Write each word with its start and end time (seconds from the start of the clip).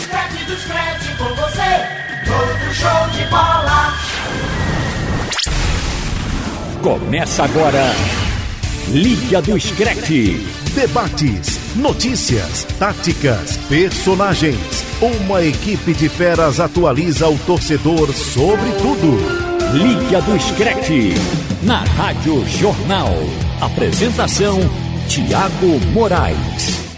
Scratch, 0.00 0.44
do 0.46 0.56
Scratch 0.56 1.16
com 1.18 1.34
você. 1.34 2.00
Todo 2.24 2.74
show 2.74 3.10
de 3.12 3.24
bola. 3.30 3.94
Começa 6.82 7.44
agora. 7.44 7.94
Liga 8.88 9.42
do 9.42 9.58
Screte. 9.60 10.46
Debates, 10.74 11.58
notícias, 11.76 12.64
táticas, 12.78 13.56
personagens. 13.68 14.84
Uma 15.00 15.42
equipe 15.42 15.92
de 15.92 16.08
feras 16.08 16.60
atualiza 16.60 17.28
o 17.28 17.38
torcedor 17.40 18.12
sobre 18.12 18.70
tudo. 18.80 19.18
Liga 19.74 20.22
do 20.22 20.40
Screte. 20.40 21.14
Na 21.62 21.84
Rádio 21.84 22.46
Jornal. 22.48 23.12
Apresentação: 23.60 24.58
Tiago 25.08 25.78
Moraes. 25.92 26.89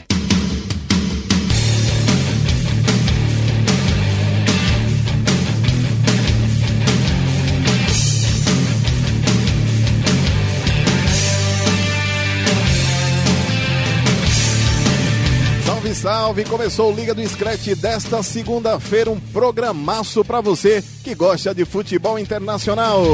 Salve! 16.03 16.45
Começou 16.45 16.93
o 16.93 16.97
Liga 16.97 17.15
do 17.15 17.25
Scratch 17.25 17.77
desta 17.77 18.25
segunda-feira, 18.25 19.09
um 19.09 19.21
programaço 19.21 20.25
para 20.25 20.41
você 20.41 20.83
que 21.05 21.15
gosta 21.15 21.55
de 21.55 21.65
futebol 21.65 22.19
internacional. 22.19 23.05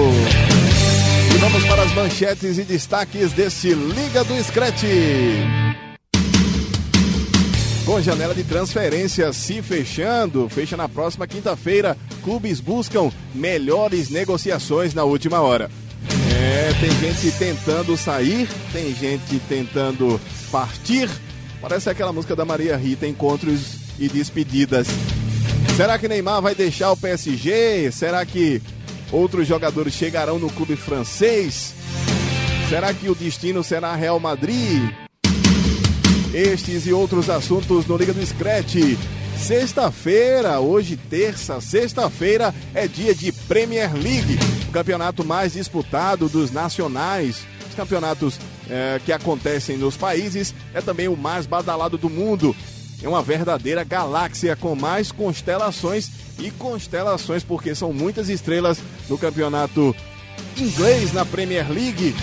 E 1.30 1.36
vamos 1.36 1.66
para 1.66 1.82
as 1.82 1.92
manchetes 1.92 2.56
e 2.56 2.62
destaques 2.62 3.32
desse 3.32 3.74
Liga 3.74 4.24
do 4.24 4.42
Scratch. 4.42 4.84
Com 7.84 8.00
janela 8.00 8.34
de 8.34 8.42
transferência 8.42 9.34
se 9.34 9.60
fechando, 9.60 10.48
fecha 10.48 10.74
na 10.74 10.88
próxima 10.88 11.26
quinta-feira, 11.26 11.94
clubes 12.24 12.58
buscam 12.58 13.10
melhores 13.34 14.08
negociações 14.08 14.94
na 14.94 15.04
última 15.04 15.42
hora. 15.42 15.70
É, 16.32 16.72
tem 16.80 16.90
gente 16.90 17.36
tentando 17.38 17.98
sair, 17.98 18.48
tem 18.72 18.94
gente 18.94 19.38
tentando 19.46 20.18
partir. 20.50 21.10
Parece 21.60 21.90
aquela 21.90 22.12
música 22.12 22.36
da 22.36 22.44
Maria 22.44 22.76
Rita, 22.76 23.06
encontros 23.06 23.78
e 23.98 24.08
despedidas. 24.08 24.86
Será 25.76 25.98
que 25.98 26.08
Neymar 26.08 26.40
vai 26.40 26.54
deixar 26.54 26.92
o 26.92 26.96
PSG? 26.96 27.90
Será 27.90 28.24
que 28.24 28.62
outros 29.10 29.46
jogadores 29.46 29.92
chegarão 29.92 30.38
no 30.38 30.50
clube 30.50 30.76
francês? 30.76 31.74
Será 32.68 32.92
que 32.92 33.08
o 33.08 33.14
destino 33.14 33.64
será 33.64 33.94
Real 33.94 34.20
Madrid? 34.20 34.82
Estes 36.32 36.86
e 36.86 36.92
outros 36.92 37.28
assuntos 37.28 37.86
no 37.86 37.96
Liga 37.96 38.12
do 38.12 38.24
Scratch. 38.24 38.76
Sexta-feira, 39.36 40.60
hoje 40.60 40.96
terça, 40.96 41.60
sexta-feira 41.60 42.54
é 42.74 42.86
dia 42.86 43.14
de 43.14 43.30
Premier 43.32 43.92
League, 43.94 44.36
o 44.68 44.72
campeonato 44.72 45.24
mais 45.24 45.52
disputado 45.52 46.28
dos 46.28 46.50
nacionais. 46.50 47.46
Os 47.78 47.84
campeonatos 47.84 48.40
eh, 48.68 49.00
que 49.04 49.12
acontecem 49.12 49.76
nos 49.76 49.96
países 49.96 50.52
é 50.74 50.80
também 50.80 51.06
o 51.06 51.16
mais 51.16 51.46
badalado 51.46 51.96
do 51.96 52.10
mundo. 52.10 52.56
É 53.00 53.08
uma 53.08 53.22
verdadeira 53.22 53.84
galáxia 53.84 54.56
com 54.56 54.74
mais 54.74 55.12
constelações 55.12 56.10
e 56.40 56.50
constelações, 56.50 57.44
porque 57.44 57.76
são 57.76 57.92
muitas 57.92 58.28
estrelas 58.28 58.80
no 59.08 59.16
campeonato 59.16 59.94
inglês 60.56 61.12
na 61.12 61.24
Premier 61.24 61.70
League 61.70 62.16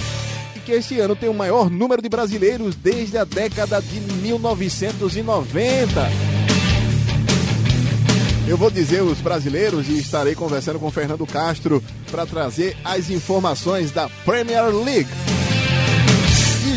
e 0.58 0.60
que 0.60 0.74
este 0.74 1.00
ano 1.00 1.16
tem 1.16 1.30
o 1.30 1.34
maior 1.34 1.70
número 1.70 2.02
de 2.02 2.10
brasileiros 2.10 2.76
desde 2.76 3.18
a 3.18 3.24
década 3.24 3.82
de 3.82 4.02
1990. 4.02 6.02
Eu 8.46 8.58
vou 8.58 8.70
dizer 8.70 9.04
os 9.04 9.22
brasileiros 9.22 9.88
e 9.88 9.98
estarei 9.98 10.36
conversando 10.36 10.80
com 10.80 10.92
Fernando 10.92 11.26
Castro 11.26 11.82
para 12.12 12.26
trazer 12.26 12.76
as 12.84 13.10
informações 13.10 13.92
da 13.92 14.10
Premier 14.26 14.66
League. 14.66 15.08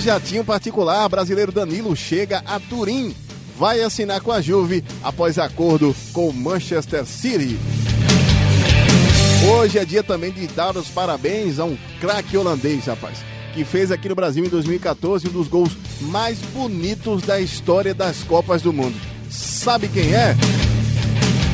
Jatinho 0.09 0.43
particular, 0.43 1.07
brasileiro 1.07 1.53
Danilo 1.53 1.95
chega 1.95 2.43
a 2.47 2.59
Turim. 2.59 3.15
Vai 3.59 3.83
assinar 3.83 4.23
com 4.23 4.33
a 4.33 4.41
Juve 4.41 4.83
após 5.03 5.39
acordo 5.39 5.95
com 6.15 6.33
Manchester 6.33 7.05
City. 7.05 7.59
Hoje 9.53 9.79
é 9.79 9.85
dia 9.85 10.03
também 10.03 10.33
de 10.33 10.47
dar 10.47 10.75
os 10.79 10.89
parabéns 10.89 11.59
a 11.59 11.67
um 11.67 11.77
craque 12.01 12.39
holandês, 12.39 12.87
rapaz, 12.87 13.19
que 13.53 13.67
fez 13.67 13.93
aqui 13.93 14.09
no 14.09 14.15
Brasil 14.15 14.43
em 14.43 14.49
2014 14.49 15.29
um 15.29 15.31
dos 15.31 15.47
gols 15.47 15.77
mais 16.01 16.39
bonitos 16.55 17.21
da 17.21 17.39
história 17.39 17.93
das 17.93 18.23
Copas 18.23 18.63
do 18.63 18.73
Mundo. 18.73 18.99
Sabe 19.29 19.89
quem 19.89 20.15
é? 20.15 20.35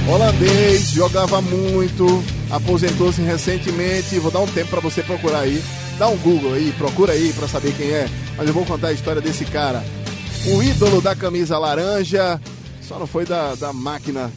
Holandês, 0.08 0.90
jogava 0.90 1.42
muito, 1.42 2.22
aposentou-se 2.52 3.20
recentemente. 3.20 4.20
Vou 4.20 4.30
dar 4.30 4.38
um 4.38 4.46
tempo 4.46 4.70
para 4.70 4.80
você 4.80 5.02
procurar 5.02 5.40
aí. 5.40 5.60
Dá 5.98 6.06
um 6.06 6.16
Google 6.18 6.54
aí, 6.54 6.72
procura 6.78 7.14
aí 7.14 7.32
para 7.32 7.48
saber 7.48 7.74
quem 7.76 7.90
é. 7.90 8.08
Mas 8.36 8.48
eu 8.48 8.54
vou 8.54 8.64
contar 8.64 8.88
a 8.88 8.92
história 8.92 9.20
desse 9.20 9.44
cara. 9.44 9.82
O 10.46 10.62
ídolo 10.62 11.00
da 11.00 11.14
camisa 11.14 11.58
laranja, 11.58 12.40
só 12.82 12.98
não 12.98 13.06
foi 13.06 13.24
da, 13.24 13.54
da 13.54 13.72
máquina, 13.72 14.30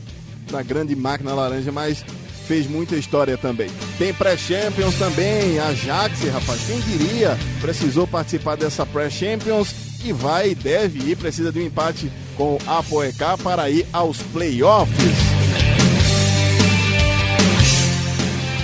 da 0.50 0.62
grande 0.62 0.96
máquina 0.96 1.34
laranja, 1.34 1.72
mas 1.72 2.04
fez 2.48 2.66
muita 2.66 2.96
história 2.96 3.38
também. 3.38 3.70
Tem 3.98 4.14
pré-champions 4.14 4.96
também, 4.96 5.60
Ajax, 5.60 6.22
rapaz, 6.30 6.62
quem 6.66 6.80
diria, 6.80 7.38
precisou 7.60 8.08
participar 8.08 8.56
dessa 8.56 8.86
pré-champions 8.86 9.76
e 10.04 10.14
vai, 10.14 10.56
deve 10.56 11.12
ir, 11.12 11.18
precisa 11.18 11.52
de 11.52 11.60
um 11.60 11.66
empate 11.66 12.10
com 12.38 12.58
a 12.66 12.82
Poeká 12.82 13.38
para 13.38 13.70
ir 13.70 13.86
aos 13.92 14.22
playoffs. 14.22 14.96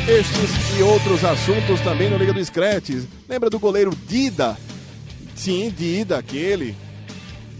Estes 0.07 0.77
e 0.77 0.83
outros 0.83 1.23
assuntos 1.23 1.81
também 1.81 2.09
no 2.09 2.17
Liga 2.17 2.33
do 2.33 2.43
Scratch. 2.43 3.05
Lembra 3.27 3.49
do 3.49 3.59
goleiro 3.59 3.91
Dida? 4.07 4.57
Sim, 5.35 5.73
Dida, 5.75 6.17
aquele 6.17 6.75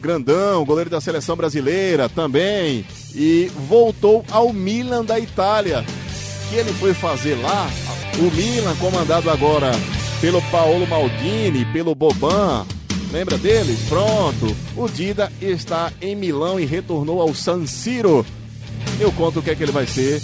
grandão, 0.01 0.66
goleiro 0.66 0.89
da 0.89 1.00
seleção 1.00 1.35
brasileira 1.35 2.09
também. 2.09 2.85
E 3.16 3.50
voltou 3.69 4.25
ao 4.29 4.51
Milan 4.51 5.06
da 5.06 5.19
Itália. 5.19 5.79
O 5.79 6.50
que 6.50 6.56
ele 6.56 6.73
foi 6.73 6.94
fazer 6.94 7.35
lá? 7.35 7.69
O 8.19 8.35
Milan, 8.35 8.75
comandado 8.75 9.29
agora 9.29 9.72
pelo 10.19 10.41
Paolo 10.44 10.85
Maldini, 10.88 11.66
pelo 11.66 11.95
Boban. 11.95 12.66
Lembra 13.11 13.38
deles? 13.38 13.79
Pronto. 13.88 14.55
O 14.75 14.88
Dida 14.88 15.31
está 15.41 15.91
em 16.01 16.16
Milão 16.16 16.59
e 16.59 16.66
retornou 16.66 17.22
ao 17.22 17.34
San 17.34 17.66
Siro. 17.66 18.25
Eu 19.00 19.11
conto 19.11 19.40
o 19.40 19.44
que 19.44 19.51
é 19.51 19.55
que 19.55 19.63
ele 19.63 19.72
vai 19.72 19.88
ser 19.88 20.22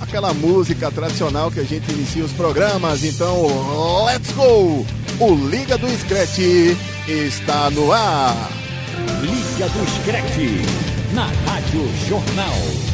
aquela 0.00 0.34
música 0.34 0.90
tradicional 0.90 1.48
que 1.50 1.60
a 1.60 1.64
gente 1.64 1.88
inicia 1.92 2.24
os 2.24 2.32
programas, 2.32 3.04
então, 3.04 3.46
let's 4.06 4.32
go! 4.32 4.84
O 5.20 5.32
Liga 5.32 5.78
do 5.78 5.88
Scratch 5.88 6.40
está 7.06 7.70
no 7.70 7.92
ar. 7.92 8.50
Liga 9.20 9.68
do 9.68 9.86
Scratch. 10.02 10.36
Na 11.12 11.26
Rádio 11.46 11.88
Jornal. 12.08 12.93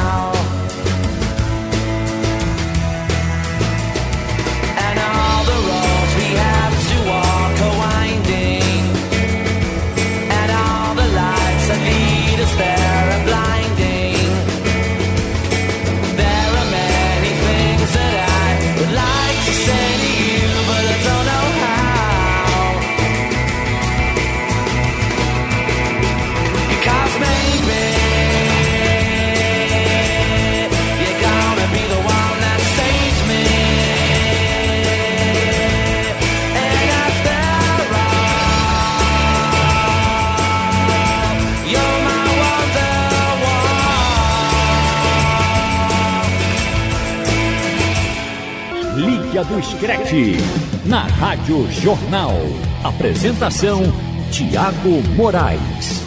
Screte, 50.11 50.35
na 50.85 51.03
Rádio 51.03 51.71
Jornal. 51.71 52.35
Apresentação: 52.83 53.81
Tiago 54.29 55.01
Moraes. 55.15 56.01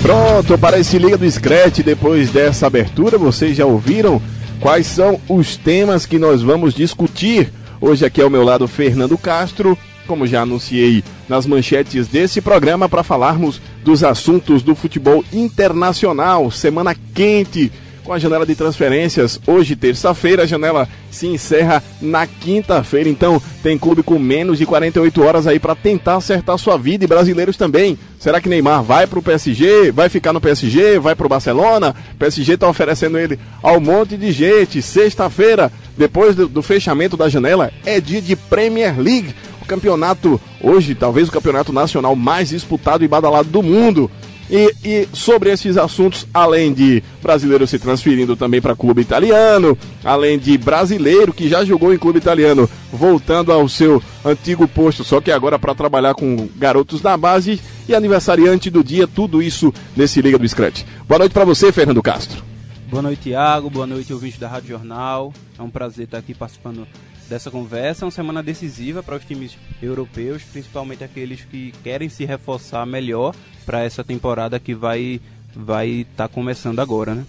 Pronto, 0.00 0.56
para 0.58 0.78
esse 0.78 0.96
Liga 0.96 1.18
do 1.18 1.28
Scratch, 1.28 1.80
depois 1.80 2.30
dessa 2.30 2.68
abertura, 2.68 3.18
vocês 3.18 3.56
já 3.56 3.66
ouviram 3.66 4.22
quais 4.60 4.86
são 4.86 5.20
os 5.28 5.56
temas 5.56 6.06
que 6.06 6.20
nós 6.20 6.40
vamos 6.40 6.72
discutir. 6.72 7.52
Hoje 7.80 8.06
aqui 8.06 8.22
ao 8.22 8.30
meu 8.30 8.44
lado 8.44 8.68
Fernando 8.68 9.18
Castro, 9.18 9.76
como 10.06 10.26
já 10.26 10.42
anunciei 10.42 11.02
nas 11.28 11.46
manchetes 11.46 12.06
desse 12.06 12.40
programa, 12.40 12.88
para 12.88 13.02
falarmos 13.02 13.60
dos 13.82 14.04
assuntos 14.04 14.62
do 14.62 14.76
futebol 14.76 15.24
internacional. 15.32 16.48
Semana 16.48 16.94
quente 17.12 17.72
com 18.04 18.12
a 18.12 18.18
janela 18.18 18.44
de 18.44 18.54
transferências. 18.54 19.40
Hoje, 19.46 19.76
terça-feira, 19.76 20.42
a 20.42 20.46
janela 20.46 20.88
se 21.10 21.26
encerra 21.26 21.82
na 22.00 22.26
quinta-feira. 22.26 23.08
Então, 23.08 23.40
tem 23.62 23.78
clube 23.78 24.02
com 24.02 24.18
menos 24.18 24.58
de 24.58 24.66
48 24.66 25.22
horas 25.22 25.46
aí 25.46 25.58
para 25.58 25.74
tentar 25.74 26.16
acertar 26.16 26.58
sua 26.58 26.76
vida 26.76 27.04
e 27.04 27.08
brasileiros 27.08 27.56
também. 27.56 27.98
Será 28.18 28.40
que 28.40 28.48
Neymar 28.48 28.82
vai 28.82 29.06
para 29.06 29.18
o 29.18 29.22
PSG? 29.22 29.92
Vai 29.92 30.08
ficar 30.08 30.32
no 30.32 30.40
PSG? 30.40 30.98
Vai 30.98 31.14
para 31.14 31.26
o 31.26 31.28
Barcelona? 31.28 31.94
PSG 32.18 32.54
está 32.54 32.68
oferecendo 32.68 33.18
ele 33.18 33.38
ao 33.62 33.80
monte 33.80 34.16
de 34.16 34.32
gente. 34.32 34.82
Sexta-feira, 34.82 35.70
depois 35.96 36.34
do, 36.34 36.48
do 36.48 36.62
fechamento 36.62 37.16
da 37.16 37.28
janela, 37.28 37.72
é 37.84 38.00
dia 38.00 38.20
de 38.20 38.34
Premier 38.36 38.98
League. 38.98 39.34
O 39.60 39.64
campeonato, 39.64 40.40
hoje, 40.60 40.94
talvez 40.94 41.28
o 41.28 41.32
campeonato 41.32 41.72
nacional 41.72 42.16
mais 42.16 42.48
disputado 42.48 43.04
e 43.04 43.08
badalado 43.08 43.48
do 43.48 43.62
mundo. 43.62 44.10
E, 44.54 44.74
e, 44.84 45.08
sobre 45.14 45.50
esses 45.50 45.78
assuntos, 45.78 46.26
além 46.34 46.74
de 46.74 47.02
brasileiro 47.22 47.66
se 47.66 47.78
transferindo 47.78 48.36
também 48.36 48.60
para 48.60 48.76
clube 48.76 49.00
italiano, 49.00 49.78
além 50.04 50.38
de 50.38 50.58
brasileiro 50.58 51.32
que 51.32 51.48
já 51.48 51.64
jogou 51.64 51.94
em 51.94 51.96
clube 51.96 52.18
italiano, 52.18 52.68
voltando 52.92 53.50
ao 53.50 53.66
seu 53.66 54.02
antigo 54.22 54.68
posto, 54.68 55.02
só 55.04 55.22
que 55.22 55.32
agora 55.32 55.58
para 55.58 55.74
trabalhar 55.74 56.12
com 56.12 56.50
garotos 56.54 57.00
da 57.00 57.16
base 57.16 57.58
e 57.88 57.94
aniversariante 57.94 58.68
do 58.68 58.84
dia, 58.84 59.08
tudo 59.08 59.42
isso 59.42 59.72
nesse 59.96 60.20
Liga 60.20 60.38
do 60.38 60.46
Scratch. 60.46 60.82
Boa 61.08 61.20
noite 61.20 61.32
para 61.32 61.46
você, 61.46 61.72
Fernando 61.72 62.02
Castro. 62.02 62.44
Boa 62.90 63.00
noite, 63.00 63.22
Thiago. 63.22 63.70
Boa 63.70 63.86
noite, 63.86 64.12
ouvinte 64.12 64.38
da 64.38 64.48
Rádio 64.48 64.68
Jornal. 64.68 65.32
É 65.58 65.62
um 65.62 65.70
prazer 65.70 66.04
estar 66.04 66.18
aqui 66.18 66.34
participando 66.34 66.86
dessa 67.32 67.50
conversa. 67.50 68.04
É 68.04 68.06
uma 68.06 68.10
semana 68.10 68.42
decisiva 68.42 69.02
para 69.02 69.16
os 69.16 69.24
times 69.24 69.56
europeus, 69.82 70.42
principalmente 70.42 71.02
aqueles 71.02 71.44
que 71.44 71.72
querem 71.82 72.08
se 72.08 72.24
reforçar 72.24 72.84
melhor 72.86 73.34
para 73.64 73.82
essa 73.82 74.04
temporada 74.04 74.58
que 74.58 74.74
vai 74.74 75.20
vai 75.54 75.88
estar 75.88 76.28
tá 76.28 76.34
começando 76.34 76.80
agora, 76.80 77.14
né? 77.14 77.24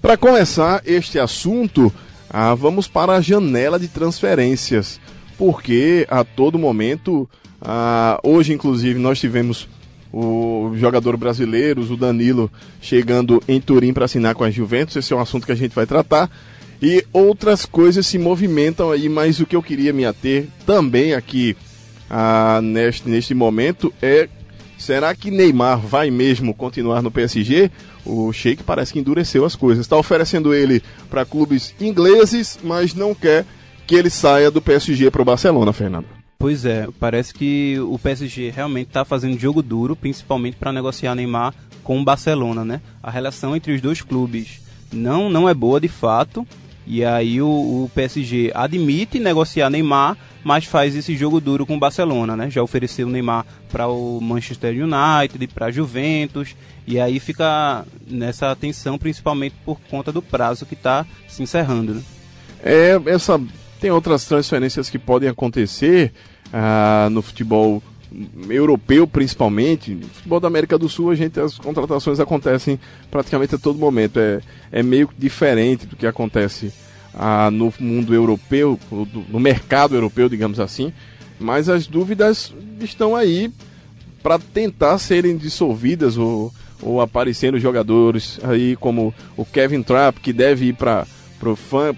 Para 0.00 0.16
começar 0.16 0.82
este 0.86 1.18
assunto, 1.18 1.92
ah, 2.30 2.54
vamos 2.54 2.88
para 2.88 3.14
a 3.14 3.20
janela 3.20 3.78
de 3.78 3.88
transferências, 3.88 4.98
porque 5.36 6.06
a 6.08 6.24
todo 6.24 6.58
momento, 6.58 7.28
ah, 7.60 8.18
hoje 8.22 8.52
inclusive 8.52 8.98
nós 8.98 9.20
tivemos 9.20 9.68
o 10.10 10.72
jogador 10.76 11.16
brasileiro, 11.16 11.82
o 11.82 11.96
Danilo, 11.96 12.50
chegando 12.80 13.42
em 13.46 13.60
Turim 13.60 13.92
para 13.92 14.06
assinar 14.06 14.34
com 14.34 14.44
a 14.44 14.50
Juventus. 14.50 14.96
Esse 14.96 15.12
é 15.12 15.16
um 15.16 15.20
assunto 15.20 15.44
que 15.44 15.52
a 15.52 15.56
gente 15.56 15.74
vai 15.74 15.86
tratar. 15.86 16.30
E 16.80 17.04
outras 17.12 17.66
coisas 17.66 18.06
se 18.06 18.18
movimentam 18.18 18.90
aí, 18.90 19.08
mas 19.08 19.40
o 19.40 19.46
que 19.46 19.56
eu 19.56 19.62
queria 19.62 19.92
me 19.92 20.04
ater 20.04 20.46
também 20.64 21.12
aqui 21.12 21.56
ah, 22.08 22.60
neste, 22.62 23.08
neste 23.08 23.34
momento 23.34 23.92
é 24.00 24.28
será 24.78 25.14
que 25.14 25.30
Neymar 25.30 25.80
vai 25.80 26.10
mesmo 26.10 26.54
continuar 26.54 27.02
no 27.02 27.10
PSG? 27.10 27.70
O 28.06 28.32
Sheik 28.32 28.62
parece 28.62 28.92
que 28.92 28.98
endureceu 28.98 29.44
as 29.44 29.56
coisas. 29.56 29.84
Está 29.84 29.96
oferecendo 29.96 30.54
ele 30.54 30.82
para 31.10 31.24
clubes 31.24 31.74
ingleses, 31.80 32.58
mas 32.62 32.94
não 32.94 33.14
quer 33.14 33.44
que 33.86 33.94
ele 33.94 34.08
saia 34.08 34.50
do 34.50 34.62
PSG 34.62 35.10
para 35.10 35.22
o 35.22 35.24
Barcelona, 35.24 35.72
Fernando. 35.72 36.06
Pois 36.38 36.64
é, 36.64 36.86
parece 37.00 37.34
que 37.34 37.76
o 37.80 37.98
PSG 37.98 38.50
realmente 38.50 38.88
está 38.88 39.04
fazendo 39.04 39.38
jogo 39.38 39.60
duro, 39.60 39.96
principalmente 39.96 40.56
para 40.56 40.72
negociar 40.72 41.16
Neymar 41.16 41.52
com 41.82 42.00
o 42.00 42.04
Barcelona, 42.04 42.64
né? 42.64 42.80
A 43.02 43.10
relação 43.10 43.56
entre 43.56 43.72
os 43.72 43.80
dois 43.80 44.02
clubes 44.02 44.60
não, 44.92 45.28
não 45.28 45.48
é 45.48 45.54
boa 45.54 45.80
de 45.80 45.88
fato. 45.88 46.46
E 46.90 47.04
aí 47.04 47.42
o, 47.42 47.46
o, 47.46 47.90
PSG 47.94 48.50
admite 48.54 49.20
negociar 49.20 49.68
Neymar, 49.68 50.16
mas 50.42 50.64
faz 50.64 50.96
esse 50.96 51.14
jogo 51.14 51.38
duro 51.38 51.66
com 51.66 51.76
o 51.76 51.78
Barcelona, 51.78 52.34
né? 52.34 52.48
Já 52.48 52.62
ofereceu 52.62 53.06
Neymar 53.06 53.44
para 53.70 53.86
o 53.86 54.18
Manchester 54.22 54.72
United, 54.72 55.46
para 55.48 55.66
a 55.66 55.70
Juventus, 55.70 56.56
e 56.86 56.98
aí 56.98 57.20
fica 57.20 57.84
nessa 58.06 58.56
tensão 58.56 58.96
principalmente 58.96 59.54
por 59.66 59.78
conta 59.90 60.10
do 60.10 60.22
prazo 60.22 60.64
que 60.64 60.72
está 60.72 61.04
se 61.28 61.42
encerrando. 61.42 61.92
Né? 61.96 62.02
É, 62.64 62.98
essa 63.04 63.38
tem 63.78 63.90
outras 63.90 64.24
transferências 64.24 64.88
que 64.88 64.98
podem 64.98 65.28
acontecer 65.28 66.10
ah, 66.50 67.08
no 67.10 67.20
futebol 67.20 67.82
europeu 68.48 69.06
principalmente, 69.06 69.94
no 69.94 70.06
futebol 70.08 70.40
da 70.40 70.48
América 70.48 70.78
do 70.78 70.88
Sul 70.88 71.10
a 71.10 71.14
gente 71.14 71.38
as 71.38 71.58
contratações 71.58 72.20
acontecem 72.20 72.78
praticamente 73.10 73.54
a 73.54 73.58
todo 73.58 73.78
momento, 73.78 74.18
é, 74.18 74.40
é 74.72 74.82
meio 74.82 75.08
diferente 75.16 75.86
do 75.86 75.96
que 75.96 76.06
acontece 76.06 76.72
ah, 77.14 77.50
no 77.50 77.72
mundo 77.78 78.14
europeu, 78.14 78.78
no 79.28 79.40
mercado 79.40 79.94
europeu, 79.94 80.28
digamos 80.28 80.60
assim, 80.60 80.92
mas 81.38 81.68
as 81.68 81.86
dúvidas 81.86 82.54
estão 82.80 83.14
aí 83.14 83.52
para 84.22 84.38
tentar 84.38 84.98
serem 84.98 85.36
dissolvidas 85.36 86.16
ou, 86.16 86.52
ou 86.82 87.00
aparecendo 87.00 87.58
jogadores 87.58 88.38
aí 88.42 88.76
como 88.76 89.14
o 89.36 89.44
Kevin 89.44 89.82
Trapp 89.82 90.20
que 90.20 90.32
deve 90.32 90.66
ir 90.66 90.74
para 90.74 91.06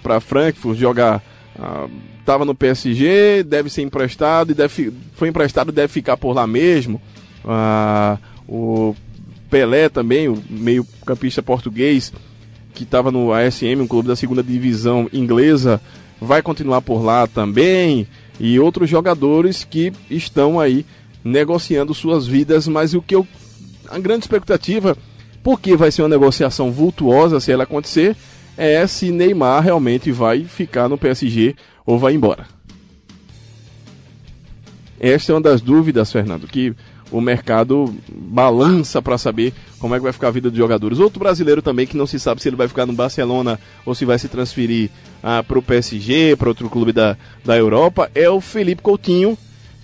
para 0.03 0.19
Frankfurt 0.19 0.77
jogar 0.77 1.23
estava 2.19 2.45
no 2.45 2.55
PSG, 2.55 3.43
deve 3.43 3.69
ser 3.69 3.81
emprestado 3.81 4.51
e 4.51 4.55
deve, 4.55 4.91
foi 5.13 5.27
emprestado 5.27 5.71
deve 5.71 5.87
ficar 5.87 6.17
por 6.17 6.33
lá 6.33 6.47
mesmo. 6.47 7.01
Ah, 7.45 8.17
o 8.47 8.95
Pelé 9.49 9.89
também, 9.89 10.29
o 10.29 10.41
meio-campista 10.49 11.43
português, 11.43 12.13
que 12.73 12.83
estava 12.83 13.11
no 13.11 13.33
ASM, 13.33 13.81
um 13.81 13.87
clube 13.87 14.07
da 14.07 14.15
segunda 14.15 14.41
divisão 14.41 15.09
inglesa, 15.11 15.81
vai 16.19 16.41
continuar 16.41 16.81
por 16.81 17.03
lá 17.03 17.27
também. 17.27 18.07
E 18.39 18.59
outros 18.59 18.89
jogadores 18.89 19.63
que 19.63 19.91
estão 20.09 20.59
aí 20.59 20.85
negociando 21.23 21.93
suas 21.93 22.25
vidas, 22.25 22.67
mas 22.67 22.93
o 22.93 23.01
que 23.01 23.15
eu. 23.15 23.27
A 23.89 23.99
grande 23.99 24.23
expectativa, 24.23 24.95
porque 25.43 25.75
vai 25.75 25.91
ser 25.91 26.01
uma 26.01 26.09
negociação 26.09 26.71
vultuosa 26.71 27.39
se 27.39 27.51
ela 27.51 27.63
acontecer, 27.63 28.15
é 28.57 28.85
se 28.87 29.11
Neymar 29.11 29.63
realmente 29.63 30.11
vai 30.11 30.43
ficar 30.43 30.87
no 30.87 30.97
PSG 30.97 31.55
ou 31.85 31.97
vai 31.97 32.13
embora. 32.13 32.45
Esta 34.99 35.31
é 35.31 35.35
uma 35.35 35.41
das 35.41 35.61
dúvidas, 35.61 36.11
Fernando, 36.11 36.47
que 36.47 36.75
o 37.11 37.19
mercado 37.19 37.93
balança 38.07 39.01
para 39.01 39.17
saber 39.17 39.53
como 39.79 39.93
é 39.93 39.97
que 39.97 40.03
vai 40.03 40.13
ficar 40.13 40.29
a 40.29 40.31
vida 40.31 40.49
dos 40.49 40.57
jogadores. 40.57 40.99
Outro 40.99 41.19
brasileiro 41.19 41.61
também 41.61 41.85
que 41.85 41.97
não 41.97 42.07
se 42.07 42.19
sabe 42.19 42.41
se 42.41 42.47
ele 42.47 42.55
vai 42.55 42.67
ficar 42.67 42.85
no 42.85 42.93
Barcelona 42.93 43.59
ou 43.85 43.93
se 43.93 44.05
vai 44.05 44.17
se 44.17 44.27
transferir 44.27 44.89
ah, 45.21 45.43
para 45.43 45.59
o 45.59 45.61
PSG, 45.61 46.35
para 46.37 46.49
outro 46.49 46.69
clube 46.69 46.93
da, 46.93 47.17
da 47.43 47.57
Europa, 47.57 48.09
é 48.15 48.29
o 48.29 48.39
Felipe 48.39 48.81
Coutinho, 48.81 49.37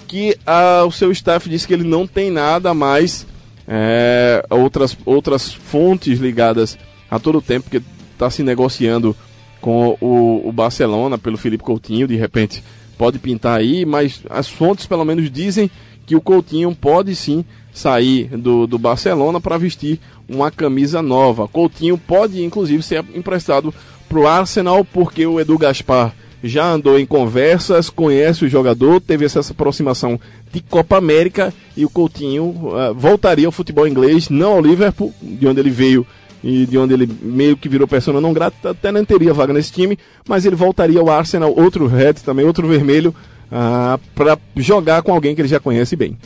que 0.07 0.37
ah, 0.45 0.83
o 0.87 0.91
seu 0.91 1.11
staff 1.11 1.49
disse 1.49 1.67
que 1.67 1.73
ele 1.73 1.83
não 1.83 2.07
tem 2.07 2.31
nada 2.31 2.73
mais 2.73 3.25
é, 3.67 4.45
outras, 4.49 4.97
outras 5.05 5.51
fontes 5.51 6.19
ligadas 6.19 6.77
a 7.11 7.19
todo 7.19 7.39
o 7.39 7.41
tempo 7.41 7.69
que 7.69 7.81
está 8.17 8.29
se 8.29 8.41
negociando 8.41 9.15
com 9.61 9.97
o, 10.01 10.47
o 10.47 10.51
Barcelona 10.51 11.17
pelo 11.17 11.37
Felipe 11.37 11.63
Coutinho, 11.63 12.07
de 12.07 12.15
repente 12.15 12.63
pode 12.97 13.19
pintar 13.19 13.59
aí, 13.59 13.85
mas 13.85 14.23
as 14.29 14.49
fontes 14.49 14.87
pelo 14.87 15.05
menos 15.05 15.29
dizem 15.31 15.69
que 16.05 16.15
o 16.15 16.21
Coutinho 16.21 16.73
pode 16.75 17.15
sim 17.15 17.45
sair 17.71 18.25
do, 18.29 18.65
do 18.65 18.79
Barcelona 18.79 19.39
para 19.39 19.57
vestir 19.57 19.99
uma 20.27 20.49
camisa 20.49 21.01
nova. 21.01 21.47
Coutinho 21.47 21.97
pode 21.97 22.43
inclusive 22.43 22.81
ser 22.81 23.05
emprestado 23.13 23.73
para 24.09 24.19
o 24.19 24.27
Arsenal 24.27 24.83
porque 24.83 25.25
o 25.25 25.39
Edu 25.39 25.57
Gaspar 25.57 26.13
já 26.43 26.71
andou 26.71 26.99
em 26.99 27.05
conversas, 27.05 27.89
conhece 27.89 28.45
o 28.45 28.49
jogador, 28.49 29.01
teve 29.01 29.25
essa 29.25 29.39
aproximação 29.39 30.19
de 30.51 30.61
Copa 30.61 30.97
América 30.97 31.53
e 31.75 31.83
o 31.83 31.89
Coutinho 31.89 32.45
uh, 32.45 32.93
voltaria 32.95 33.47
ao 33.47 33.51
futebol 33.51 33.87
inglês, 33.87 34.29
não 34.29 34.53
ao 34.53 34.61
Liverpool, 34.61 35.13
de 35.21 35.47
onde 35.47 35.59
ele 35.59 35.69
veio 35.69 36.05
e 36.43 36.65
de 36.65 36.77
onde 36.77 36.93
ele 36.93 37.09
meio 37.21 37.57
que 37.57 37.69
virou 37.69 37.87
persona 37.87 38.21
não 38.21 38.33
grata, 38.33 38.71
até 38.71 38.91
não 38.91 39.03
teria 39.03 39.33
vaga 39.33 39.53
nesse 39.53 39.71
time, 39.71 39.97
mas 40.27 40.45
ele 40.45 40.55
voltaria 40.55 40.99
ao 40.99 41.09
Arsenal, 41.09 41.53
outro 41.57 41.87
red 41.87 42.13
também, 42.13 42.45
outro 42.45 42.67
vermelho, 42.67 43.13
uh, 43.51 43.99
para 44.13 44.37
jogar 44.55 45.01
com 45.01 45.13
alguém 45.13 45.35
que 45.35 45.41
ele 45.41 45.47
já 45.47 45.59
conhece 45.59 45.95
bem. 45.95 46.17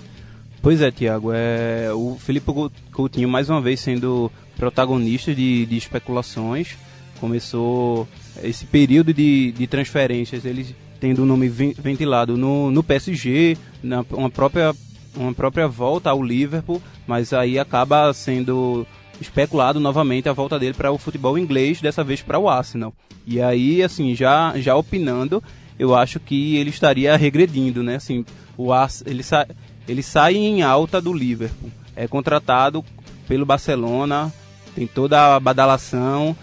Pois 0.62 0.82
é, 0.82 0.92
Tiago, 0.92 1.32
é, 1.34 1.90
o 1.94 2.18
Felipe 2.20 2.52
Coutinho 2.92 3.28
mais 3.28 3.50
uma 3.50 3.62
vez 3.62 3.80
sendo 3.80 4.32
protagonista 4.56 5.34
de, 5.34 5.66
de 5.66 5.76
especulações, 5.76 6.78
começou 7.20 8.08
esse 8.44 8.66
período 8.66 9.12
de, 9.12 9.52
de 9.54 9.66
transferências, 9.66 10.46
ele 10.46 10.76
tendo 11.00 11.24
o 11.24 11.26
nome 11.26 11.50
ventilado 11.50 12.38
no, 12.38 12.70
no 12.70 12.84
PSG, 12.84 13.58
na 13.82 14.06
uma 14.12 14.30
própria, 14.30 14.72
uma 15.16 15.34
própria 15.34 15.68
volta 15.68 16.12
ao 16.12 16.22
Liverpool, 16.22 16.80
mas 17.08 17.34
aí 17.34 17.58
acaba 17.58 18.14
sendo 18.14 18.86
especulado 19.22 19.80
novamente 19.80 20.28
a 20.28 20.34
volta 20.34 20.58
dele 20.58 20.74
para 20.74 20.92
o 20.92 20.98
futebol 20.98 21.38
inglês, 21.38 21.80
dessa 21.80 22.04
vez 22.04 22.22
para 22.22 22.40
o 22.40 22.50
Arsenal. 22.50 22.94
E 23.26 23.40
aí, 23.40 23.84
assim, 23.84 24.16
já, 24.16 24.54
já 24.58 24.76
opinando, 24.76 25.42
eu 25.78 25.96
acho 25.96 26.20
que 26.20 26.58
ele 26.58 26.72
estaria 26.72 27.16
regredindo, 27.16 27.84
né? 27.84 27.96
Assim, 27.96 28.26
o 28.58 28.74
Ars, 28.74 29.04
ele, 29.06 29.24
sa, 29.24 29.48
ele 29.88 30.02
sai 30.02 30.36
em 30.36 30.64
alta 30.64 31.00
do 31.00 31.14
Liverpool, 31.14 31.70
é 31.96 32.08
contratado 32.08 32.84
pelo 33.28 33.46
Barcelona, 33.46 34.34
tem 34.76 34.88
toda 34.88 35.36
a 35.36 35.40
badalação. 35.40 36.36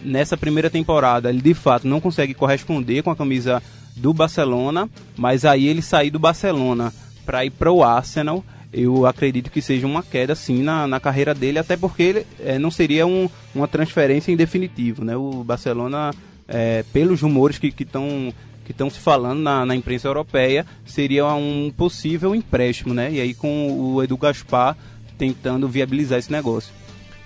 Nessa 0.00 0.36
primeira 0.36 0.70
temporada, 0.70 1.28
ele 1.28 1.40
de 1.40 1.54
fato 1.54 1.86
não 1.86 2.00
consegue 2.00 2.34
corresponder 2.34 3.02
com 3.02 3.10
a 3.10 3.16
camisa 3.16 3.62
do 3.96 4.12
Barcelona, 4.14 4.88
mas 5.16 5.44
aí 5.44 5.66
ele 5.66 5.82
sair 5.82 6.10
do 6.10 6.18
Barcelona 6.18 6.92
para 7.26 7.44
ir 7.44 7.50
para 7.50 7.70
o 7.70 7.84
Arsenal, 7.84 8.44
eu 8.72 9.06
acredito 9.06 9.50
que 9.50 9.60
seja 9.60 9.86
uma 9.86 10.02
queda 10.02 10.34
sim 10.34 10.62
na, 10.62 10.86
na 10.86 10.98
carreira 10.98 11.34
dele, 11.34 11.58
até 11.58 11.76
porque 11.76 12.02
ele, 12.02 12.26
é, 12.40 12.58
não 12.58 12.70
seria 12.70 13.06
um, 13.06 13.28
uma 13.54 13.68
transferência 13.68 14.32
em 14.32 14.36
definitivo. 14.36 15.04
Né? 15.04 15.16
O 15.16 15.44
Barcelona, 15.44 16.12
é, 16.48 16.84
pelos 16.92 17.20
rumores 17.20 17.58
que 17.58 17.74
estão 17.78 18.32
que 18.64 18.70
estão 18.70 18.88
se 18.88 19.00
falando 19.00 19.40
na, 19.40 19.66
na, 19.66 19.74
imprensa 19.74 20.06
europeia, 20.06 20.64
seria 20.86 21.26
um 21.34 21.72
possível 21.76 22.32
empréstimo, 22.32 22.94
né? 22.94 23.10
E 23.10 23.20
aí 23.20 23.34
com 23.34 23.72
o 23.72 24.00
Edu 24.00 24.16
Gaspar 24.16 24.76
tentando 25.18 25.68
viabilizar 25.68 26.20
esse 26.20 26.30
negócio. 26.30 26.72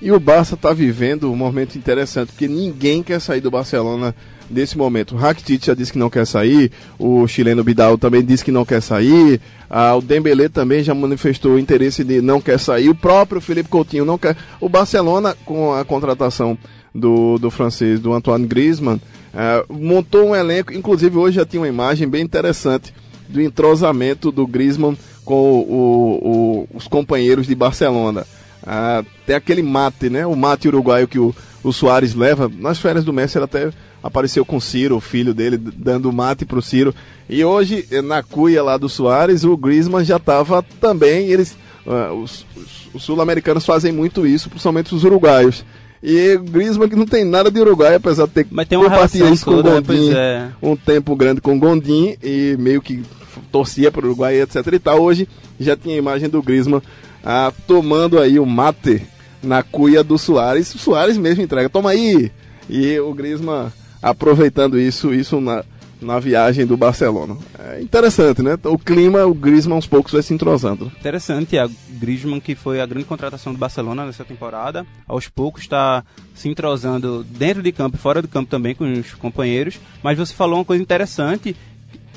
E 0.00 0.12
o 0.12 0.20
Barça 0.20 0.54
está 0.54 0.74
vivendo 0.74 1.32
um 1.32 1.36
momento 1.36 1.76
interessante, 1.76 2.28
porque 2.28 2.46
ninguém 2.46 3.02
quer 3.02 3.18
sair 3.18 3.40
do 3.40 3.50
Barcelona 3.50 4.14
nesse 4.50 4.76
momento. 4.76 5.14
O 5.14 5.18
Rakitic 5.18 5.64
já 5.64 5.74
disse 5.74 5.92
que 5.92 5.98
não 5.98 6.10
quer 6.10 6.26
sair, 6.26 6.70
o 6.98 7.26
chileno 7.26 7.64
Bidal 7.64 7.96
também 7.96 8.22
disse 8.22 8.44
que 8.44 8.52
não 8.52 8.64
quer 8.64 8.82
sair, 8.82 9.40
ah, 9.70 9.96
o 9.96 10.02
Dembélé 10.02 10.48
também 10.48 10.82
já 10.82 10.94
manifestou 10.94 11.58
interesse 11.58 12.04
de 12.04 12.20
não 12.20 12.40
quer 12.42 12.58
sair, 12.58 12.90
o 12.90 12.94
próprio 12.94 13.40
Felipe 13.40 13.70
Coutinho 13.70 14.04
não 14.04 14.18
quer. 14.18 14.36
O 14.60 14.68
Barcelona, 14.68 15.34
com 15.46 15.72
a 15.72 15.84
contratação 15.84 16.58
do, 16.94 17.38
do 17.38 17.50
francês, 17.50 17.98
do 17.98 18.12
Antoine 18.12 18.46
Griezmann, 18.46 19.00
ah, 19.34 19.64
montou 19.68 20.28
um 20.28 20.36
elenco, 20.36 20.74
inclusive 20.74 21.16
hoje 21.16 21.36
já 21.36 21.46
tinha 21.46 21.60
uma 21.60 21.68
imagem 21.68 22.06
bem 22.06 22.22
interessante 22.22 22.92
do 23.28 23.40
entrosamento 23.40 24.30
do 24.30 24.46
Griezmann 24.46 24.96
com 25.24 25.34
o, 25.34 26.68
o, 26.70 26.76
os 26.76 26.86
companheiros 26.86 27.46
de 27.46 27.54
Barcelona. 27.54 28.26
Ah, 28.66 29.04
tem 29.24 29.36
aquele 29.36 29.62
mate, 29.62 30.10
né? 30.10 30.26
O 30.26 30.34
mate 30.34 30.66
uruguaio 30.66 31.06
que 31.06 31.18
o, 31.18 31.34
o 31.62 31.72
Soares 31.72 32.14
leva. 32.14 32.50
Nas 32.58 32.78
férias 32.78 33.04
do 33.04 33.12
Messi 33.12 33.38
ele 33.38 33.44
até 33.44 33.70
apareceu 34.02 34.44
com 34.44 34.56
o 34.56 34.60
Ciro, 34.60 34.96
o 34.96 35.00
filho 35.00 35.32
dele, 35.32 35.56
dando 35.56 36.12
mate 36.12 36.44
pro 36.44 36.60
Ciro. 36.60 36.94
E 37.28 37.44
hoje, 37.44 37.86
na 38.04 38.22
cuia 38.22 38.62
lá 38.62 38.76
do 38.76 38.88
Soares, 38.88 39.44
o 39.44 39.56
Griezmann 39.56 40.04
já 40.04 40.16
estava 40.16 40.64
também. 40.80 41.28
Eles, 41.28 41.56
uh, 41.86 42.12
os, 42.14 42.44
os, 42.56 42.94
os 42.94 43.02
sul-americanos 43.02 43.64
fazem 43.64 43.92
muito 43.92 44.26
isso, 44.26 44.50
principalmente 44.50 44.94
os 44.94 45.04
uruguaios. 45.04 45.64
E 46.02 46.34
o 46.34 46.42
Griezmann 46.42 46.88
que 46.88 46.96
não 46.96 47.06
tem 47.06 47.24
nada 47.24 47.50
de 47.50 47.58
Uruguai, 47.58 47.94
apesar 47.94 48.26
de 48.26 48.32
ter 48.32 48.46
Mas 48.50 48.68
tem 48.68 48.78
uma 48.78 48.88
relação 48.88 49.32
isso 49.32 49.44
com 49.44 49.56
toda, 49.56 49.80
Gondim, 49.80 50.12
é. 50.14 50.48
um 50.62 50.76
tempo 50.76 51.16
grande 51.16 51.40
com 51.40 51.58
Gondim 51.58 52.16
e 52.22 52.54
meio 52.58 52.82
que 52.82 53.02
torcia 53.50 53.90
para 53.90 54.02
o 54.02 54.08
Uruguai, 54.08 54.40
etc 54.40 54.66
e 54.72 54.78
tal. 54.78 55.00
Hoje 55.00 55.26
já 55.58 55.76
tinha 55.76 55.94
a 55.94 55.98
imagem 55.98 56.28
do 56.28 56.42
Griezmann 56.42 56.82
ah, 57.28 57.52
tomando 57.66 58.20
aí 58.20 58.38
o 58.38 58.46
mate 58.46 59.02
na 59.42 59.60
cuia 59.60 60.04
do 60.04 60.16
Soares. 60.16 60.72
O 60.72 60.78
Soares 60.78 61.18
mesmo 61.18 61.42
entrega, 61.42 61.68
toma 61.68 61.90
aí! 61.90 62.30
E 62.70 62.96
o 63.00 63.12
Griezmann 63.12 63.72
aproveitando 64.00 64.78
isso, 64.78 65.12
isso 65.12 65.40
na, 65.40 65.64
na 66.00 66.20
viagem 66.20 66.64
do 66.64 66.76
Barcelona. 66.76 67.36
É 67.58 67.82
interessante, 67.82 68.42
né? 68.42 68.56
O 68.62 68.78
clima, 68.78 69.26
o 69.26 69.34
Griezmann 69.34 69.74
aos 69.74 69.88
poucos 69.88 70.12
vai 70.12 70.22
se 70.22 70.32
entrosando. 70.32 70.92
Interessante, 71.00 71.58
a 71.58 71.68
Griezmann 71.90 72.38
que 72.38 72.54
foi 72.54 72.80
a 72.80 72.86
grande 72.86 73.06
contratação 73.06 73.52
do 73.52 73.58
Barcelona 73.58 74.06
nessa 74.06 74.24
temporada, 74.24 74.86
aos 75.08 75.28
poucos 75.28 75.62
está 75.62 76.04
se 76.32 76.48
entrosando 76.48 77.24
dentro 77.24 77.60
de 77.60 77.72
campo 77.72 77.96
e 77.96 78.00
fora 78.00 78.22
do 78.22 78.28
campo 78.28 78.48
também 78.48 78.72
com 78.72 78.84
os 78.84 79.14
companheiros, 79.14 79.80
mas 80.00 80.16
você 80.16 80.32
falou 80.32 80.58
uma 80.58 80.64
coisa 80.64 80.80
interessante 80.80 81.56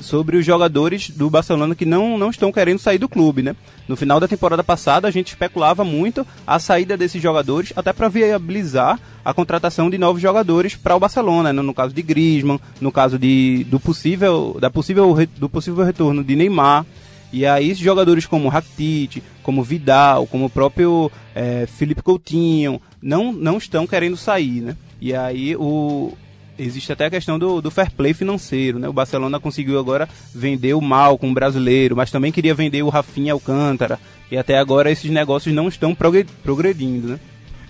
sobre 0.00 0.36
os 0.36 0.44
jogadores 0.44 1.10
do 1.10 1.28
Barcelona 1.30 1.74
que 1.74 1.84
não, 1.84 2.18
não 2.18 2.30
estão 2.30 2.50
querendo 2.50 2.78
sair 2.78 2.98
do 2.98 3.08
clube, 3.08 3.42
né? 3.42 3.54
No 3.86 3.96
final 3.96 4.20
da 4.20 4.28
temporada 4.28 4.62
passada, 4.62 5.08
a 5.08 5.10
gente 5.10 5.28
especulava 5.28 5.84
muito 5.84 6.26
a 6.46 6.58
saída 6.58 6.96
desses 6.96 7.20
jogadores, 7.20 7.72
até 7.76 7.92
para 7.92 8.08
viabilizar 8.08 8.98
a 9.24 9.34
contratação 9.34 9.90
de 9.90 9.98
novos 9.98 10.22
jogadores 10.22 10.74
para 10.74 10.96
o 10.96 11.00
Barcelona, 11.00 11.52
né? 11.52 11.62
no 11.62 11.74
caso 11.74 11.92
de 11.92 12.02
Griezmann, 12.02 12.60
no 12.80 12.90
caso 12.90 13.18
de, 13.18 13.64
do 13.70 13.78
possível 13.78 14.56
da 14.60 14.70
possível 14.70 15.16
do 15.36 15.48
possível 15.48 15.84
retorno 15.84 16.24
de 16.24 16.36
Neymar. 16.36 16.86
E 17.32 17.46
aí 17.46 17.72
jogadores 17.74 18.26
como 18.26 18.48
Rakitic, 18.48 19.22
como 19.42 19.62
Vidal, 19.62 20.26
como 20.26 20.46
o 20.46 20.50
próprio 20.50 21.10
é, 21.34 21.66
Felipe 21.66 22.02
Coutinho, 22.02 22.80
não, 23.00 23.32
não 23.32 23.58
estão 23.58 23.86
querendo 23.86 24.16
sair, 24.16 24.60
né? 24.60 24.76
E 25.00 25.14
aí 25.14 25.56
o, 25.56 26.12
existe 26.60 26.92
até 26.92 27.06
a 27.06 27.10
questão 27.10 27.38
do, 27.38 27.60
do 27.60 27.70
fair 27.70 27.90
play 27.90 28.12
financeiro, 28.12 28.78
né? 28.78 28.88
O 28.88 28.92
Barcelona 28.92 29.40
conseguiu 29.40 29.78
agora 29.78 30.08
vender 30.34 30.74
o 30.74 30.80
mal 30.80 31.18
com 31.18 31.30
o 31.30 31.34
brasileiro, 31.34 31.96
mas 31.96 32.10
também 32.10 32.32
queria 32.32 32.54
vender 32.54 32.82
o 32.82 32.88
Rafinha 32.88 33.32
Alcântara, 33.32 33.98
e 34.30 34.36
até 34.36 34.58
agora 34.58 34.90
esses 34.90 35.10
negócios 35.10 35.54
não 35.54 35.68
estão 35.68 35.94
progredindo, 35.94 37.08
né? 37.08 37.20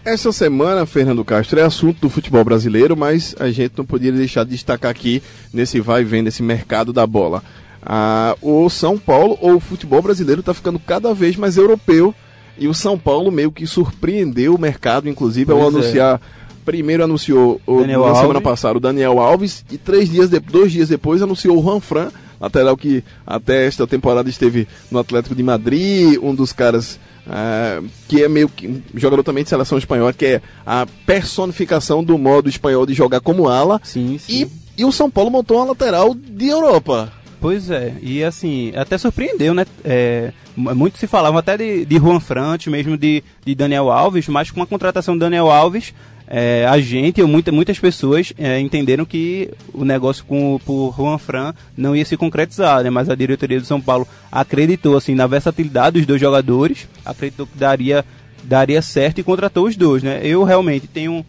Essa 0.02 0.32
semana, 0.32 0.86
Fernando 0.86 1.22
Castro, 1.24 1.60
é 1.60 1.62
assunto 1.62 2.00
do 2.00 2.08
futebol 2.08 2.42
brasileiro, 2.42 2.96
mas 2.96 3.34
a 3.38 3.50
gente 3.50 3.74
não 3.76 3.84
poderia 3.84 4.18
deixar 4.18 4.44
de 4.44 4.50
destacar 4.50 4.90
aqui 4.90 5.22
nesse 5.52 5.78
vai 5.78 6.00
e 6.00 6.04
vem, 6.04 6.22
nesse 6.22 6.42
mercado 6.42 6.90
da 6.90 7.06
bola. 7.06 7.42
Ah, 7.82 8.34
o 8.40 8.68
São 8.70 8.98
Paulo, 8.98 9.36
ou 9.40 9.56
o 9.56 9.60
futebol 9.60 10.00
brasileiro, 10.00 10.40
está 10.40 10.54
ficando 10.54 10.78
cada 10.78 11.12
vez 11.12 11.36
mais 11.36 11.58
europeu 11.58 12.14
e 12.58 12.68
o 12.68 12.74
São 12.74 12.98
Paulo 12.98 13.30
meio 13.30 13.52
que 13.52 13.66
surpreendeu 13.66 14.54
o 14.54 14.60
mercado, 14.60 15.08
inclusive, 15.08 15.52
pois 15.52 15.74
ao 15.74 16.14
é. 16.14 16.20
Primeiro 16.64 17.04
anunciou 17.04 17.60
o, 17.66 17.80
na 17.86 17.96
Alves. 17.96 18.18
semana 18.20 18.40
passada 18.40 18.76
o 18.76 18.80
Daniel 18.80 19.18
Alves 19.18 19.64
e 19.70 19.78
três 19.78 20.08
dias 20.08 20.28
de, 20.28 20.38
dois 20.38 20.70
dias 20.70 20.88
depois 20.88 21.22
anunciou 21.22 21.58
o 21.58 21.62
Juan 21.62 21.80
Fran, 21.80 22.10
lateral 22.40 22.76
que 22.76 23.02
até 23.26 23.66
esta 23.66 23.86
temporada 23.86 24.28
esteve 24.28 24.68
no 24.90 24.98
Atlético 24.98 25.34
de 25.34 25.42
Madrid, 25.42 26.18
um 26.22 26.34
dos 26.34 26.52
caras 26.52 26.98
uh, 27.26 27.86
que 28.08 28.22
é 28.22 28.28
meio 28.28 28.48
que 28.48 28.82
jogador 28.94 29.22
também 29.22 29.44
de 29.44 29.50
seleção 29.50 29.78
espanhola, 29.78 30.12
que 30.12 30.26
é 30.26 30.42
a 30.66 30.86
personificação 31.06 32.04
do 32.04 32.18
modo 32.18 32.48
espanhol 32.48 32.86
de 32.86 32.94
jogar 32.94 33.20
como 33.20 33.48
ala. 33.48 33.80
Sim, 33.82 34.18
sim. 34.18 34.46
E, 34.76 34.82
e 34.82 34.84
o 34.84 34.92
São 34.92 35.10
Paulo 35.10 35.30
montou 35.30 35.58
uma 35.58 35.66
lateral 35.66 36.14
de 36.14 36.48
Europa. 36.48 37.12
Pois 37.40 37.70
é, 37.70 37.94
e 38.02 38.22
assim, 38.22 38.70
até 38.76 38.98
surpreendeu, 38.98 39.54
né? 39.54 39.64
É, 39.82 40.30
muito 40.54 40.98
se 40.98 41.06
falava 41.06 41.38
até 41.38 41.56
de, 41.56 41.86
de 41.86 41.96
Juan 41.96 42.20
Frante, 42.20 42.68
mesmo 42.68 42.98
de, 42.98 43.24
de 43.44 43.54
Daniel 43.54 43.90
Alves, 43.90 44.28
mas 44.28 44.50
com 44.50 44.62
a 44.62 44.66
contratação 44.66 45.16
do 45.16 45.20
Daniel 45.20 45.50
Alves, 45.50 45.94
é, 46.32 46.64
a 46.64 46.78
gente, 46.78 47.20
muita, 47.24 47.50
muitas 47.50 47.80
pessoas, 47.80 48.32
é, 48.38 48.60
entenderam 48.60 49.04
que 49.04 49.50
o 49.74 49.84
negócio 49.84 50.24
com 50.24 50.60
o 50.64 50.94
Juan 50.96 51.18
Fran 51.18 51.52
não 51.76 51.96
ia 51.96 52.04
se 52.04 52.16
concretizar, 52.16 52.84
né? 52.84 52.90
Mas 52.90 53.10
a 53.10 53.16
diretoria 53.16 53.58
do 53.58 53.66
São 53.66 53.80
Paulo 53.80 54.06
acreditou 54.30 54.96
assim 54.96 55.12
na 55.12 55.26
versatilidade 55.26 55.98
dos 55.98 56.06
dois 56.06 56.20
jogadores, 56.20 56.88
acreditou 57.04 57.48
que 57.48 57.58
daria, 57.58 58.04
daria 58.44 58.80
certo 58.80 59.18
e 59.18 59.24
contratou 59.24 59.66
os 59.66 59.74
dois, 59.74 60.04
né? 60.04 60.20
Eu 60.22 60.44
realmente 60.44 60.86
tenho 60.86 61.26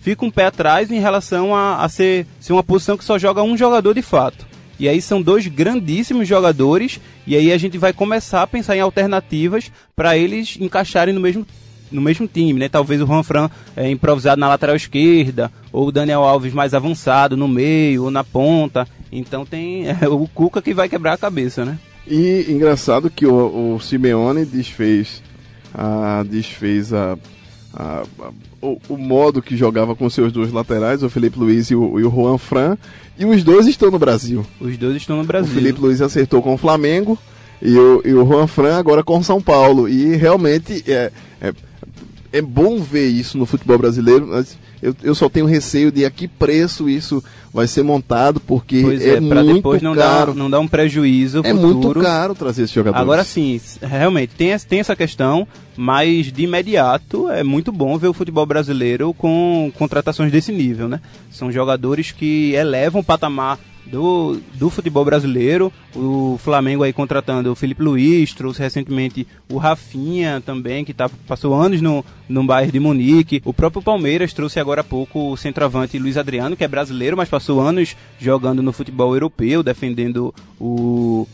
fica 0.00 0.24
um 0.24 0.30
pé 0.30 0.46
atrás 0.46 0.92
em 0.92 1.00
relação 1.00 1.52
a, 1.52 1.82
a 1.82 1.88
ser, 1.88 2.24
ser 2.38 2.52
uma 2.52 2.62
posição 2.62 2.96
que 2.96 3.04
só 3.04 3.18
joga 3.18 3.42
um 3.42 3.56
jogador 3.56 3.92
de 3.92 4.02
fato. 4.02 4.46
E 4.78 4.88
aí 4.88 5.02
são 5.02 5.20
dois 5.20 5.48
grandíssimos 5.48 6.28
jogadores, 6.28 7.00
e 7.26 7.34
aí 7.34 7.50
a 7.50 7.58
gente 7.58 7.76
vai 7.76 7.92
começar 7.92 8.42
a 8.42 8.46
pensar 8.46 8.76
em 8.76 8.80
alternativas 8.80 9.72
para 9.96 10.16
eles 10.16 10.56
encaixarem 10.60 11.12
no 11.12 11.20
mesmo, 11.20 11.44
no 11.90 12.00
mesmo 12.00 12.26
time, 12.26 12.58
né? 12.60 12.68
Talvez 12.68 13.00
o 13.00 13.06
Juan 13.06 13.22
Fran 13.22 13.48
é, 13.76 13.90
improvisado 13.90 14.40
na 14.40 14.48
lateral 14.48 14.76
esquerda, 14.76 15.50
ou 15.72 15.88
o 15.88 15.92
Daniel 15.92 16.22
Alves 16.24 16.52
mais 16.52 16.74
avançado 16.74 17.36
no 17.36 17.46
meio 17.48 18.04
ou 18.04 18.10
na 18.10 18.24
ponta. 18.24 18.86
Então 19.12 19.44
tem 19.46 19.86
é, 19.88 20.08
o 20.08 20.26
Cuca 20.28 20.60
que 20.62 20.74
vai 20.74 20.88
quebrar 20.88 21.12
a 21.14 21.18
cabeça, 21.18 21.64
né? 21.64 21.78
E 22.08 22.46
engraçado 22.48 23.10
que 23.10 23.26
o, 23.26 23.74
o 23.74 23.80
Simeone 23.80 24.44
desfez 24.44 25.22
a, 25.74 26.22
desfez 26.28 26.92
a, 26.92 27.18
a- 27.74 28.02
a- 28.20 28.30
o, 28.62 28.78
o 28.88 28.96
modo 28.96 29.42
que 29.42 29.56
jogava 29.56 29.94
com 29.94 30.08
seus 30.08 30.32
dois 30.32 30.50
laterais, 30.52 31.02
o 31.02 31.10
Felipe 31.10 31.38
Luiz 31.38 31.70
e 31.70 31.74
o, 31.74 32.00
e 32.00 32.04
o 32.04 32.10
Juan 32.10 32.38
Fran, 32.38 32.76
e 33.18 33.24
os 33.24 33.42
dois 33.44 33.66
estão 33.66 33.90
no 33.90 33.98
Brasil. 33.98 34.44
Os 34.60 34.76
dois 34.76 34.96
estão 34.96 35.16
no 35.16 35.22
O 35.22 35.26
Brasil. 35.26 35.52
Felipe 35.52 35.80
Luiz 35.80 36.00
acertou 36.00 36.40
com 36.42 36.54
o 36.54 36.58
Flamengo 36.58 37.18
e 37.60 37.76
o, 37.76 38.02
e 38.04 38.14
o 38.14 38.24
Juan 38.26 38.46
Fran 38.46 38.76
agora 38.76 39.02
com 39.04 39.18
o 39.18 39.24
São 39.24 39.40
Paulo. 39.40 39.88
E 39.88 40.14
realmente 40.16 40.84
é, 40.86 41.10
é, 41.40 41.52
é 42.38 42.42
bom 42.42 42.80
ver 42.80 43.08
isso 43.08 43.38
no 43.38 43.46
futebol 43.46 43.78
brasileiro. 43.78 44.26
mas 44.26 44.58
eu, 44.82 44.94
eu 45.02 45.14
só 45.14 45.28
tenho 45.28 45.46
receio 45.46 45.90
de 45.90 46.04
a 46.04 46.10
que 46.10 46.28
preço 46.28 46.88
isso 46.88 47.22
vai 47.52 47.66
ser 47.66 47.82
montado, 47.82 48.38
porque 48.40 48.82
Pois 48.82 49.00
é, 49.00 49.16
é, 49.16 49.20
pra 49.20 49.42
muito 49.42 49.56
depois 49.56 49.80
não 49.82 49.94
caro. 49.94 50.32
dar, 50.32 50.38
não 50.38 50.50
dar 50.50 50.60
um 50.60 50.68
prejuízo 50.68 51.40
é 51.44 51.50
futuro. 51.54 51.74
muito 51.78 52.00
caro 52.00 52.34
trazer 52.34 52.64
esse 52.64 52.74
jogador. 52.74 52.98
Agora 52.98 53.24
sim, 53.24 53.60
realmente 53.80 54.34
tem, 54.36 54.56
tem 54.58 54.80
essa 54.80 54.94
questão, 54.94 55.48
mas 55.76 56.30
de 56.30 56.42
imediato 56.44 57.28
é 57.30 57.42
muito 57.42 57.72
bom 57.72 57.96
ver 57.96 58.08
o 58.08 58.12
futebol 58.12 58.44
brasileiro 58.44 59.14
com 59.14 59.72
contratações 59.78 60.30
desse 60.30 60.52
nível, 60.52 60.88
né? 60.88 61.00
São 61.30 61.50
jogadores 61.50 62.12
que 62.12 62.52
elevam 62.52 63.00
o 63.00 63.04
patamar 63.04 63.58
do, 63.86 64.40
do 64.54 64.68
futebol 64.70 65.04
brasileiro. 65.04 65.72
O 65.94 66.38
Flamengo 66.42 66.82
aí 66.82 66.92
contratando 66.92 67.50
o 67.50 67.54
Felipe 67.54 67.82
Luiz, 67.82 68.32
trouxe 68.34 68.60
recentemente 68.60 69.26
o 69.50 69.56
Rafinha 69.56 70.42
também, 70.44 70.84
que 70.84 70.92
tá, 70.92 71.08
passou 71.26 71.54
anos 71.54 71.80
no, 71.80 72.04
no 72.28 72.44
Bayern 72.44 72.72
de 72.72 72.80
Munique. 72.80 73.42
O 73.44 73.54
próprio 73.54 73.82
Palmeiras 73.82 74.32
trouxe 74.32 74.60
agora 74.60 74.80
há 74.80 74.84
pouco 74.84 75.32
o 75.32 75.36
centroavante 75.36 75.98
Luiz 75.98 76.16
Adriano, 76.16 76.56
que 76.56 76.64
é 76.64 76.68
brasileiro, 76.68 77.16
mas 77.16 77.28
passou 77.28 77.60
anos 77.60 77.96
jogando 78.18 78.62
no 78.62 78.72
futebol 78.72 79.14
europeu, 79.14 79.62
defendendo 79.62 80.34
o, 80.60 81.26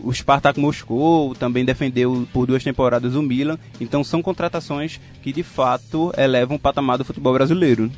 o 0.00 0.12
Spartak 0.12 0.58
Moscou 0.58 1.34
também 1.34 1.64
defendeu 1.64 2.26
por 2.32 2.46
duas 2.46 2.62
temporadas 2.62 3.14
o 3.14 3.22
Milan. 3.22 3.58
Então 3.80 4.04
são 4.04 4.22
contratações 4.22 5.00
que 5.22 5.32
de 5.32 5.42
fato 5.42 6.12
elevam 6.16 6.56
o 6.56 6.60
patamar 6.60 6.98
do 6.98 7.04
futebol 7.04 7.32
brasileiro. 7.32 7.90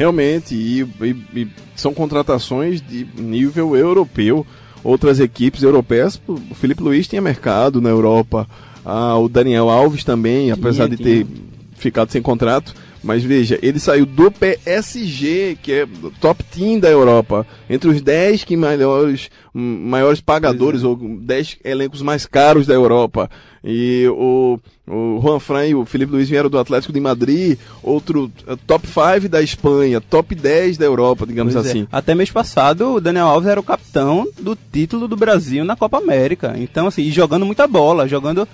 Realmente, 0.00 0.54
e, 0.54 0.80
e- 0.80 1.40
e 1.42 1.48
são 1.76 1.92
contratações 1.92 2.80
de 2.80 3.06
nível 3.18 3.76
europeu. 3.76 4.46
Outras 4.82 5.20
equipes 5.20 5.62
europeias, 5.62 6.18
o 6.26 6.54
Felipe 6.54 6.82
Luiz 6.82 7.06
tinha 7.06 7.20
mercado 7.20 7.82
na 7.82 7.90
Europa, 7.90 8.48
ah, 8.82 9.18
o 9.18 9.28
Daniel 9.28 9.68
Alves 9.68 10.02
também, 10.02 10.50
apesar 10.50 10.88
de 10.88 10.96
ter 10.96 11.26
ficado 11.74 12.10
sem 12.10 12.22
contrato. 12.22 12.74
Mas 13.02 13.24
veja, 13.24 13.58
ele 13.62 13.78
saiu 13.78 14.04
do 14.04 14.30
PSG, 14.30 15.56
que 15.62 15.72
é 15.72 15.84
o 15.84 16.10
top 16.20 16.44
team 16.44 16.78
da 16.78 16.90
Europa, 16.90 17.46
entre 17.68 17.88
os 17.88 18.02
10 18.02 18.44
que 18.44 18.56
maiores, 18.56 19.30
hum, 19.54 19.86
maiores 19.86 20.20
pagadores, 20.20 20.84
ou 20.84 20.96
10 20.96 21.58
elencos 21.64 22.02
mais 22.02 22.26
caros 22.26 22.66
da 22.66 22.74
Europa. 22.74 23.30
E 23.62 24.06
o, 24.08 24.58
o 24.86 25.20
Juan 25.22 25.38
Fran 25.38 25.66
e 25.66 25.74
o 25.74 25.84
Felipe 25.84 26.12
Luiz 26.12 26.28
vieram 26.28 26.48
do 26.48 26.58
Atlético 26.58 26.92
de 26.92 27.00
Madrid, 27.00 27.58
outro 27.82 28.30
eh, 28.46 28.56
top 28.66 28.86
5 28.86 29.28
da 29.28 29.42
Espanha, 29.42 30.00
top 30.00 30.34
10 30.34 30.78
da 30.78 30.86
Europa, 30.86 31.26
digamos 31.26 31.54
Pois 31.54 31.66
é. 31.66 31.68
assim. 31.68 31.88
Até 31.92 32.14
mês 32.14 32.30
passado, 32.30 32.94
o 32.94 33.00
Daniel 33.00 33.26
Alves 33.26 33.48
era 33.48 33.60
o 33.60 33.64
capitão 33.64 34.26
do 34.40 34.56
título 34.56 35.06
do 35.06 35.16
Brasil 35.16 35.64
na 35.64 35.76
Copa 35.76 35.98
América. 35.98 36.54
Então, 36.56 36.86
assim, 36.86 37.10
jogando 37.10 37.44
muita 37.44 37.66
bola, 37.66 38.08
jogando, 38.08 38.48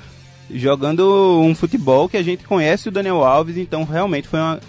jogando 0.51 1.41
um 1.43 1.55
futebol 1.55 2.09
que 2.09 2.17
a 2.17 2.23
gente 2.23 2.45
conhece 2.45 2.89
o 2.89 2.93
Daniel 2.93 3.25
Alves. 3.25 3.57
Então, 3.57 3.85
realmente 3.85 4.29
foi 4.29 4.39
uma. 4.41 4.61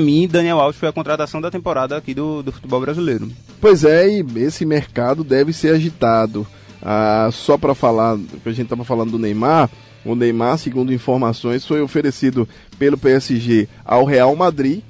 Mim, 0.00 0.26
Daniel 0.26 0.58
Alves 0.60 0.78
foi 0.80 0.88
a 0.88 0.92
contratação 0.92 1.40
da 1.42 1.50
temporada 1.50 1.96
aqui 1.96 2.14
do, 2.14 2.42
do 2.42 2.50
futebol 2.50 2.80
brasileiro. 2.80 3.30
Pois 3.60 3.84
é, 3.84 4.08
e 4.08 4.24
esse 4.36 4.64
mercado 4.64 5.22
deve 5.22 5.52
ser 5.52 5.74
agitado. 5.74 6.46
Ah, 6.82 7.28
só 7.32 7.58
para 7.58 7.74
falar, 7.74 8.16
que 8.42 8.48
a 8.48 8.52
gente 8.52 8.64
estava 8.64 8.84
falando 8.84 9.10
do 9.12 9.18
Neymar, 9.18 9.68
o 10.04 10.14
Neymar, 10.14 10.56
segundo 10.58 10.92
informações, 10.92 11.66
foi 11.66 11.80
oferecido 11.82 12.48
pelo 12.78 12.96
PSG 12.96 13.68
ao 13.84 14.04
Real 14.04 14.34
Madrid, 14.36 14.80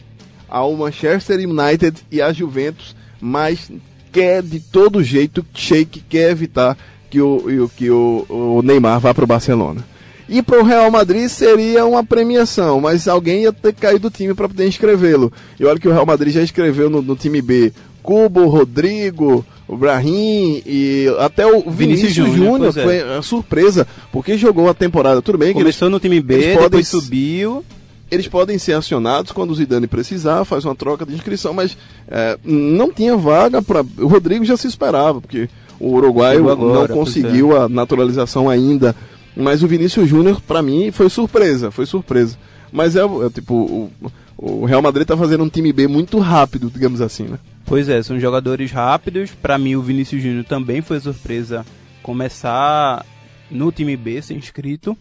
ao 0.49 0.73
Manchester 0.77 1.39
United 1.41 2.01
e 2.11 2.21
à 2.23 2.33
Juventus, 2.33 2.95
mas 3.21 3.71
quer 4.13 4.43
de 4.43 4.61
todo 4.61 5.03
jeito, 5.03 5.45
Sheik 5.55 6.01
quer 6.09 6.31
evitar 6.31 6.77
que 7.11 7.21
o- 7.21 7.69
que 7.77 7.91
o, 7.91 8.27
o 8.29 8.63
Neymar 8.63 8.99
vá 9.01 9.13
para 9.15 9.25
o 9.25 9.27
Barcelona. 9.29 9.85
E 10.29 10.41
para 10.43 10.61
o 10.61 10.65
Real 10.65 10.91
Madrid 10.91 11.29
seria 11.29 11.85
uma 11.85 12.03
premiação, 12.05 12.81
mas 12.81 13.07
alguém 13.07 13.43
ia 13.43 13.53
ter 13.53 13.73
que 13.75 13.81
cair 13.83 13.99
do 13.99 14.11
time 14.11 14.33
para 14.35 14.49
poder 14.49 14.67
inscrevê-lo. 14.67 15.33
E 15.61 15.65
olha 15.65 15.79
que 15.79 15.89
o 15.89 15.93
Real 15.93 16.07
Madrid 16.07 16.33
já 16.33 16.43
escreveu 16.43 16.89
no, 16.89 17.03
no 17.03 17.15
time 17.15 17.43
B 17.43 17.73
Cubo, 18.03 18.47
Rodrigo, 18.49 19.45
o 19.67 19.77
Brahim 19.77 20.63
e 20.67 21.07
até 21.21 21.47
o 21.47 21.71
Vinícius, 21.71 22.15
Vinícius 22.15 22.37
Júnior, 22.37 22.69
é. 22.79 22.83
Foi 22.83 23.01
a 23.17 23.23
surpresa, 23.23 23.87
porque 24.13 24.37
jogou 24.37 24.69
a 24.69 24.75
temporada. 24.75 25.23
Tudo 25.23 25.39
bem 25.39 25.53
que 25.55 25.59
eles, 25.59 25.77
Começou 25.77 25.91
no 25.91 25.99
time 26.01 26.21
B, 26.21 26.35
eles 26.35 26.47
podem 26.55 26.65
depois 26.65 26.87
s- 26.87 27.01
subiu. 27.01 27.65
eles 28.11 28.29
podem 28.29 28.59
ser 28.59 28.75
acionados 28.75 29.33
quando 29.33 29.51
o 29.51 29.55
Zidane 29.55 29.87
precisar, 29.87 30.45
faz 30.45 30.65
uma 30.67 30.75
troca 30.75 31.05
de 31.07 31.15
inscrição, 31.15 31.55
mas 31.55 31.77
é, 32.09 32.39
não 32.45 32.91
tinha 32.93 33.17
vaga 33.17 33.63
para. 33.63 33.81
O 33.99 34.07
Rodrigo 34.07 34.45
já 34.45 34.57
se 34.57 34.67
esperava, 34.67 35.19
porque 35.21 35.49
o 35.81 35.95
uruguaio 35.95 36.51
agora, 36.51 36.73
não 36.81 36.87
pois 36.87 36.99
conseguiu 36.99 37.57
a 37.59 37.69
naturalização 37.69 38.49
ainda. 38.51 38.95
Mas 39.37 39.63
o 39.63 39.67
Vinícius 39.69 40.09
Júnior, 40.09 40.41
para 40.41 40.63
mim, 40.63 40.91
foi 40.93 41.09
surpresa, 41.11 41.71
foi 41.71 41.87
surpresa. 41.87 42.37
Mas 42.73 42.95
é, 42.97 43.01
é 43.01 43.31
tipo, 43.33 43.55
o, 43.55 43.91
o 44.37 44.65
Real 44.65 44.83
Madrid 44.83 45.07
tá 45.07 45.17
fazendo 45.17 45.45
um 45.45 45.49
time 45.49 45.73
B 45.73 45.87
muito 45.89 46.19
rápido, 46.19 46.71
digamos 46.73 47.01
assim, 47.01 47.25
né? 47.25 47.39
Pois 47.67 47.89
é, 47.89 48.03
são 48.03 48.19
jogadores 48.21 48.71
rápidos. 48.71 49.31
Pra 49.31 49.59
mim, 49.59 49.75
o 49.75 49.83
Vinícius 49.83 50.23
Júnior 50.23 50.45
também 50.45 50.83
foi 50.83 51.01
surpresa 51.01 51.65
começar 52.03 53.05
no 53.51 53.71
time 53.73 53.97
B, 53.97 54.21
ser 54.23 54.35
inscrito. 54.35 54.97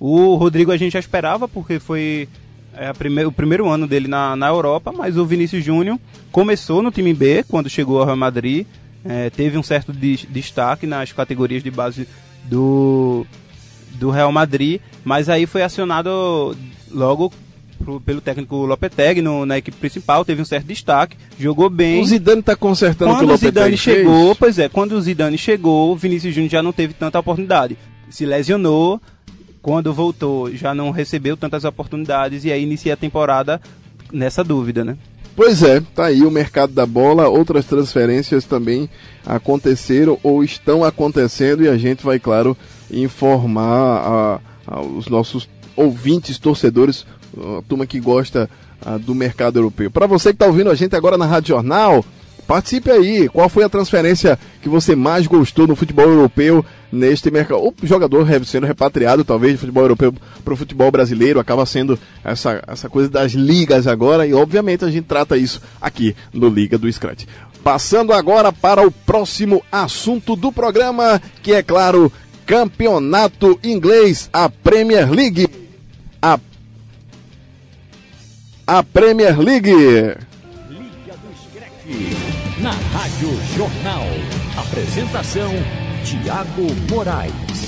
O 0.00 0.34
Rodrigo 0.36 0.70
a 0.70 0.76
gente 0.76 0.92
já 0.92 0.98
esperava, 1.00 1.48
porque 1.48 1.78
foi 1.78 2.28
é, 2.74 2.92
prime- 2.92 3.24
o 3.24 3.32
primeiro 3.32 3.68
ano 3.68 3.86
dele 3.86 4.06
na, 4.06 4.36
na 4.36 4.48
Europa, 4.48 4.92
mas 4.92 5.16
o 5.16 5.24
Vinícius 5.26 5.64
Júnior 5.64 5.98
começou 6.30 6.82
no 6.82 6.90
time 6.90 7.12
B, 7.14 7.44
quando 7.48 7.68
chegou 7.70 7.98
ao 7.98 8.04
Real 8.04 8.16
Madrid. 8.16 8.66
é, 9.04 9.30
teve 9.30 9.56
um 9.58 9.62
certo 9.62 9.92
destaque 9.92 10.86
nas 10.86 11.12
categorias 11.12 11.62
de 11.62 11.70
base 11.70 12.06
do, 12.44 13.26
do 13.98 14.10
Real 14.10 14.30
Madrid, 14.32 14.80
mas 15.04 15.28
aí 15.28 15.46
foi 15.46 15.62
acionado 15.62 16.56
logo 16.90 17.32
pro- 17.84 18.00
pelo 18.00 18.20
técnico 18.20 18.56
Lopetegui 18.66 19.20
no- 19.22 19.44
na 19.46 19.58
equipe 19.58 19.76
principal, 19.76 20.24
teve 20.24 20.40
um 20.42 20.44
certo 20.44 20.66
destaque, 20.66 21.16
jogou 21.38 21.68
bem. 21.68 22.00
O 22.00 22.04
Zidane 22.06 22.42
tá 22.42 22.56
consertando 22.56 23.10
o 23.12 23.14
que 23.14 23.24
o 23.24 23.26
Quando 23.26 23.28
o 23.28 23.32
Lopetegui 23.32 23.54
Zidane 23.60 23.76
fez. 23.76 23.96
chegou, 23.98 24.34
pois 24.34 24.58
é, 24.58 24.68
quando 24.68 24.92
o 24.92 25.00
Zidane 25.00 25.38
chegou, 25.38 25.92
o 25.92 25.96
Vinícius 25.96 26.34
Júnior 26.34 26.50
já 26.50 26.62
não 26.62 26.72
teve 26.72 26.94
tanta 26.94 27.18
oportunidade. 27.18 27.76
Se 28.10 28.24
lesionou, 28.24 29.00
quando 29.60 29.92
voltou 29.92 30.50
já 30.54 30.74
não 30.74 30.90
recebeu 30.90 31.36
tantas 31.36 31.64
oportunidades 31.64 32.44
e 32.44 32.52
aí 32.52 32.62
inicia 32.62 32.94
a 32.94 32.96
temporada 32.96 33.60
nessa 34.12 34.42
dúvida, 34.42 34.84
né? 34.84 34.96
Pois 35.36 35.62
é, 35.62 35.80
tá 35.94 36.06
aí 36.06 36.22
o 36.22 36.30
mercado 36.30 36.72
da 36.72 36.84
bola, 36.86 37.28
outras 37.28 37.64
transferências 37.66 38.44
também 38.44 38.88
aconteceram 39.24 40.18
ou 40.22 40.42
estão 40.42 40.82
acontecendo 40.82 41.62
e 41.62 41.68
a 41.68 41.76
gente 41.76 42.04
vai, 42.04 42.18
claro, 42.18 42.56
informar 42.90 43.62
a- 43.66 44.40
a- 44.66 44.80
os 44.80 45.08
nossos 45.08 45.48
ouvintes, 45.76 46.38
torcedores, 46.38 47.06
a 47.36 47.62
turma 47.68 47.86
que 47.86 48.00
gosta 48.00 48.48
ah, 48.84 48.96
do 48.96 49.14
mercado 49.14 49.58
europeu. 49.58 49.90
Para 49.90 50.06
você 50.06 50.28
que 50.30 50.36
está 50.36 50.46
ouvindo 50.46 50.70
a 50.70 50.74
gente 50.74 50.94
agora 50.94 51.18
na 51.18 51.26
Rádio 51.26 51.48
Jornal, 51.48 52.04
participe 52.46 52.90
aí. 52.90 53.28
Qual 53.28 53.48
foi 53.48 53.64
a 53.64 53.68
transferência 53.68 54.38
que 54.62 54.68
você 54.68 54.94
mais 54.94 55.26
gostou 55.26 55.66
no 55.66 55.74
futebol 55.76 56.06
europeu 56.08 56.64
neste 56.90 57.30
mercado? 57.30 57.60
O 57.60 57.74
jogador 57.82 58.26
sendo 58.44 58.66
repatriado, 58.66 59.24
talvez, 59.24 59.54
do 59.54 59.58
futebol 59.58 59.82
europeu 59.82 60.14
para 60.44 60.54
o 60.54 60.56
futebol 60.56 60.90
brasileiro, 60.90 61.40
acaba 61.40 61.66
sendo 61.66 61.98
essa, 62.24 62.62
essa 62.66 62.88
coisa 62.88 63.08
das 63.10 63.32
ligas 63.32 63.86
agora, 63.88 64.26
e 64.26 64.32
obviamente 64.32 64.84
a 64.84 64.90
gente 64.90 65.04
trata 65.06 65.36
isso 65.36 65.60
aqui 65.80 66.14
no 66.32 66.48
Liga 66.48 66.78
do 66.78 66.90
Scratch. 66.90 67.24
Passando 67.62 68.12
agora 68.12 68.52
para 68.52 68.86
o 68.86 68.90
próximo 68.90 69.60
assunto 69.70 70.36
do 70.36 70.52
programa, 70.52 71.20
que 71.42 71.52
é 71.52 71.62
claro, 71.62 72.10
campeonato 72.48 73.60
inglês, 73.62 74.30
a 74.32 74.48
Premier 74.48 75.10
League. 75.10 75.46
A, 76.22 76.40
a 78.66 78.82
Premier 78.82 79.38
League. 79.38 79.70
Liga 79.70 81.14
do 81.18 81.30
Screte. 81.36 82.16
Na 82.62 82.70
Rádio 82.70 83.28
Jornal. 83.54 84.06
Apresentação: 84.56 85.52
Tiago 86.02 86.66
Moraes. 86.90 87.67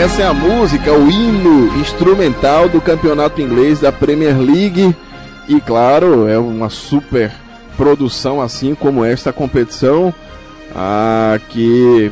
Essa 0.00 0.22
é 0.22 0.24
a 0.24 0.32
música, 0.32 0.94
o 0.94 1.10
hino 1.10 1.78
instrumental 1.78 2.70
do 2.70 2.80
campeonato 2.80 3.42
inglês 3.42 3.80
da 3.80 3.92
Premier 3.92 4.34
League. 4.34 4.96
E 5.46 5.60
claro, 5.60 6.26
é 6.26 6.38
uma 6.38 6.70
super 6.70 7.30
produção, 7.76 8.40
assim 8.40 8.74
como 8.74 9.04
esta 9.04 9.30
competição, 9.30 10.12
ah, 10.74 11.38
que 11.50 12.10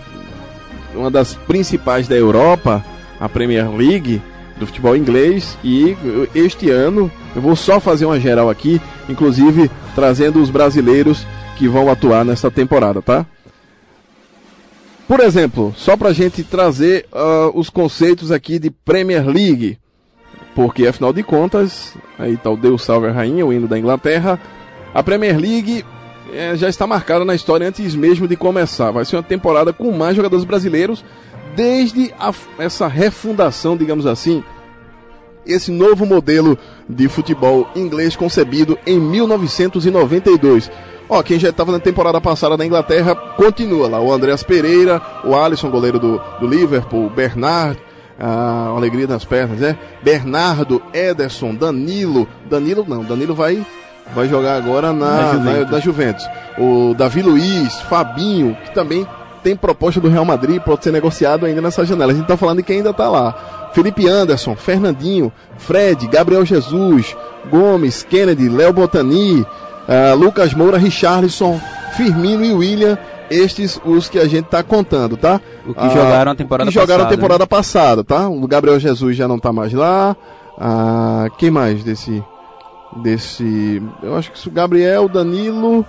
uma 0.94 1.11
das 1.11 1.33
principais 1.33 2.07
da 2.07 2.14
Europa, 2.14 2.85
a 3.18 3.27
Premier 3.27 3.74
League 3.74 4.20
do 4.59 4.66
futebol 4.66 4.94
inglês. 4.94 5.57
E 5.64 5.96
este 6.35 6.68
ano, 6.68 7.11
eu 7.35 7.40
vou 7.40 7.57
só 7.57 7.81
fazer 7.81 8.05
uma 8.05 8.20
geral 8.20 8.51
aqui, 8.51 8.79
inclusive 9.09 9.70
trazendo 9.94 10.42
os 10.42 10.51
brasileiros 10.51 11.27
que 11.57 11.66
vão 11.66 11.90
atuar 11.90 12.22
nesta 12.22 12.51
temporada, 12.51 13.01
tá? 13.01 13.24
Por 15.09 15.21
exemplo, 15.21 15.73
só 15.75 15.97
para 15.97 16.11
a 16.11 16.12
gente 16.12 16.44
trazer 16.44 17.07
uh, 17.11 17.59
os 17.59 17.71
conceitos 17.71 18.31
aqui 18.31 18.59
de 18.59 18.71
Premier 18.71 19.27
League, 19.27 19.79
porque 20.55 20.87
afinal 20.87 21.14
de 21.14 21.23
contas, 21.23 21.97
aí 22.18 22.37
tá 22.37 22.51
o 22.51 22.59
Deus 22.59 22.85
Salve 22.85 23.07
a 23.07 23.12
Rainha, 23.12 23.47
o 23.47 23.51
hino 23.51 23.66
da 23.66 23.79
Inglaterra, 23.79 24.38
a 24.92 25.03
Premier 25.03 25.38
League 25.38 25.83
é, 26.31 26.55
já 26.57 26.68
está 26.68 26.87
marcada 26.87 27.25
na 27.25 27.35
história 27.35 27.66
antes 27.66 27.94
mesmo 27.94 28.29
de 28.29 28.37
começar. 28.37 28.90
Vai 28.90 29.07
ser 29.07 29.16
uma 29.16 29.23
temporada 29.23 29.73
com 29.73 29.90
mais 29.92 30.14
jogadores 30.14 30.44
brasileiros 30.44 31.03
desde 31.57 32.12
a, 32.21 32.31
essa 32.59 32.87
refundação, 32.87 33.79
digamos 33.79 34.05
assim, 34.05 34.44
esse 35.47 35.71
novo 35.71 36.05
modelo 36.05 36.59
de 36.87 37.09
futebol 37.09 37.66
inglês 37.75 38.14
concebido 38.14 38.79
em 38.87 39.01
1992. 39.01 40.71
Ó, 41.09 41.23
quem 41.23 41.38
já 41.38 41.49
estava 41.49 41.73
na 41.73 41.79
temporada 41.79 42.21
passada 42.21 42.57
na 42.57 42.66
Inglaterra 42.66 43.14
continua 43.14 43.88
lá. 43.88 44.01
O 44.01 44.12
Andreas 44.12 44.42
Pereira, 44.42 45.01
o 45.25 45.35
Alisson, 45.35 45.71
goleiro 45.71 45.99
do, 45.99 46.21
do 46.38 46.47
Liverpool, 46.47 47.07
o 47.07 47.11
Bernard, 47.11 47.79
a 48.18 48.73
alegria 48.77 49.07
nas 49.07 49.25
pernas, 49.25 49.61
né? 49.61 49.79
Bernardo, 50.03 50.83
Ederson, 50.92 51.55
Danilo. 51.55 52.29
Danilo 52.49 52.85
não, 52.87 53.05
Danilo 53.05 53.35
vai 53.35 53.64
vai 54.14 54.29
jogar 54.29 54.57
agora 54.57 54.92
na, 54.92 55.16
na, 55.16 55.33
Juventus. 55.33 55.64
Na, 55.64 55.71
na 55.71 55.81
Juventus. 55.81 56.29
O 56.59 56.94
Davi 56.94 57.23
Luiz, 57.23 57.75
Fabinho, 57.83 58.57
que 58.64 58.75
também 58.75 59.07
tem 59.42 59.57
proposta 59.57 60.01
do 60.01 60.09
Real 60.09 60.25
Madrid, 60.25 60.61
pode 60.61 60.83
ser 60.83 60.92
negociado 60.92 61.47
ainda 61.47 61.61
nessa 61.61 61.85
janela. 61.85 62.12
A 62.12 62.14
gente 62.14 62.27
tá 62.27 62.37
falando 62.37 62.59
de 62.59 62.62
quem 62.64 62.79
ainda 62.79 62.92
tá 62.92 63.09
lá. 63.09 63.71
Felipe 63.73 64.09
Anderson, 64.09 64.57
Fernandinho, 64.57 65.33
Fred, 65.59 66.07
Gabriel 66.09 66.44
Jesus, 66.44 67.16
Gomes, 67.51 68.03
Kennedy, 68.03 68.49
Léo 68.49 68.73
Botani, 68.73 69.47
uh, 69.88 70.16
Lucas 70.16 70.55
Moura, 70.55 70.79
Richarlison, 70.79 71.61
Firmino 71.96 72.44
e 72.44 72.53
William. 72.53 72.98
Estes 73.31 73.79
os 73.85 74.09
que 74.09 74.18
a 74.18 74.27
gente 74.27 74.46
está 74.46 74.62
contando, 74.62 75.14
tá? 75.14 75.38
O 75.66 75.74
que 75.74 75.87
uh, 75.87 75.90
jogaram 75.90 76.33
a 76.33 76.35
temporada 76.35 76.70
que 76.70 76.74
jogaram 76.74 77.05
passada. 77.05 77.14
a 77.14 77.16
temporada 77.16 77.46
passada, 77.46 78.05
tá? 78.05 78.29
O 78.29 78.46
Gabriel 78.46 78.81
Jesus 78.81 79.16
já 79.16 79.29
não 79.29 79.37
está 79.37 79.53
mais 79.53 79.72
lá. 79.72 80.16
Uh, 80.57 81.31
quem 81.37 81.51
mais 81.51 81.85
desse. 81.85 82.22
Desse. 83.03 83.83
Eu 84.03 84.16
acho 84.16 84.33
que 84.33 84.38
isso, 84.38 84.51
Gabriel, 84.51 85.09
Danilo. 85.09 85.85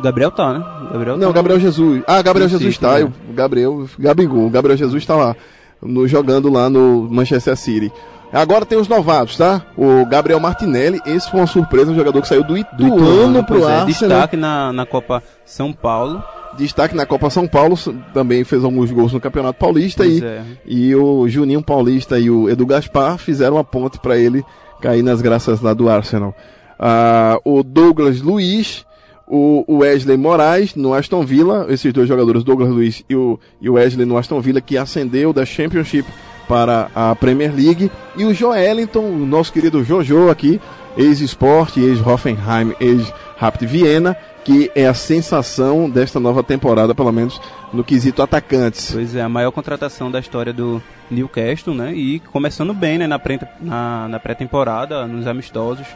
Gabriel 0.00 0.30
tá, 0.30 0.54
né? 0.54 0.64
Gabriel 0.90 1.18
não, 1.18 1.28
tá 1.28 1.34
Gabriel 1.34 1.58
no... 1.58 1.62
Jesus. 1.62 2.02
Ah, 2.06 2.22
Gabriel 2.22 2.48
Jesus 2.48 2.70
está. 2.70 2.98
Né? 2.98 3.12
O 3.28 3.32
Gabriel. 3.32 3.86
Gabigol. 3.98 4.46
O 4.46 4.50
Gabriel 4.50 4.78
Jesus 4.78 5.02
está 5.02 5.14
lá. 5.14 5.36
No, 5.82 6.08
jogando 6.08 6.50
lá 6.50 6.70
no 6.70 7.08
Manchester 7.10 7.56
City. 7.56 7.92
Agora 8.32 8.64
tem 8.64 8.78
os 8.78 8.86
novatos, 8.86 9.36
tá? 9.36 9.62
O 9.76 10.06
Gabriel 10.06 10.38
Martinelli, 10.38 11.00
esse 11.04 11.28
foi 11.30 11.40
uma 11.40 11.46
surpresa, 11.46 11.90
um 11.90 11.96
jogador 11.96 12.22
que 12.22 12.28
saiu 12.28 12.44
do 12.44 12.56
Ituano, 12.56 12.96
do 12.96 12.96
Ituano 12.96 13.44
pro 13.44 13.68
é, 13.68 13.72
Arsenal. 13.72 13.86
Destaque 13.86 14.36
na, 14.36 14.72
na 14.72 14.86
Copa 14.86 15.22
São 15.44 15.72
Paulo. 15.72 16.22
Destaque 16.56 16.94
na 16.94 17.06
Copa 17.06 17.30
São 17.30 17.46
Paulo, 17.46 17.76
também 18.12 18.44
fez 18.44 18.64
alguns 18.64 18.90
gols 18.90 19.12
no 19.12 19.20
Campeonato 19.20 19.58
Paulista 19.58 20.04
e, 20.04 20.22
é. 20.22 20.42
e 20.66 20.94
o 20.94 21.28
Juninho 21.28 21.62
Paulista 21.62 22.18
e 22.18 22.28
o 22.28 22.48
Edu 22.48 22.66
Gaspar 22.66 23.18
fizeram 23.18 23.56
uma 23.56 23.64
ponte 23.64 23.98
para 24.00 24.16
ele 24.16 24.44
cair 24.80 25.02
nas 25.02 25.20
graças 25.20 25.60
lá 25.60 25.72
do 25.72 25.88
Arsenal. 25.88 26.34
Ah, 26.78 27.38
o 27.44 27.62
Douglas 27.62 28.20
Luiz, 28.20 28.84
o 29.26 29.64
Wesley 29.78 30.16
Moraes 30.16 30.74
no 30.74 30.92
Aston 30.92 31.24
Villa, 31.24 31.66
esses 31.68 31.92
dois 31.92 32.08
jogadores, 32.08 32.42
Douglas 32.42 32.70
Luiz 32.70 33.04
e 33.08 33.14
o, 33.14 33.38
e 33.60 33.70
o 33.70 33.74
Wesley 33.74 34.04
no 34.04 34.16
Aston 34.16 34.40
Villa, 34.40 34.60
que 34.60 34.76
ascendeu 34.76 35.32
da 35.32 35.44
Championship 35.44 36.06
para 36.50 36.90
a 36.96 37.14
Premier 37.14 37.54
League. 37.54 37.92
E 38.16 38.24
o 38.24 38.34
Joelinton, 38.34 39.08
nosso 39.24 39.52
querido 39.52 39.84
Jojo 39.84 40.28
aqui, 40.28 40.60
ex-Sport, 40.96 41.76
ex-Hoffenheim, 41.76 42.74
ex-Rapid 42.80 43.70
Viena, 43.70 44.16
que 44.44 44.68
é 44.74 44.88
a 44.88 44.92
sensação 44.92 45.88
desta 45.88 46.18
nova 46.18 46.42
temporada, 46.42 46.92
pelo 46.92 47.12
menos 47.12 47.40
no 47.72 47.84
quesito 47.84 48.20
atacantes. 48.20 48.90
Pois 48.92 49.14
é, 49.14 49.22
a 49.22 49.28
maior 49.28 49.52
contratação 49.52 50.10
da 50.10 50.18
história 50.18 50.52
do 50.52 50.82
Newcastle, 51.08 51.72
né? 51.72 51.94
E 51.94 52.18
começando 52.18 52.74
bem, 52.74 52.98
né? 52.98 53.06
Na 53.06 53.20
pré-temporada, 54.18 55.02
na, 55.02 55.06
na 55.06 55.14
nos 55.14 55.28
amistosos 55.28 55.86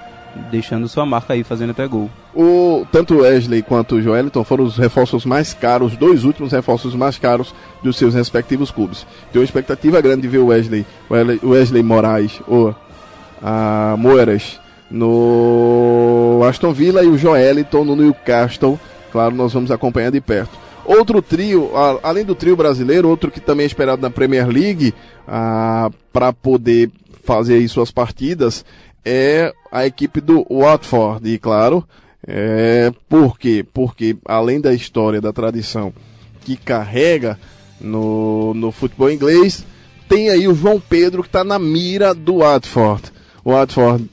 deixando 0.51 0.89
sua 0.89 1.07
marca 1.07 1.35
aí, 1.35 1.45
fazendo 1.45 1.71
até 1.71 1.87
gol. 1.87 2.11
O, 2.35 2.87
tanto 2.91 3.19
Wesley 3.19 3.63
quanto 3.63 3.97
o 3.97 4.03
Joeliton 4.03 4.45
foram 4.45 4.65
os 4.65 4.77
reforços 4.77 5.25
mais 5.25 5.55
caros, 5.55 5.93
os 5.93 5.99
dois 5.99 6.25
últimos 6.25 6.53
reforços 6.53 6.95
mais 6.95 7.19
caros 7.19 7.55
dos 7.83 7.97
seus 7.97 8.15
respectivos 8.15 8.71
clubes. 8.71 9.07
Tem 9.33 9.41
uma 9.41 9.45
expectativa 9.45 10.01
grande 10.01 10.23
de 10.23 10.29
ver 10.29 10.39
o 10.39 10.47
Wesley, 10.47 10.85
Wesley 11.43 11.83
Moraes 11.83 12.41
ou 12.49 12.75
a 13.43 13.95
Moeras 13.99 14.59
no 14.91 16.41
Aston 16.49 16.73
Villa 16.73 17.03
e 17.03 17.09
o 17.09 17.19
Joeliton 17.19 17.85
no 17.85 17.97
Newcastle. 17.97 18.79
Claro, 19.13 19.35
nós 19.35 19.53
vamos 19.53 19.71
acompanhar 19.71 20.11
de 20.11 20.21
perto. 20.21 20.59
Outro 20.85 21.23
trio, 21.23 21.71
além 22.03 22.25
do 22.25 22.35
trio 22.35 22.57
brasileiro, 22.57 23.09
outro 23.09 23.31
que 23.31 23.41
também 23.41 23.65
é 23.65 23.67
esperado 23.67 24.03
na 24.03 24.11
Premier 24.11 24.47
League 24.49 24.93
para 26.13 26.33
poder 26.33 26.91
fazer 27.25 27.55
aí 27.55 27.67
suas 27.69 27.91
partidas 27.91 28.65
é 29.05 29.53
a 29.71 29.87
equipe 29.87 30.21
do 30.21 30.47
Watford, 30.51 31.29
e 31.29 31.39
claro, 31.39 31.87
é, 32.27 32.93
por 33.09 33.39
quê? 33.39 33.65
Porque 33.73 34.17
além 34.25 34.61
da 34.61 34.73
história, 34.73 35.21
da 35.21 35.33
tradição 35.33 35.93
que 36.41 36.57
carrega 36.57 37.39
no, 37.81 38.55
no 38.55 38.73
futebol 38.73 39.11
inglês, 39.11 39.65
tem 40.09 40.31
aí 40.31 40.49
o 40.49 40.55
João 40.55 40.81
Pedro 40.81 41.23
que 41.23 41.29
está 41.29 41.45
na 41.45 41.59
mira 41.59 42.15
do 42.15 42.39
Watford. 42.39 43.13
O 43.45 43.53
Watford, 43.53 44.09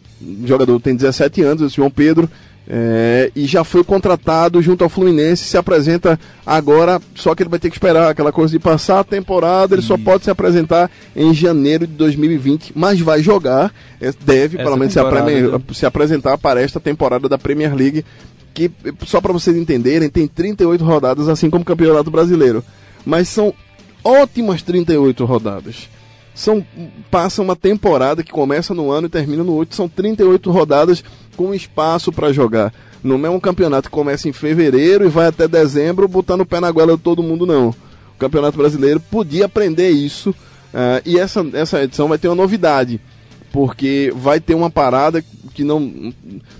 jogador 0.45 0.79
tem 0.79 0.95
17 0.95 1.41
anos, 1.41 1.61
esse 1.63 1.75
João 1.75 1.91
Pedro, 1.91 2.29
é, 2.73 3.29
e 3.35 3.45
já 3.45 3.65
foi 3.65 3.83
contratado 3.83 4.61
junto 4.61 4.81
ao 4.81 4.89
Fluminense, 4.89 5.43
se 5.43 5.57
apresenta 5.57 6.17
agora, 6.45 7.01
só 7.13 7.35
que 7.35 7.43
ele 7.43 7.49
vai 7.49 7.59
ter 7.59 7.69
que 7.69 7.75
esperar 7.75 8.09
aquela 8.09 8.31
coisa 8.31 8.53
de 8.53 8.59
passar 8.59 9.01
a 9.01 9.03
temporada, 9.03 9.75
ele 9.75 9.81
Isso. 9.81 9.89
só 9.89 9.97
pode 9.97 10.23
se 10.23 10.31
apresentar 10.31 10.89
em 11.13 11.33
janeiro 11.33 11.85
de 11.85 11.91
2020, 11.91 12.71
mas 12.73 13.01
vai 13.01 13.21
jogar, 13.21 13.73
é, 13.99 14.13
deve 14.23 14.55
Essa 14.55 14.63
pelo 14.63 14.77
menos 14.77 14.93
se, 14.93 15.03
né? 15.03 15.61
se, 15.73 15.85
apresentar 15.85 16.37
para 16.37 16.61
esta 16.61 16.79
temporada 16.79 17.27
da 17.27 17.37
Premier 17.37 17.75
League, 17.75 18.05
que 18.53 18.71
só 19.05 19.19
para 19.19 19.33
vocês 19.33 19.57
entenderem, 19.57 20.09
tem 20.09 20.25
38 20.25 20.81
rodadas, 20.85 21.27
assim 21.27 21.49
como 21.49 21.63
o 21.63 21.65
Campeonato 21.65 22.09
Brasileiro, 22.09 22.63
mas 23.05 23.27
são 23.27 23.53
ótimas 24.01 24.61
38 24.61 25.25
rodadas. 25.25 25.89
São, 26.33 26.65
passa 27.09 27.41
uma 27.41 27.55
temporada 27.55 28.23
que 28.23 28.31
começa 28.31 28.73
no 28.73 28.89
ano 28.89 29.07
e 29.07 29.09
termina 29.09 29.43
no 29.43 29.53
outro, 29.53 29.75
são 29.75 29.89
38 29.89 30.49
rodadas 30.49 31.03
com 31.35 31.53
espaço 31.53 32.11
para 32.11 32.31
jogar. 32.31 32.73
Não 33.03 33.25
é 33.25 33.29
um 33.29 33.39
campeonato 33.39 33.89
que 33.89 33.95
começa 33.95 34.29
em 34.29 34.33
fevereiro 34.33 35.05
e 35.05 35.09
vai 35.09 35.27
até 35.27 35.47
dezembro 35.47 36.07
botando 36.07 36.41
o 36.41 36.45
pé 36.45 36.59
na 36.59 36.71
goela 36.71 36.95
de 36.95 37.03
todo 37.03 37.23
mundo, 37.23 37.45
não. 37.45 37.69
O 37.69 37.75
Campeonato 38.19 38.57
Brasileiro 38.57 38.99
podia 38.99 39.45
aprender 39.45 39.89
isso 39.89 40.29
uh, 40.29 41.01
e 41.05 41.17
essa, 41.17 41.45
essa 41.53 41.83
edição 41.83 42.07
vai 42.07 42.19
ter 42.19 42.27
uma 42.27 42.35
novidade, 42.35 43.01
porque 43.51 44.13
vai 44.15 44.39
ter 44.39 44.53
uma 44.53 44.69
parada 44.69 45.23
que 45.53 45.63
não, 45.63 46.13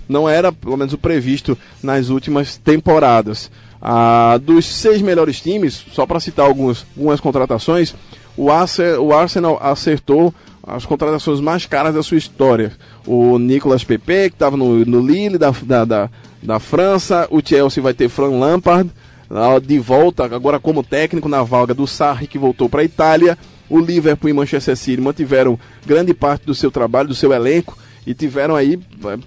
não 0.08 0.28
era, 0.28 0.52
pelo 0.52 0.76
menos, 0.76 0.92
o 0.92 0.98
previsto 0.98 1.56
nas 1.82 2.08
últimas 2.08 2.56
temporadas. 2.56 3.50
Ah, 3.84 4.38
dos 4.40 4.66
seis 4.66 5.02
melhores 5.02 5.40
times, 5.40 5.84
só 5.92 6.06
para 6.06 6.20
citar 6.20 6.46
alguns, 6.46 6.86
algumas 6.96 7.18
contratações, 7.18 7.92
o, 8.36 9.12
Arsenal 9.12 9.58
acertou 9.62 10.34
as 10.62 10.86
contratações 10.86 11.40
mais 11.40 11.66
caras 11.66 11.94
da 11.94 12.02
sua 12.02 12.18
história. 12.18 12.72
O 13.06 13.38
Nicolas 13.38 13.84
Pepe, 13.84 14.30
que 14.30 14.36
estava 14.36 14.56
no, 14.56 14.84
no 14.84 15.00
Lille 15.00 15.38
da, 15.38 15.50
da, 15.50 15.84
da, 15.84 16.10
da 16.42 16.60
França, 16.60 17.26
o 17.30 17.40
Chelsea 17.44 17.82
vai 17.82 17.94
ter 17.94 18.08
Fran 18.08 18.38
Lampard 18.38 18.90
de 19.64 19.78
volta, 19.78 20.24
agora 20.24 20.60
como 20.60 20.82
técnico 20.82 21.28
na 21.28 21.42
vaga 21.42 21.72
do 21.72 21.86
Sarri, 21.86 22.26
que 22.26 22.38
voltou 22.38 22.68
para 22.68 22.82
a 22.82 22.84
Itália. 22.84 23.38
O 23.68 23.78
Liverpool 23.78 24.28
e 24.28 24.32
Manchester 24.32 24.76
City 24.76 25.00
mantiveram 25.00 25.58
grande 25.86 26.12
parte 26.12 26.44
do 26.44 26.54
seu 26.54 26.70
trabalho, 26.70 27.08
do 27.08 27.14
seu 27.14 27.32
elenco, 27.32 27.78
e 28.06 28.12
tiveram 28.12 28.54
aí 28.54 28.78
eh, 29.06 29.18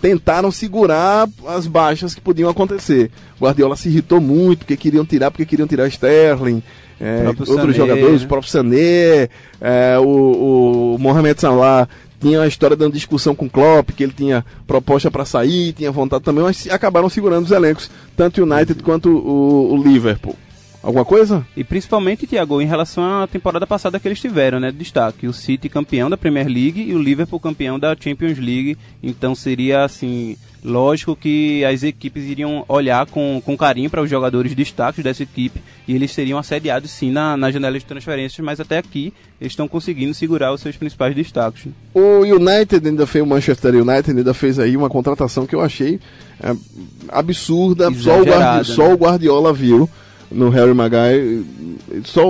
tentaram 0.00 0.50
segurar 0.50 1.26
as 1.46 1.66
baixas 1.66 2.14
que 2.14 2.20
podiam 2.20 2.50
acontecer. 2.50 3.10
Guardiola 3.40 3.76
se 3.76 3.88
irritou 3.88 4.20
muito 4.20 4.60
porque 4.60 4.76
queriam 4.76 5.06
tirar, 5.06 5.30
porque 5.30 5.46
queriam 5.46 5.66
tirar 5.66 5.88
Sterling, 5.88 6.62
é, 7.00 7.28
outros 7.28 7.48
Sané, 7.48 7.72
jogadores, 7.72 8.20
né? 8.20 8.26
o 8.26 8.28
próprio 8.28 8.50
Sané, 8.50 9.28
é, 9.60 9.98
o, 9.98 10.94
o 10.94 10.98
Mohamed 10.98 11.40
Salah 11.40 11.88
tinha 12.20 12.42
a 12.42 12.46
história 12.46 12.76
dando 12.76 12.94
discussão 12.94 13.34
com 13.34 13.46
o 13.46 13.50
Klopp, 13.50 13.90
que 13.90 14.02
ele 14.02 14.12
tinha 14.12 14.44
proposta 14.66 15.10
para 15.10 15.24
sair, 15.24 15.72
tinha 15.72 15.92
vontade 15.92 16.24
também, 16.24 16.42
mas 16.42 16.68
acabaram 16.68 17.08
segurando 17.08 17.44
os 17.44 17.52
elencos, 17.52 17.90
tanto 18.16 18.42
o 18.42 18.44
United 18.44 18.82
quanto 18.82 19.08
o, 19.08 19.74
o 19.74 19.82
Liverpool. 19.82 20.34
Alguma 20.82 21.04
coisa? 21.04 21.44
E 21.56 21.64
principalmente, 21.64 22.26
Thiago, 22.26 22.62
em 22.62 22.66
relação 22.66 23.22
à 23.22 23.26
temporada 23.26 23.66
passada 23.66 23.98
que 23.98 24.06
eles 24.06 24.20
tiveram, 24.20 24.60
né? 24.60 24.70
de 24.70 24.78
Destaque. 24.78 25.26
O 25.26 25.32
City 25.32 25.68
campeão 25.68 26.08
da 26.08 26.16
Premier 26.16 26.46
League 26.46 26.80
e 26.80 26.94
o 26.94 27.02
Liverpool 27.02 27.40
campeão 27.40 27.78
da 27.78 27.96
Champions 27.98 28.38
League. 28.38 28.78
Então 29.02 29.34
seria, 29.34 29.82
assim, 29.84 30.36
lógico 30.64 31.16
que 31.16 31.64
as 31.64 31.82
equipes 31.82 32.24
iriam 32.24 32.64
olhar 32.68 33.06
com, 33.06 33.42
com 33.44 33.56
carinho 33.56 33.90
para 33.90 34.02
os 34.02 34.08
jogadores 34.08 34.54
destaques 34.54 35.02
dessa 35.02 35.22
equipe 35.24 35.60
e 35.86 35.94
eles 35.94 36.12
seriam 36.12 36.38
assediados 36.38 36.90
sim 36.92 37.10
na, 37.10 37.36
na 37.36 37.50
janela 37.50 37.78
de 37.78 37.84
transferências, 37.84 38.44
mas 38.44 38.60
até 38.60 38.78
aqui 38.78 39.12
eles 39.40 39.52
estão 39.52 39.66
conseguindo 39.68 40.14
segurar 40.14 40.52
os 40.52 40.60
seus 40.60 40.76
principais 40.76 41.14
destaques. 41.14 41.66
né? 41.66 41.72
O 41.92 42.20
United 42.22 42.86
ainda 42.86 43.06
fez, 43.06 43.24
o 43.24 43.26
Manchester 43.26 43.74
United 43.74 44.16
ainda 44.16 44.34
fez 44.34 44.58
aí 44.58 44.76
uma 44.76 44.88
contratação 44.88 45.44
que 45.46 45.54
eu 45.56 45.60
achei 45.60 45.98
é, 46.40 46.54
absurda, 47.08 47.92
só 47.94 48.20
o, 48.20 48.24
Guardi- 48.24 48.72
só 48.72 48.88
né? 48.88 48.94
o 48.94 48.96
Guardiola 48.96 49.52
viu 49.52 49.88
no 50.30 50.48
Harry 50.50 50.74
Maguire, 50.74 51.44
só, 52.04 52.22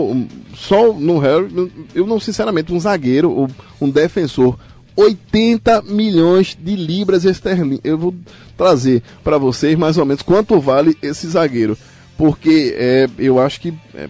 só 0.54 0.92
no 0.92 1.18
Harry, 1.18 1.70
eu 1.94 2.06
não 2.06 2.20
sinceramente, 2.20 2.72
um 2.72 2.80
zagueiro, 2.80 3.48
um 3.80 3.90
defensor, 3.90 4.58
80 4.96 5.82
milhões 5.82 6.56
de 6.60 6.74
libras 6.74 7.24
esterlinas. 7.24 7.80
Eu 7.84 7.96
vou 7.96 8.14
trazer 8.56 9.02
para 9.22 9.38
vocês 9.38 9.78
mais 9.78 9.96
ou 9.96 10.04
menos 10.04 10.22
quanto 10.22 10.58
vale 10.60 10.96
esse 11.00 11.28
zagueiro, 11.28 11.78
porque 12.16 12.74
é, 12.76 13.08
eu 13.18 13.38
acho 13.38 13.60
que 13.60 13.72
é, 13.94 14.08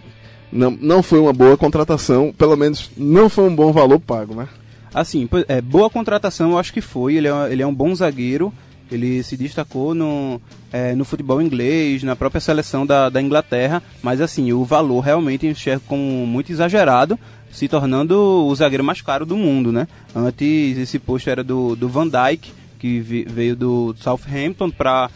não, 0.51 0.71
não 0.71 1.03
foi 1.03 1.19
uma 1.19 1.33
boa 1.33 1.57
contratação, 1.59 2.33
pelo 2.37 2.57
menos 2.57 2.91
não 2.97 3.29
foi 3.29 3.45
um 3.45 3.55
bom 3.55 3.71
valor 3.71 4.01
pago, 4.01 4.35
né? 4.35 4.49
Assim, 4.95 5.29
é, 5.47 5.61
boa 5.61 5.91
contratação 5.91 6.53
eu 6.53 6.59
acho 6.59 6.73
que 6.73 6.81
foi. 6.81 7.17
Ele 7.17 7.29
é, 7.29 7.53
ele 7.53 7.63
é 7.63 7.67
um 7.67 7.75
bom 7.75 7.95
zagueiro. 7.95 8.53
Ele 8.91 9.23
se 9.23 9.37
destacou 9.37 9.95
no, 9.95 10.41
é, 10.73 10.95
no 10.95 11.05
futebol 11.05 11.41
inglês, 11.43 12.03
na 12.03 12.17
própria 12.17 12.41
seleção 12.41 12.87
da, 12.87 13.09
da 13.09 13.21
Inglaterra. 13.21 13.83
Mas 14.03 14.21
assim, 14.21 14.53
o 14.53 14.65
valor 14.65 15.01
realmente 15.01 15.47
enxergo 15.47 15.85
como 15.87 16.27
muito 16.27 16.51
exagerado, 16.53 17.19
se 17.51 17.69
tornando 17.69 18.47
o 18.47 18.55
zagueiro 18.55 18.85
mais 18.85 19.03
caro 19.03 19.27
do 19.27 19.37
mundo, 19.37 19.73
né? 19.73 19.89
Antes 20.15 20.79
esse 20.79 20.99
posto 20.99 21.31
era 21.31 21.43
do, 21.43 21.75
do 21.75 21.89
Van 21.89 22.09
Dijk, 22.09 22.53
que 22.79 23.01
veio 23.01 23.57
do 23.57 23.95
Southampton 23.99 24.71
para 24.71 25.11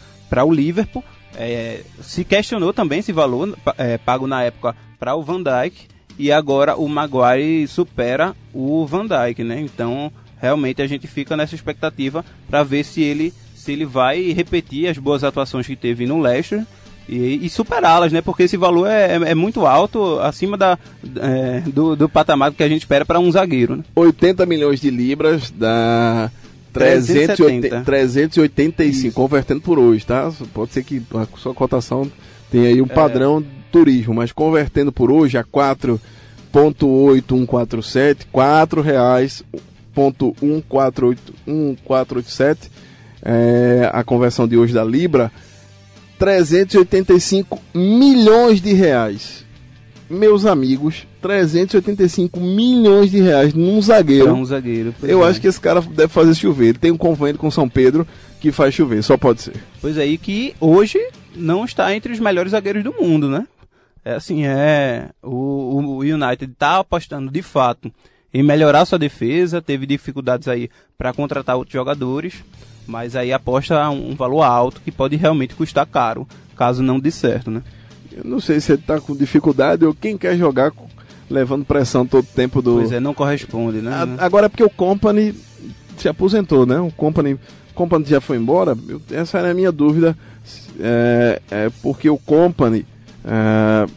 o 0.45 0.51
Liverpool. 0.51 1.03
É, 1.35 1.81
se 2.01 2.23
questionou 2.23 2.73
também 2.73 2.99
esse 2.99 3.11
valor 3.11 3.57
é, 3.77 3.97
pago 3.97 4.27
na 4.27 4.43
época 4.43 4.75
para 4.99 5.15
o 5.15 5.23
Van 5.23 5.41
Dijk 5.41 5.87
e 6.17 6.31
agora 6.31 6.75
o 6.75 6.87
Maguire 6.87 7.67
supera 7.67 8.35
o 8.53 8.85
Van 8.85 9.05
Dijk, 9.05 9.43
né? 9.43 9.59
Então 9.61 10.11
realmente 10.39 10.81
a 10.81 10.87
gente 10.87 11.07
fica 11.07 11.35
nessa 11.37 11.55
expectativa 11.55 12.23
para 12.49 12.63
ver 12.63 12.83
se 12.83 13.01
ele 13.01 13.33
se 13.63 13.71
ele 13.71 13.85
vai 13.85 14.31
repetir 14.31 14.87
as 14.87 14.97
boas 14.97 15.23
atuações 15.23 15.65
que 15.65 15.75
teve 15.75 16.05
no 16.05 16.19
Leicester 16.19 16.63
e, 17.07 17.45
e 17.45 17.49
superá-las, 17.49 18.11
né? 18.11 18.21
Porque 18.21 18.43
esse 18.43 18.57
valor 18.57 18.87
é, 18.87 19.13
é- 19.15 19.31
é 19.31 19.35
muito 19.35 19.65
alto, 19.65 20.19
acima 20.19 20.57
da, 20.57 20.77
é, 21.21 21.61
do, 21.61 21.95
do 21.95 22.09
patamar 22.09 22.51
que 22.53 22.63
a 22.63 22.69
gente 22.69 22.81
espera 22.81 23.05
para 23.05 23.19
um 23.19 23.31
zagueiro, 23.31 23.77
né? 23.77 23.83
80 23.95 24.45
milhões 24.45 24.79
de 24.79 24.89
libras 24.89 25.51
dá 25.51 26.29
380, 26.71 27.35
370. 27.35 27.81
385, 27.85 29.15
convertendo 29.15 29.61
por 29.61 29.79
hoje, 29.79 30.05
tá? 30.05 30.31
Pode 30.53 30.71
ser 30.73 30.83
que 30.83 31.01
a 31.15 31.25
sua 31.37 31.53
cotação 31.53 32.09
tenha 32.51 32.67
aí 32.69 32.81
um 32.81 32.85
É. 32.85 32.93
padrão 32.93 33.43
turismo, 33.71 34.13
mas 34.13 34.31
convertendo 34.31 34.91
por 34.91 35.11
hoje 35.11 35.37
a 35.37 35.43
4.8147, 35.43 38.27
4 38.31 38.81
reais, 38.81 39.43
ponto 39.93 40.33
148 40.39 41.33
1487, 41.45 42.71
é, 43.23 43.89
a 43.91 44.03
conversão 44.03 44.47
de 44.47 44.57
hoje 44.57 44.73
da 44.73 44.83
libra, 44.83 45.31
385 46.19 47.59
milhões 47.73 48.61
de 48.61 48.73
reais. 48.73 49.43
Meus 50.09 50.45
amigos, 50.45 51.07
385 51.21 52.39
milhões 52.39 53.09
de 53.09 53.19
reais 53.19 53.53
num 53.53 53.81
zagueiro. 53.81 54.33
Um 54.33 54.45
zagueiro. 54.45 54.93
Eu 55.01 55.25
é. 55.25 55.29
acho 55.29 55.41
que 55.41 55.47
esse 55.47 55.59
cara 55.59 55.81
deve 55.81 56.09
fazer 56.09 56.35
chover. 56.35 56.69
Ele 56.69 56.77
tem 56.77 56.91
um 56.91 56.97
convênio 56.97 57.39
com 57.39 57.49
São 57.49 57.67
Pedro 57.67 58.05
que 58.39 58.51
faz 58.51 58.73
chover, 58.75 59.01
só 59.01 59.17
pode 59.17 59.41
ser. 59.41 59.55
Pois 59.81 59.97
aí 59.97 60.17
que 60.17 60.53
hoje 60.59 60.99
não 61.35 61.65
está 61.65 61.95
entre 61.95 62.11
os 62.11 62.19
melhores 62.19 62.51
zagueiros 62.51 62.83
do 62.83 62.93
mundo, 62.93 63.29
né? 63.29 63.47
É 64.05 64.15
assim, 64.15 64.45
é. 64.45 65.09
O, 65.21 65.79
o 65.79 65.99
United 65.99 66.51
está 66.51 66.79
apostando 66.79 67.31
de 67.31 67.41
fato 67.41 67.91
em 68.33 68.43
melhorar 68.43 68.85
sua 68.85 68.99
defesa, 68.99 69.61
teve 69.61 69.85
dificuldades 69.85 70.47
aí 70.47 70.69
para 70.97 71.13
contratar 71.13 71.55
outros 71.55 71.73
jogadores, 71.73 72.43
mas 72.87 73.15
aí 73.15 73.31
aposta 73.33 73.89
um 73.89 74.15
valor 74.15 74.41
alto 74.43 74.81
que 74.81 74.91
pode 74.91 75.15
realmente 75.15 75.55
custar 75.55 75.85
caro, 75.85 76.27
caso 76.55 76.81
não 76.83 76.99
dê 76.99 77.11
certo, 77.11 77.49
né? 77.51 77.61
Eu 78.11 78.23
não 78.23 78.39
sei 78.39 78.59
se 78.59 78.73
ele 78.73 78.81
tá 78.85 78.99
com 79.01 79.15
dificuldade 79.15 79.83
ou 79.85 79.93
quem 79.93 80.17
quer 80.17 80.37
jogar 80.37 80.71
levando 81.29 81.65
pressão 81.65 82.05
todo 82.05 82.23
o 82.23 82.27
tempo 82.35 82.61
do. 82.61 82.75
Pois 82.75 82.91
é, 82.91 82.99
não 82.99 83.13
corresponde, 83.13 83.79
né? 83.81 83.91
A- 83.91 84.25
Agora 84.25 84.45
é 84.45 84.49
porque 84.49 84.63
o 84.63 84.69
Company 84.69 85.33
se 85.97 86.07
aposentou, 86.07 86.65
né? 86.65 86.79
O 86.79 86.91
Company, 86.91 87.39
Company 87.73 88.05
já 88.05 88.21
foi 88.21 88.37
embora. 88.37 88.77
Eu- 88.87 89.01
essa 89.11 89.39
era 89.39 89.49
a 89.51 89.53
minha 89.53 89.71
dúvida. 89.71 90.15
É, 90.79 91.41
é 91.49 91.71
porque 91.81 92.09
o 92.09 92.17
Company. 92.17 92.85
é, 93.25 93.87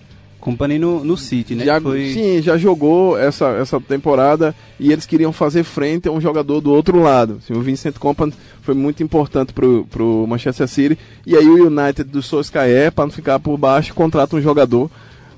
Company 0.46 0.78
no, 0.78 1.04
no 1.04 1.16
City, 1.16 1.56
né? 1.56 1.64
já, 1.64 1.80
foi... 1.80 2.12
Sim, 2.12 2.40
já 2.40 2.56
jogou 2.56 3.18
essa, 3.18 3.48
essa 3.48 3.80
temporada 3.80 4.54
e 4.78 4.92
eles 4.92 5.04
queriam 5.04 5.32
fazer 5.32 5.64
frente 5.64 6.06
a 6.06 6.12
um 6.12 6.20
jogador 6.20 6.60
do 6.60 6.72
outro 6.72 7.02
lado. 7.02 7.40
Assim, 7.42 7.52
o 7.52 7.60
Vincent 7.60 7.96
Company 7.98 8.32
foi 8.62 8.72
muito 8.72 9.02
importante 9.02 9.52
pro, 9.52 9.84
pro 9.90 10.24
Manchester 10.28 10.68
City. 10.68 10.96
E 11.26 11.34
aí 11.36 11.48
o 11.48 11.66
United 11.66 12.04
do 12.04 12.22
Solskjaer, 12.22 12.92
para 12.92 13.06
não 13.06 13.10
ficar 13.12 13.40
por 13.40 13.58
baixo, 13.58 13.92
contrata 13.92 14.36
um 14.36 14.40
jogador 14.40 14.88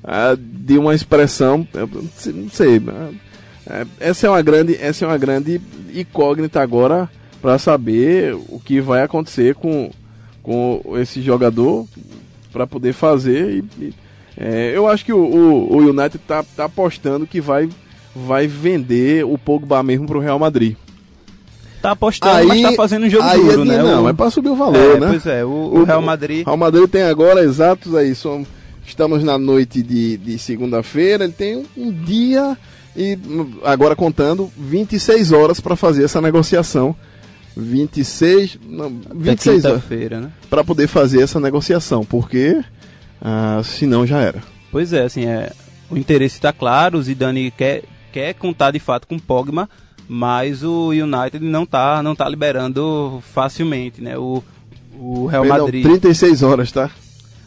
ah, 0.03 0.37
de 0.39 0.77
uma 0.77 0.93
expressão, 0.93 1.67
eu 1.73 1.89
não 1.91 2.09
sei- 2.15 2.33
não 2.33 2.49
sei. 2.51 2.81
ah, 2.87 3.09
é, 3.65 3.87
essa 3.99 4.27
é 4.27 4.29
uma 4.29 4.43
grande, 4.43 4.75
essa 4.79 5.05
é 5.05 5.07
uma 5.07 5.17
grande 5.17 5.59
incógnita 5.91 6.61
agora 6.61 7.09
para 7.41 7.57
saber 7.57 8.35
o 8.47 8.61
que 8.63 8.79
vai 8.79 9.01
acontecer 9.01 9.55
com, 9.55 9.89
com 10.43 10.83
esse 10.97 11.19
jogador 11.19 11.87
para 12.53 12.67
poder 12.67 12.93
fazer 12.93 13.63
e, 13.79 13.85
e 13.85 13.93
é, 14.39 14.71
eu 14.73 14.87
acho 14.87 15.03
que 15.03 15.11
o, 15.13 15.17
o, 15.19 15.73
o 15.75 15.77
United 15.89 16.17
tá, 16.27 16.43
tá 16.55 16.65
apostando 16.65 17.27
que 17.27 17.41
vai, 17.41 17.67
vai 18.15 18.47
vender 18.47 19.25
o 19.25 19.37
Pogba 19.37 19.83
mesmo 19.83 20.07
pro 20.07 20.19
Real 20.19 20.39
Madrid. 20.39 20.75
Tá 21.81 21.91
apostando, 21.91 22.47
mas 22.47 22.61
tá 22.61 22.71
fazendo 22.73 23.05
um 23.05 23.09
jogo 23.09 23.23
aí 23.23 23.41
duro, 23.41 23.61
é, 23.61 23.65
né? 23.65 23.77
Não, 23.83 24.03
O- 24.05 24.09
é 24.09 24.13
para 24.13 24.29
subir 24.29 24.49
o 24.49 24.55
valor, 24.55 24.75
é, 24.97 24.99
né? 24.99 25.07
Pois 25.09 25.25
é, 25.25 25.45
o, 25.45 25.49
o 25.49 25.83
Real 25.83 26.01
Madrid. 26.01 26.45
Real 26.45 26.57
Madrid 26.57 26.87
tem 26.89 27.03
agora 27.03 27.41
exatos 27.41 27.95
aí, 27.95 28.13
são, 28.15 28.45
estamos 28.85 29.23
na 29.23 29.37
noite 29.37 29.81
de, 29.81 30.17
de 30.17 30.37
segunda-feira, 30.37 31.23
ele 31.23 31.33
tem 31.33 31.65
um 31.77 31.91
dia 31.91 32.57
e 32.95 33.17
hum, 33.25 33.53
agora 33.63 33.95
contando 33.95 34.51
26 34.57 35.31
horas 35.31 35.59
para 35.59 35.75
fazer 35.75 36.03
essa 36.03 36.19
negociação. 36.21 36.95
26, 37.55 38.59
não, 38.67 38.87
Até 39.05 39.15
26 39.15 39.65
horas 39.65 39.83
né? 39.89 40.31
para 40.49 40.63
poder 40.63 40.87
fazer 40.87 41.21
essa 41.21 41.39
negociação, 41.39 42.05
porque 42.05 42.61
ah, 43.21 43.61
senão 43.63 44.05
já 44.05 44.19
era. 44.19 44.41
Pois 44.71 44.93
é, 44.93 45.03
assim, 45.03 45.25
é, 45.25 45.51
o 45.89 45.97
interesse 45.97 46.35
está 46.35 46.53
claro, 46.53 46.97
o 46.97 47.01
Zidane 47.03 47.51
quer, 47.51 47.83
quer 48.11 48.33
contar 48.33 48.71
de 48.71 48.79
fato 48.79 49.07
com 49.07 49.15
o 49.15 49.21
Pogba, 49.21 49.69
mas 50.07 50.63
o 50.63 50.89
United 50.89 51.39
não 51.39 51.65
tá, 51.65 52.01
não 52.03 52.15
tá 52.15 52.27
liberando 52.27 53.21
facilmente, 53.33 54.01
né? 54.01 54.17
O, 54.17 54.43
o 54.93 55.25
Real 55.25 55.43
Perdão, 55.43 55.65
Madrid, 55.65 55.83
36 55.83 56.43
horas, 56.43 56.71
tá? 56.71 56.89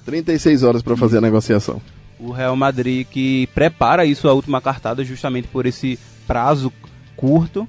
36 0.04 0.62
horas 0.62 0.82
para 0.82 0.96
fazer 0.96 1.18
a 1.18 1.20
negociação. 1.20 1.80
o 2.18 2.32
Real 2.32 2.56
Madrid 2.56 3.06
que 3.06 3.48
prepara 3.54 4.04
isso 4.04 4.28
a 4.28 4.32
última 4.32 4.60
cartada 4.60 5.04
justamente 5.04 5.48
por 5.48 5.66
esse 5.66 5.98
prazo 6.26 6.72
curto 7.16 7.68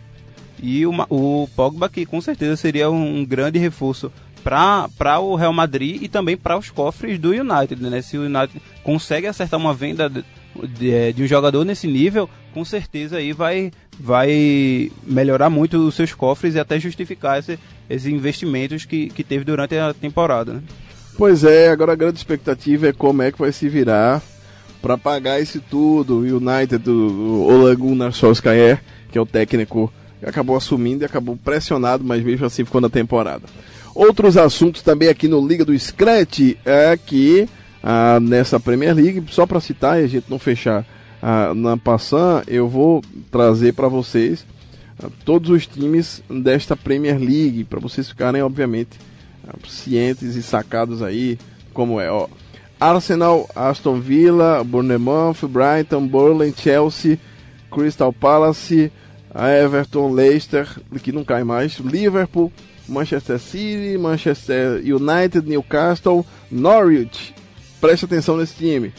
E 0.61 0.85
o, 0.85 0.93
o 1.09 1.47
Pogba, 1.55 1.89
que 1.89 2.05
com 2.05 2.21
certeza 2.21 2.55
seria 2.55 2.89
um 2.89 3.25
grande 3.25 3.59
reforço 3.59 4.11
para 4.43 5.19
o 5.19 5.35
Real 5.35 5.53
Madrid 5.53 6.01
e 6.01 6.07
também 6.07 6.35
para 6.35 6.57
os 6.57 6.69
cofres 6.69 7.17
do 7.19 7.29
United. 7.31 7.81
Né? 7.81 8.01
Se 8.01 8.17
o 8.17 8.23
United 8.23 8.61
consegue 8.83 9.27
acertar 9.27 9.59
uma 9.59 9.73
venda 9.73 10.09
de, 10.09 10.23
de- 10.77 11.13
de 11.13 11.23
um 11.23 11.27
jogador 11.27 11.63
nesse 11.63 11.87
nível, 11.87 12.29
com 12.53 12.63
certeza 12.65 13.17
aí 13.17 13.31
vai, 13.33 13.71
vai 13.99 14.91
melhorar 15.05 15.49
muito 15.49 15.77
os 15.87 15.95
seus 15.95 16.13
cofres 16.13 16.55
e 16.55 16.59
até 16.59 16.79
justificar 16.79 17.39
esse- 17.39 17.57
esses 17.89 18.07
investimentos 18.07 18.85
que, 18.85 19.07
que 19.07 19.23
teve 19.23 19.43
durante 19.43 19.75
a 19.77 19.93
temporada. 19.93 20.53
Né? 20.53 20.61
Pois 21.17 21.43
é, 21.43 21.69
agora 21.69 21.93
a 21.93 21.95
grande 21.95 22.17
expectativa 22.17 22.87
é 22.87 22.93
como 22.93 23.21
é 23.21 23.31
que 23.31 23.39
vai 23.39 23.51
se 23.51 23.69
virar 23.69 24.21
para 24.81 24.97
pagar 24.97 25.39
isso 25.39 25.61
tudo. 25.69 26.15
O 26.17 26.37
United, 26.37 26.77
do 26.79 27.45
Ole 27.45 27.75
Gunnar 27.75 28.11
Solskjaer, 28.13 28.81
que 29.11 29.17
é 29.17 29.21
o 29.21 29.25
técnico, 29.25 29.91
acabou 30.25 30.55
assumindo 30.55 31.03
e 31.03 31.05
acabou 31.05 31.37
pressionado, 31.37 32.03
mas 32.03 32.23
mesmo 32.23 32.45
assim 32.45 32.65
ficou 32.65 32.81
na 32.81 32.89
temporada. 32.89 33.43
Outros 33.95 34.37
assuntos 34.37 34.81
também 34.81 35.07
aqui 35.07 35.27
no 35.27 35.45
Liga 35.45 35.63
do 35.63 35.77
Scratch 35.77 36.55
é 36.65 36.97
que 36.97 37.47
ah, 37.83 38.19
nessa 38.19 38.59
Premier 38.59 38.95
League, 38.95 39.23
só 39.29 39.45
para 39.45 39.59
citar 39.59 40.01
e 40.01 40.05
a 40.05 40.07
gente 40.07 40.25
não 40.29 40.39
fechar 40.39 40.85
ah, 41.21 41.53
na 41.53 41.77
passant, 41.77 42.43
eu 42.47 42.67
vou 42.67 43.03
trazer 43.29 43.73
para 43.73 43.87
vocês 43.87 44.45
ah, 45.01 45.09
todos 45.23 45.49
os 45.49 45.67
times 45.67 46.23
desta 46.29 46.75
Premier 46.75 47.19
League, 47.19 47.65
para 47.65 47.79
vocês 47.79 48.09
ficarem, 48.09 48.41
obviamente, 48.41 48.99
ah, 49.47 49.55
cientes 49.67 50.35
e 50.35 50.41
sacados 50.41 51.03
aí, 51.03 51.37
como 51.73 51.99
é, 51.99 52.09
ó. 52.11 52.27
Arsenal, 52.79 53.47
Aston 53.55 53.99
Villa, 53.99 54.63
Bournemouth, 54.63 55.47
Brighton, 55.47 56.07
Burnley, 56.07 56.53
Chelsea, 56.57 57.19
Crystal 57.71 58.11
Palace, 58.11 58.91
Everton, 59.33 60.11
Leicester, 60.11 60.67
que 61.01 61.11
não 61.11 61.23
cai 61.23 61.43
mais, 61.43 61.77
Liverpool, 61.77 62.51
Manchester 62.87 63.39
City, 63.39 63.97
Manchester 63.97 64.81
United, 64.83 65.47
Newcastle, 65.47 66.25
Norwich. 66.51 67.33
Preste 67.79 68.05
atenção 68.05 68.37
nesse 68.37 68.55
time. 68.55 68.93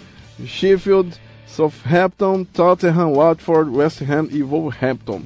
Sheffield, 0.44 1.18
Southampton, 1.46 2.44
Tottenham, 2.44 3.14
Watford, 3.14 3.70
West 3.70 4.02
Ham 4.02 4.28
e 4.30 4.42
Wolverhampton. 4.42 5.22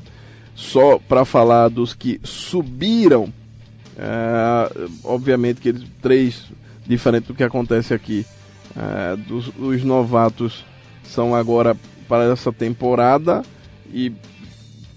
Só 0.55 0.99
para 0.99 1.25
falar 1.25 1.69
dos 1.69 1.95
que 1.95 2.21
subiram, 2.25 3.33
é, 3.97 4.91
obviamente 5.05 5.61
que 5.61 5.69
eles 5.69 5.85
três 6.03 6.45
diferente 6.87 7.27
do 7.27 7.35
que 7.35 7.45
acontece 7.45 7.95
aqui. 7.95 8.27
É, 8.77 9.17
dos, 9.17 9.51
os 9.59 9.83
novatos 9.85 10.65
são 11.03 11.35
agora 11.35 11.77
para 12.09 12.25
essa 12.25 12.53
temporada 12.53 13.43
e 13.93 14.13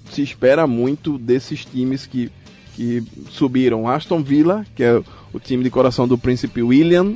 se 0.10 0.22
espera 0.22 0.68
muito 0.68 1.18
desses 1.18 1.64
times 1.66 2.06
que, 2.06 2.32
que 2.82 3.04
subiram. 3.30 3.88
Aston 3.88 4.24
Villa, 4.24 4.66
que 4.76 4.84
é 4.84 5.00
o 5.32 5.40
time 5.40 5.64
de 5.64 5.70
coração 5.70 6.08
do 6.08 6.18
Príncipe 6.18 6.64
William. 6.64 7.14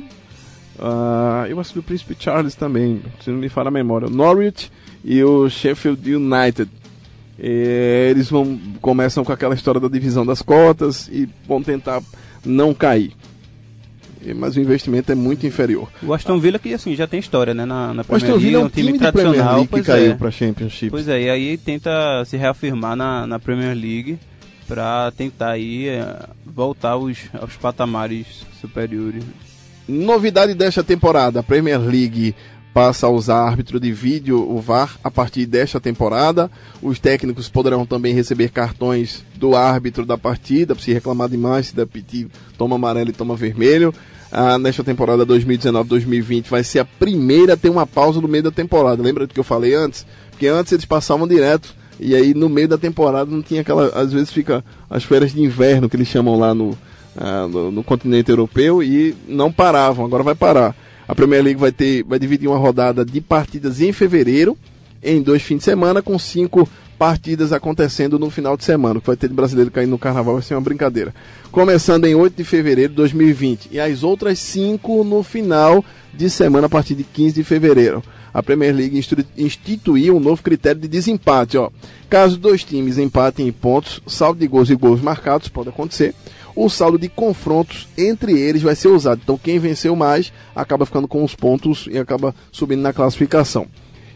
ah, 0.78 1.44
eu 1.48 1.58
acho 1.58 1.72
que 1.72 1.80
do 1.80 1.82
Príncipe 1.82 2.16
Charles 2.16 2.54
também, 2.54 3.02
se 3.20 3.30
não 3.30 3.38
me 3.38 3.48
falha 3.48 3.66
a 3.66 3.72
memória. 3.72 4.08
Norwich 4.08 4.70
e 5.04 5.24
o 5.24 5.48
Sheffield 5.50 6.14
United. 6.14 6.70
Eh, 7.38 8.08
eles 8.12 8.30
vão 8.30 8.58
começam 8.80 9.22
com 9.22 9.32
aquela 9.32 9.54
história 9.54 9.78
da 9.78 9.88
divisão 9.88 10.24
das 10.24 10.40
cotas 10.40 11.06
e 11.08 11.28
vão 11.46 11.62
tentar 11.62 12.00
não 12.44 12.72
cair. 12.72 13.12
Eh, 14.24 14.32
Mas 14.32 14.56
o 14.56 14.60
investimento 14.60 15.12
é 15.12 15.14
muito 15.14 15.46
inferior. 15.46 15.88
O 16.02 16.14
Aston 16.14 16.38
Villa 16.38 16.58
que 16.58 16.72
assim 16.72 16.94
já 16.94 17.06
tem 17.06 17.20
história, 17.20 17.52
né, 17.52 17.66
na, 17.66 17.92
na 17.92 18.02
O 18.02 18.04
Premier 18.06 18.30
é 18.30 18.36
League, 18.36 18.56
um 18.56 18.68
time, 18.68 18.98
Premier 18.98 19.52
League 19.54 19.68
que 19.68 19.82
caiu 19.82 20.12
é. 20.12 20.14
para 20.14 20.30
Championship. 20.30 20.90
Pois 20.90 21.08
é, 21.08 21.22
e 21.22 21.28
aí 21.28 21.58
tenta 21.58 22.24
se 22.24 22.36
reafirmar 22.38 22.96
na, 22.96 23.26
na 23.26 23.38
Premier 23.38 23.76
League 23.76 24.18
para 24.66 25.12
tentar 25.16 25.50
aí 25.50 25.88
eh, 25.88 26.18
voltar 26.44 26.90
aos, 26.90 27.18
aos 27.32 27.54
patamares 27.54 28.26
superiores. 28.60 29.22
Novidade 29.88 30.54
desta 30.54 30.82
temporada, 30.82 31.40
a 31.40 31.42
Premier 31.42 31.80
League 31.80 32.34
passa 32.76 33.06
a 33.06 33.10
usar 33.10 33.38
árbitro 33.38 33.80
de 33.80 33.90
vídeo, 33.90 34.38
o 34.38 34.60
VAR, 34.60 34.98
a 35.02 35.10
partir 35.10 35.46
desta 35.46 35.80
temporada. 35.80 36.50
Os 36.82 36.98
técnicos 36.98 37.48
poderão 37.48 37.86
também 37.86 38.12
receber 38.12 38.50
cartões 38.50 39.24
do 39.36 39.56
árbitro 39.56 40.04
da 40.04 40.18
partida, 40.18 40.74
se 40.74 40.92
reclamar 40.92 41.28
demais, 41.28 41.68
se 41.68 41.74
der 41.74 41.86
piti, 41.86 42.28
toma 42.58 42.76
amarelo 42.76 43.08
e 43.08 43.14
toma 43.14 43.34
vermelho. 43.34 43.94
Ah, 44.30 44.58
nesta 44.58 44.84
temporada 44.84 45.24
2019-2020 45.24 46.48
vai 46.48 46.62
ser 46.62 46.80
a 46.80 46.84
primeira 46.84 47.54
a 47.54 47.56
ter 47.56 47.70
uma 47.70 47.86
pausa 47.86 48.20
no 48.20 48.28
meio 48.28 48.42
da 48.42 48.50
temporada. 48.50 49.02
Lembra 49.02 49.26
do 49.26 49.32
que 49.32 49.40
eu 49.40 49.44
falei 49.44 49.72
antes? 49.72 50.04
Porque 50.30 50.46
antes 50.46 50.72
eles 50.72 50.84
passavam 50.84 51.26
direto 51.26 51.74
e 51.98 52.14
aí 52.14 52.34
no 52.34 52.48
meio 52.48 52.68
da 52.68 52.78
temporada 52.78 53.30
não 53.30 53.42
tinha 53.42 53.60
aquela. 53.60 53.88
Às 53.88 54.12
vezes 54.12 54.30
fica 54.30 54.64
as 54.88 55.04
férias 55.04 55.32
de 55.32 55.40
inverno 55.40 55.88
que 55.88 55.96
eles 55.96 56.08
chamam 56.08 56.38
lá 56.38 56.54
no, 56.54 56.76
ah, 57.16 57.46
no, 57.48 57.70
no 57.70 57.82
continente 57.82 58.30
europeu 58.30 58.82
e 58.82 59.14
não 59.26 59.50
paravam, 59.50 60.04
agora 60.04 60.22
vai 60.22 60.34
parar. 60.34 60.74
A 61.08 61.14
Premier 61.14 61.42
League 61.42 61.60
vai 61.60 61.72
ter, 61.72 62.02
vai 62.02 62.18
dividir 62.18 62.48
uma 62.48 62.58
rodada 62.58 63.04
de 63.04 63.20
partidas 63.20 63.80
em 63.80 63.92
fevereiro, 63.92 64.56
em 65.02 65.22
dois 65.22 65.42
fins 65.42 65.58
de 65.58 65.64
semana, 65.64 66.02
com 66.02 66.18
cinco 66.18 66.68
partidas 66.98 67.52
acontecendo 67.52 68.18
no 68.18 68.30
final 68.30 68.56
de 68.56 68.64
semana. 68.64 68.98
O 68.98 69.00
que 69.00 69.06
vai 69.06 69.16
ter 69.16 69.28
de 69.28 69.34
brasileiro 69.34 69.70
caindo 69.70 69.90
no 69.90 69.98
carnaval 69.98 70.34
vai 70.34 70.42
ser 70.42 70.54
uma 70.54 70.60
brincadeira. 70.60 71.14
Começando 71.52 72.06
em 72.06 72.14
8 72.14 72.36
de 72.36 72.44
fevereiro 72.44 72.90
de 72.90 72.96
2020 72.96 73.68
e 73.70 73.78
as 73.78 74.02
outras 74.02 74.38
cinco 74.38 75.04
no 75.04 75.22
final 75.22 75.84
de 76.12 76.28
semana 76.28 76.66
a 76.66 76.70
partir 76.70 76.94
de 76.94 77.04
15 77.04 77.34
de 77.34 77.44
fevereiro. 77.44 78.02
A 78.36 78.42
Premier 78.42 78.76
League 78.76 79.02
instituiu 79.38 80.14
um 80.14 80.20
novo 80.20 80.42
critério 80.42 80.78
de 80.78 80.86
desempate. 80.86 81.56
Ó. 81.56 81.70
Caso 82.10 82.36
dois 82.36 82.62
times 82.62 82.98
empatem 82.98 83.48
em 83.48 83.50
pontos, 83.50 84.02
saldo 84.06 84.38
de 84.38 84.46
gols 84.46 84.68
e 84.68 84.74
gols 84.74 85.00
marcados 85.00 85.48
pode 85.48 85.70
acontecer. 85.70 86.14
O 86.54 86.68
saldo 86.68 86.98
de 86.98 87.08
confrontos 87.08 87.88
entre 87.96 88.38
eles 88.38 88.60
vai 88.60 88.74
ser 88.74 88.88
usado. 88.88 89.22
Então 89.24 89.40
quem 89.42 89.58
venceu 89.58 89.96
mais 89.96 90.34
acaba 90.54 90.84
ficando 90.84 91.08
com 91.08 91.24
os 91.24 91.34
pontos 91.34 91.88
e 91.90 91.96
acaba 91.96 92.34
subindo 92.52 92.82
na 92.82 92.92
classificação. 92.92 93.66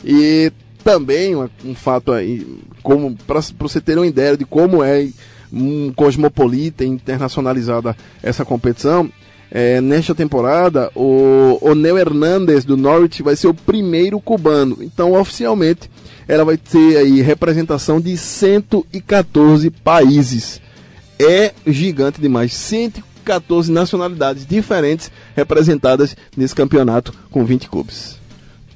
E 0.04 0.52
também 0.84 1.34
um, 1.34 1.74
fato 1.74 2.12
aí, 2.12 2.46
como 2.82 3.16
para 3.26 3.40
você 3.58 3.80
ter 3.80 3.96
uma 3.96 4.06
ideia 4.06 4.36
de 4.36 4.44
como 4.44 4.84
é 4.84 5.08
um 5.50 5.94
cosmopolita 5.94 6.84
internacionalizada 6.84 7.96
essa 8.22 8.44
competição, 8.44 9.10
é, 9.50 9.80
nesta 9.80 10.14
temporada 10.14 10.90
o 10.94 11.58
Onel 11.60 11.98
Hernandes 11.98 12.64
do 12.64 12.76
Norwich 12.76 13.22
vai 13.22 13.34
ser 13.34 13.48
o 13.48 13.54
primeiro 13.54 14.20
cubano. 14.20 14.78
Então 14.80 15.12
oficialmente 15.12 15.90
ela 16.28 16.44
vai 16.44 16.56
ter 16.56 16.96
aí 16.96 17.20
representação 17.20 18.00
de 18.00 18.16
114 18.16 19.68
países. 19.70 20.60
É 21.18 21.52
gigante 21.66 22.20
demais, 22.20 22.54
114 22.54 23.70
nacionalidades 23.70 24.46
diferentes 24.46 25.10
representadas 25.36 26.16
nesse 26.36 26.54
campeonato 26.54 27.12
com 27.30 27.44
20 27.44 27.68
clubes. 27.68 28.18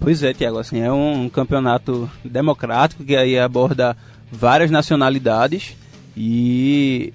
Pois 0.00 0.22
é, 0.22 0.34
Tiago, 0.34 0.58
assim, 0.58 0.80
é 0.80 0.92
um 0.92 1.30
campeonato 1.30 2.10
democrático 2.24 3.04
que 3.04 3.16
aí 3.16 3.38
aborda 3.38 3.96
várias 4.30 4.70
nacionalidades 4.70 5.76
e 6.16 7.14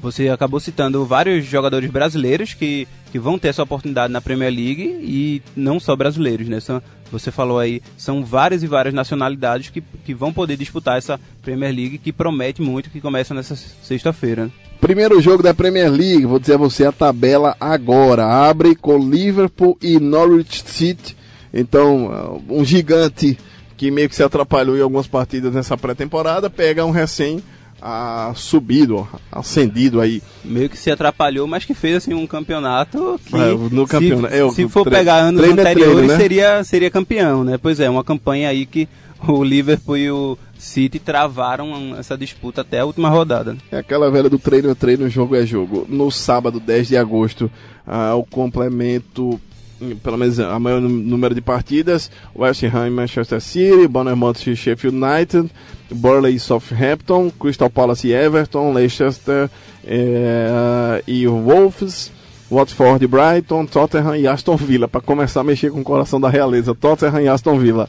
você 0.00 0.28
acabou 0.28 0.60
citando 0.60 1.04
vários 1.04 1.44
jogadores 1.44 1.90
brasileiros 1.90 2.54
que, 2.54 2.86
que 3.10 3.18
vão 3.18 3.38
ter 3.38 3.48
essa 3.48 3.62
oportunidade 3.62 4.12
na 4.12 4.20
Premier 4.20 4.52
League 4.52 4.82
e 5.02 5.42
não 5.56 5.80
só 5.80 5.96
brasileiros, 5.96 6.48
né? 6.48 6.60
São, 6.60 6.82
você 7.10 7.30
falou 7.30 7.58
aí, 7.58 7.82
são 7.96 8.24
várias 8.24 8.62
e 8.62 8.66
várias 8.66 8.94
nacionalidades 8.94 9.70
que, 9.70 9.82
que 10.04 10.14
vão 10.14 10.32
poder 10.32 10.56
disputar 10.56 10.98
essa 10.98 11.18
Premier 11.42 11.74
League 11.74 11.98
que 11.98 12.12
promete 12.12 12.60
muito 12.60 12.90
que 12.90 13.00
começa 13.00 13.34
nessa 13.34 13.56
sexta-feira. 13.56 14.46
né? 14.46 14.50
Primeiro 14.80 15.20
jogo 15.20 15.42
da 15.42 15.52
Premier 15.52 15.90
League, 15.90 16.26
vou 16.26 16.38
dizer 16.38 16.54
a 16.54 16.58
você 16.58 16.84
a 16.84 16.92
tabela 16.92 17.56
agora. 17.58 18.24
Abre 18.24 18.76
com 18.76 18.98
Liverpool 18.98 19.76
e 19.82 19.98
Norwich 19.98 20.62
City. 20.66 21.16
Então, 21.52 22.42
um 22.48 22.64
gigante 22.64 23.38
que 23.76 23.90
meio 23.90 24.08
que 24.08 24.14
se 24.14 24.22
atrapalhou 24.22 24.76
em 24.76 24.80
algumas 24.80 25.06
partidas 25.06 25.54
nessa 25.54 25.76
pré-temporada, 25.76 26.50
pega 26.50 26.84
um 26.84 26.90
recém 26.90 27.42
ah, 27.80 28.32
subido, 28.34 29.06
ascendido 29.30 30.00
aí. 30.00 30.22
Meio 30.44 30.68
que 30.68 30.76
se 30.76 30.90
atrapalhou, 30.90 31.46
mas 31.46 31.64
que 31.64 31.74
fez 31.74 31.96
assim 31.96 32.14
um 32.14 32.26
campeonato 32.26 33.20
que 33.24 33.36
É, 33.36 33.54
no 33.54 33.86
se- 33.86 33.92
campeonato- 33.92 34.34
é, 34.34 34.44
o- 34.44 34.50
se, 34.50 34.68
for 34.68 34.84
pegar 34.88 35.16
anos 35.18 35.40
treino 35.40 35.60
é 35.60 35.62
anteriores 35.62 35.94
treino, 35.96 36.12
né? 36.12 36.16
seria 36.18 36.64
seria 36.64 36.90
campeão, 36.90 37.44
né? 37.44 37.58
Pois 37.58 37.78
é, 37.80 37.88
uma 37.88 38.02
campanha 38.04 38.48
aí 38.48 38.66
que 38.66 38.88
o 39.26 39.42
Liverpool 39.42 39.96
e 39.96 40.10
o 40.10 40.38
City 40.58 40.98
travaram 40.98 41.96
essa 41.98 42.16
disputa 42.16 42.60
até 42.62 42.80
a 42.80 42.84
última 42.84 43.08
rodada. 43.08 43.56
É 43.70 43.78
aquela 43.78 44.10
velha 44.10 44.28
do 44.28 44.38
treino 44.38 44.70
é 44.70 44.74
treino, 44.74 45.08
jogo 45.08 45.34
é 45.36 45.44
jogo. 45.46 45.86
No 45.88 46.10
sábado, 46.10 46.58
10 46.60 46.88
de 46.88 46.96
agosto, 46.96 47.50
ah, 47.86 48.14
o 48.14 48.24
complemento, 48.24 49.40
hum, 49.80 49.96
pelo 50.02 50.16
menos 50.16 50.38
a 50.40 50.58
maior 50.58 50.80
nú- 50.80 50.88
número 50.88 51.34
de 51.34 51.40
partidas, 51.40 52.10
West 52.34 52.62
Ham 52.64 52.86
e 52.88 52.90
Manchester 52.90 53.40
City, 53.40 53.86
Bournemouth 53.88 54.46
e 54.46 54.56
Sheffield 54.56 54.96
United, 54.96 55.48
Burnley 55.90 56.34
e 56.34 56.40
Southampton, 56.40 57.30
Crystal 57.30 57.70
Palace 57.70 58.08
e 58.08 58.12
Everton, 58.12 58.72
Leicester 58.72 59.50
eh, 59.86 61.02
e 61.06 61.26
Wolves, 61.26 62.12
Watford 62.50 63.04
e 63.04 63.08
Brighton, 63.08 63.66
Tottenham 63.66 64.16
e 64.16 64.26
Aston 64.26 64.56
Villa, 64.56 64.88
para 64.88 65.00
começar 65.00 65.40
a 65.40 65.44
mexer 65.44 65.70
com 65.70 65.80
o 65.80 65.84
coração 65.84 66.20
da 66.20 66.28
realeza, 66.28 66.74
Tottenham 66.74 67.22
e 67.22 67.28
Aston 67.28 67.58
Villa. 67.58 67.88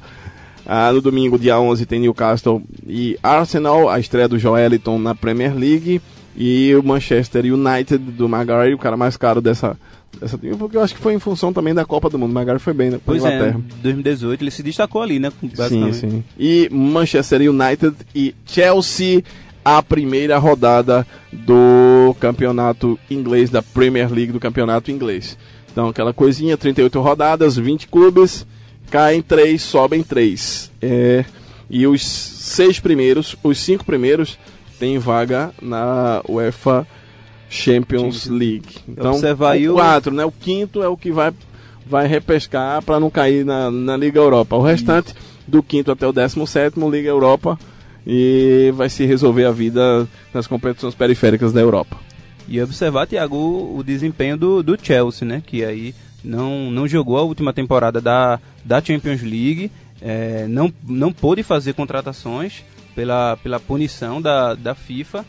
Ah, 0.65 0.91
no 0.93 1.01
domingo, 1.01 1.39
dia 1.39 1.59
11, 1.59 1.85
tem 1.85 1.99
Newcastle 1.99 2.61
e 2.85 3.17
Arsenal, 3.23 3.89
a 3.89 3.99
estreia 3.99 4.27
do 4.27 4.37
Joeliton 4.37 4.99
na 4.99 5.15
Premier 5.15 5.55
League. 5.55 6.01
E 6.37 6.73
o 6.75 6.83
Manchester 6.83 7.43
United 7.43 7.97
do 7.97 8.29
Maguire, 8.29 8.73
o 8.73 8.77
cara 8.77 8.95
mais 8.95 9.17
caro 9.17 9.41
dessa, 9.41 9.75
time, 10.39 10.55
porque 10.57 10.77
eu 10.77 10.81
acho 10.81 10.95
que 10.95 11.01
foi 11.01 11.13
em 11.13 11.19
função 11.19 11.53
também 11.53 11.73
da 11.73 11.85
Copa 11.85 12.09
do 12.09 12.17
Mundo. 12.17 12.31
O 12.31 12.33
Maguire 12.33 12.59
foi 12.59 12.73
bem 12.73 12.89
né, 12.89 12.99
Pois 13.05 13.23
é, 13.23 13.27
Inglaterra. 13.27 13.61
2018 13.81 14.43
ele 14.43 14.51
se 14.51 14.63
destacou 14.63 15.01
ali, 15.01 15.19
né? 15.19 15.31
Sim, 15.67 15.93
sim. 15.93 16.23
E 16.37 16.69
Manchester 16.71 17.41
United 17.41 17.95
e 18.13 18.35
Chelsea, 18.45 19.23
a 19.63 19.81
primeira 19.81 20.37
rodada 20.37 21.05
do 21.31 22.15
campeonato 22.19 22.99
inglês, 23.09 23.49
da 23.49 23.61
Premier 23.61 24.11
League 24.11 24.31
do 24.31 24.39
campeonato 24.39 24.91
inglês. 24.91 25.37
Então, 25.71 25.87
aquela 25.87 26.13
coisinha, 26.13 26.57
38 26.57 26.99
rodadas, 26.99 27.55
20 27.55 27.87
clubes, 27.87 28.45
caem 28.89 29.21
3, 29.21 29.61
sobem 29.61 30.03
3. 30.03 30.71
É, 30.81 31.23
e 31.69 31.85
os 31.85 32.03
seis 32.03 32.79
primeiros, 32.79 33.35
os 33.43 33.59
cinco 33.59 33.85
primeiros, 33.85 34.37
têm 34.79 34.97
vaga 34.97 35.51
na 35.61 36.21
UEFA 36.27 36.87
Champions 37.49 38.27
League. 38.27 38.77
Então, 38.87 39.11
Observar 39.11 39.51
aí 39.51 39.67
o 39.67 39.73
o- 39.73 39.75
4, 39.75 40.13
né? 40.13 40.23
O 40.25 40.31
quinto 40.31 40.81
é 40.83 40.87
o 40.87 40.95
que 40.95 41.11
vai, 41.11 41.33
vai 41.85 42.07
repescar 42.07 42.81
para 42.83 42.99
não 42.99 43.09
cair 43.09 43.43
na, 43.45 43.69
na 43.71 43.97
Liga 43.97 44.19
Europa. 44.19 44.55
O 44.55 44.61
restante, 44.61 45.13
do 45.47 45.63
quinto 45.63 45.91
até 45.91 46.05
o 46.07 46.13
décimo 46.13 46.45
sétimo, 46.45 46.89
Liga 46.89 47.09
Europa. 47.09 47.57
E 48.05 48.71
vai 48.75 48.89
se 48.89 49.05
resolver 49.05 49.45
a 49.45 49.51
vida 49.51 50.07
nas 50.33 50.47
competições 50.47 50.95
periféricas 50.95 51.51
da 51.51 51.59
Europa. 51.61 51.97
E 52.47 52.59
observar, 52.61 53.05
Thiago, 53.05 53.35
o, 53.35 53.77
o 53.77 53.83
desempenho 53.83 54.37
do, 54.37 54.63
do 54.63 54.77
Chelsea, 54.81 55.27
né? 55.27 55.43
Que 55.45 55.63
aí 55.63 55.93
não, 56.23 56.71
não 56.71 56.87
jogou 56.87 57.17
a 57.17 57.21
última 57.23 57.53
temporada 57.53 58.01
da, 58.01 58.39
da 58.65 58.81
Champions 58.81 59.21
League, 59.21 59.71
é, 60.01 60.45
não, 60.47 60.73
não 60.87 61.11
pôde 61.11 61.43
fazer 61.43 61.73
contratações 61.73 62.63
pela, 62.95 63.37
pela 63.37 63.59
punição 63.59 64.21
da, 64.21 64.55
da 64.55 64.73
FIFA, 64.73 65.25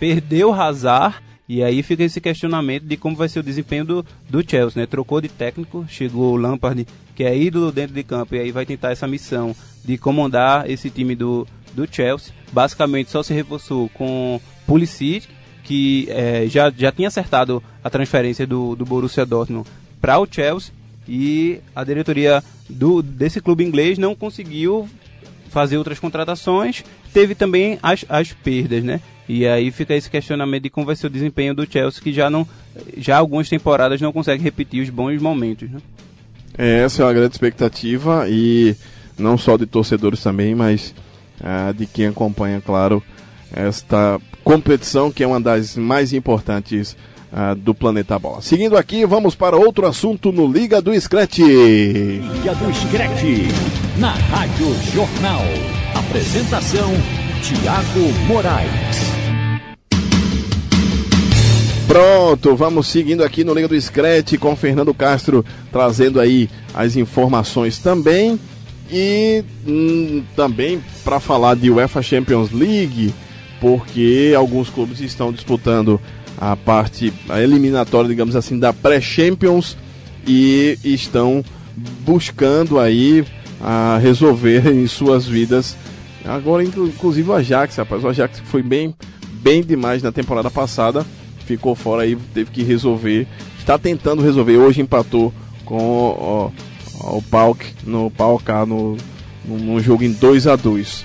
perdeu 0.00 0.50
o 0.50 0.54
Hazard, 0.54 1.16
e 1.48 1.62
aí 1.62 1.82
fica 1.82 2.02
esse 2.02 2.20
questionamento 2.20 2.84
de 2.84 2.96
como 2.96 3.14
vai 3.14 3.28
ser 3.28 3.38
o 3.38 3.42
desempenho 3.42 3.84
do, 3.84 4.06
do 4.28 4.48
Chelsea, 4.48 4.80
né? 4.80 4.86
Trocou 4.86 5.20
de 5.20 5.28
técnico, 5.28 5.86
chegou 5.88 6.32
o 6.32 6.36
Lampard, 6.36 6.86
que 7.14 7.22
é 7.22 7.36
ídolo 7.36 7.70
dentro 7.70 7.94
de 7.94 8.02
campo, 8.02 8.34
e 8.34 8.40
aí 8.40 8.50
vai 8.50 8.66
tentar 8.66 8.90
essa 8.90 9.06
missão 9.06 9.54
de 9.84 9.96
comandar 9.96 10.68
esse 10.68 10.90
time 10.90 11.14
do, 11.14 11.46
do 11.72 11.86
Chelsea. 11.90 12.34
Basicamente 12.52 13.10
só 13.10 13.22
se 13.22 13.32
reforçou 13.32 13.88
com 13.90 14.40
Pulisic, 14.66 15.28
que 15.62 16.08
eh, 16.10 16.46
já, 16.48 16.70
já 16.70 16.90
tinha 16.90 17.08
acertado 17.08 17.62
a 17.82 17.90
transferência 17.90 18.46
do, 18.46 18.74
do 18.74 18.84
Borussia 18.84 19.24
Dortmund 19.26 19.68
para 20.00 20.18
o 20.18 20.26
Chelsea 20.30 20.72
e 21.08 21.60
a 21.74 21.84
diretoria 21.84 22.42
do, 22.68 23.02
desse 23.02 23.40
clube 23.40 23.64
inglês 23.64 23.98
não 23.98 24.14
conseguiu 24.14 24.88
fazer 25.48 25.78
outras 25.78 25.98
contratações, 25.98 26.84
teve 27.12 27.34
também 27.34 27.78
as, 27.82 28.04
as 28.08 28.32
perdas, 28.32 28.82
né? 28.82 29.00
E 29.28 29.46
aí 29.46 29.70
fica 29.70 29.94
esse 29.94 30.08
questionamento 30.08 30.64
de 30.64 30.70
como 30.70 30.86
vai 30.86 30.94
ser 30.94 31.08
o 31.08 31.10
desempenho 31.10 31.54
do 31.54 31.70
Chelsea, 31.70 32.02
que 32.02 32.12
já 32.12 32.30
não 32.30 32.46
já 32.96 33.16
algumas 33.16 33.48
temporadas 33.48 34.00
não 34.00 34.12
consegue 34.12 34.42
repetir 34.42 34.82
os 34.82 34.90
bons 34.90 35.20
momentos, 35.20 35.70
né? 35.70 35.80
É, 36.56 36.84
Essa 36.84 37.02
é 37.02 37.06
uma 37.06 37.12
grande 37.12 37.34
expectativa 37.34 38.26
e 38.28 38.76
não 39.18 39.36
só 39.36 39.56
de 39.56 39.66
torcedores 39.66 40.22
também, 40.22 40.54
mas 40.54 40.94
ah, 41.42 41.72
de 41.76 41.86
quem 41.86 42.06
acompanha, 42.06 42.60
claro, 42.60 43.02
esta 43.52 44.20
competição 44.44 45.10
que 45.10 45.22
é 45.22 45.26
uma 45.26 45.40
das 45.40 45.76
mais 45.76 46.12
importantes 46.12 46.96
ah, 47.32 47.54
do 47.54 47.74
planeta 47.74 48.18
Bola. 48.18 48.40
Seguindo 48.40 48.76
aqui, 48.76 49.04
vamos 49.04 49.34
para 49.34 49.56
outro 49.56 49.86
assunto 49.86 50.32
no 50.32 50.50
Liga 50.50 50.80
do 50.80 50.98
Scratch. 50.98 51.38
Liga 51.38 52.54
do 52.54 52.72
Screte, 52.72 53.48
na 53.98 54.12
Rádio 54.12 54.74
Jornal. 54.94 55.42
Apresentação: 55.94 56.90
Tiago 57.42 58.12
Moraes. 58.26 58.85
Pronto, 61.86 62.56
vamos 62.56 62.88
seguindo 62.88 63.22
aqui 63.22 63.44
no 63.44 63.54
Liga 63.54 63.68
do 63.68 63.80
Scratch 63.80 64.36
com 64.38 64.56
Fernando 64.56 64.92
Castro 64.92 65.44
trazendo 65.70 66.20
aí 66.20 66.50
as 66.74 66.96
informações 66.96 67.78
também. 67.78 68.38
E 68.90 69.44
hum, 69.66 70.22
também 70.36 70.80
para 71.04 71.18
falar 71.18 71.56
de 71.56 71.70
UEFA 71.70 72.02
Champions 72.02 72.52
League, 72.52 73.12
porque 73.60 74.32
alguns 74.36 74.68
clubes 74.70 75.00
estão 75.00 75.32
disputando 75.32 76.00
a 76.38 76.54
parte 76.56 77.12
a 77.28 77.40
eliminatória, 77.40 78.08
digamos 78.08 78.36
assim, 78.36 78.58
da 78.58 78.72
pré-Champions 78.72 79.76
e 80.26 80.78
estão 80.84 81.44
buscando 82.04 82.78
aí 82.78 83.24
a 83.60 83.98
resolver 84.00 84.66
em 84.72 84.86
suas 84.86 85.26
vidas. 85.26 85.76
Agora, 86.24 86.62
inclu- 86.62 86.86
inclusive 86.88 87.28
o 87.30 87.32
Ajax, 87.34 87.76
rapaz, 87.76 88.02
o 88.04 88.08
Ajax 88.08 88.40
foi 88.44 88.62
bem, 88.62 88.94
bem 89.42 89.62
demais 89.62 90.02
na 90.02 90.12
temporada 90.12 90.50
passada, 90.50 91.04
ficou 91.46 91.74
fora 91.74 92.02
aí, 92.02 92.16
teve 92.34 92.50
que 92.50 92.62
resolver. 92.62 93.26
Está 93.58 93.78
tentando 93.78 94.22
resolver. 94.22 94.56
Hoje 94.56 94.80
empatou 94.80 95.32
com 95.64 96.52
o 97.00 97.22
Pauk 97.22 97.64
no 97.84 98.10
Pauk 98.10 98.44
no, 98.66 98.96
no, 99.44 99.58
num 99.58 99.80
jogo 99.80 100.04
em 100.04 100.12
2 100.12 100.46
a 100.46 100.56
2 100.56 101.04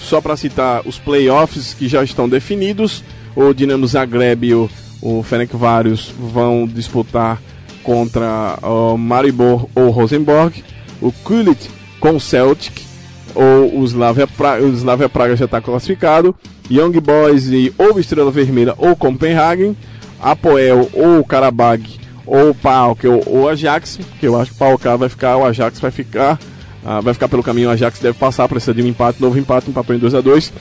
Só 0.00 0.20
para 0.20 0.36
citar 0.36 0.82
os 0.86 0.98
playoffs 0.98 1.74
que 1.74 1.88
já 1.88 2.02
estão 2.02 2.28
definidos, 2.28 3.04
o 3.36 3.52
Dinamo 3.52 3.86
Zagreb 3.86 4.46
e 4.46 4.54
o, 4.54 4.70
o 5.02 5.22
Ferencváros 5.22 6.12
vão 6.18 6.66
disputar 6.66 7.40
contra 7.82 8.58
o 8.62 8.96
Maribor 8.96 9.66
ou 9.74 9.90
Rosenborg, 9.90 10.62
o 11.00 11.10
Kulit 11.10 11.70
com 12.00 12.16
o 12.16 12.20
Celtic, 12.20 12.87
ou 13.34 13.80
o 13.80 13.84
Slavia 13.84 14.26
Praga, 14.26 14.64
o 14.64 14.72
Slavia 14.72 15.08
Praga 15.08 15.36
já 15.36 15.44
está 15.44 15.60
classificado, 15.60 16.34
Young 16.70 17.00
Boys 17.00 17.46
e 17.48 17.72
ou 17.78 17.98
Estrela 17.98 18.30
Vermelha 18.30 18.74
ou 18.76 18.94
Copenhagen, 18.96 19.76
Apoel 20.20 20.88
ou 20.92 21.24
Karabag 21.24 21.98
ou 22.26 22.54
PAOK 22.54 23.06
ou, 23.06 23.22
ou 23.26 23.48
Ajax, 23.48 23.98
que 24.18 24.26
eu 24.26 24.38
acho 24.38 24.52
que 24.52 24.58
PAOK 24.58 24.84
vai 24.98 25.08
ficar, 25.08 25.36
o 25.36 25.44
Ajax 25.44 25.80
vai 25.80 25.90
ficar, 25.90 26.38
ah, 26.84 27.00
vai 27.00 27.14
ficar 27.14 27.28
pelo 27.28 27.42
caminho, 27.42 27.68
o 27.68 27.72
Ajax 27.72 27.98
deve 28.00 28.18
passar, 28.18 28.48
precisa 28.48 28.74
de 28.74 28.82
um 28.82 28.86
empate, 28.86 29.20
novo 29.20 29.38
empate, 29.38 29.70
empatou 29.70 29.96
em 29.96 29.98
2 29.98 30.14
a 30.14 30.20
2 30.20 30.52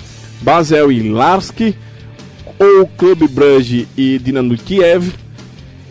Basel 0.42 0.92
e 0.92 1.10
Larski, 1.10 1.76
ou 2.60 2.88
Clube 2.88 3.28
Brugge 3.28 3.88
e 3.98 4.20
Dinamo 4.20 4.56
Kiev, 4.58 5.14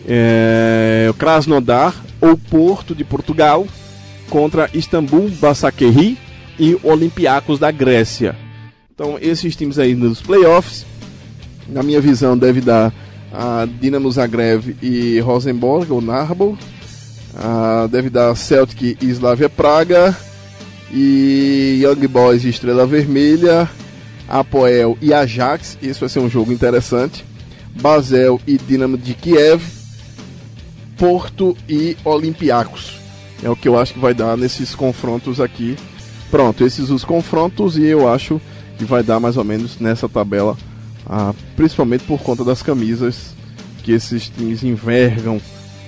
é, 0.07 1.11
Krasnodar 1.17 1.93
ou 2.19 2.37
Porto 2.37 2.95
de 2.95 3.03
Portugal 3.03 3.67
contra 4.29 4.69
Istambul, 4.73 5.29
Basaksehir 5.39 6.17
e 6.59 6.77
Olympiacos 6.83 7.59
da 7.59 7.71
Grécia. 7.71 8.35
Então 8.93 9.17
esses 9.21 9.55
times 9.55 9.77
aí 9.77 9.95
nos 9.95 10.21
playoffs, 10.21 10.85
na 11.67 11.83
minha 11.83 12.01
visão, 12.01 12.37
deve 12.37 12.61
dar 12.61 12.93
a 13.31 13.67
Dinamo 13.79 14.11
Zagreb 14.11 14.75
e 14.81 15.19
Rosenborg 15.19 15.91
ou 15.91 16.01
Narbol, 16.01 16.57
Ah, 17.35 17.87
deve 17.91 18.09
dar 18.09 18.35
Celtic 18.35 18.97
e 18.99 19.05
Slavia 19.11 19.47
Praga 19.47 20.17
e 20.91 21.79
Young 21.83 22.07
Boys 22.07 22.43
e 22.43 22.49
Estrela 22.49 22.87
Vermelha, 22.87 23.69
Apoel 24.27 24.97
e 25.01 25.13
Ajax, 25.13 25.77
esse 25.81 25.99
vai 25.99 26.09
ser 26.09 26.19
um 26.19 26.29
jogo 26.29 26.51
interessante. 26.51 27.23
Basel 27.79 28.41
e 28.47 28.57
Dinamo 28.57 28.97
de 28.97 29.13
Kiev, 29.13 29.61
Porto 30.97 31.55
e 31.69 31.95
Olympiacos. 32.03 32.97
É 33.43 33.49
o 33.49 33.55
que 33.55 33.67
eu 33.67 33.77
acho 33.77 33.93
que 33.93 33.99
vai 33.99 34.15
dar 34.15 34.35
nesses 34.35 34.73
confrontos 34.73 35.39
aqui. 35.39 35.77
Pronto, 36.29 36.63
esses 36.63 36.89
os 36.89 37.03
confrontos 37.03 37.77
e 37.77 37.85
eu 37.85 38.07
acho 38.11 38.41
que 38.77 38.85
vai 38.85 39.01
dar 39.01 39.19
mais 39.19 39.37
ou 39.37 39.43
menos 39.43 39.79
nessa 39.79 40.07
tabela, 40.09 40.57
ah, 41.05 41.33
principalmente 41.55 42.03
por 42.03 42.21
conta 42.21 42.43
das 42.43 42.61
camisas 42.61 43.33
que 43.83 43.91
esses 43.91 44.27
times 44.29 44.63
envergam 44.63 45.41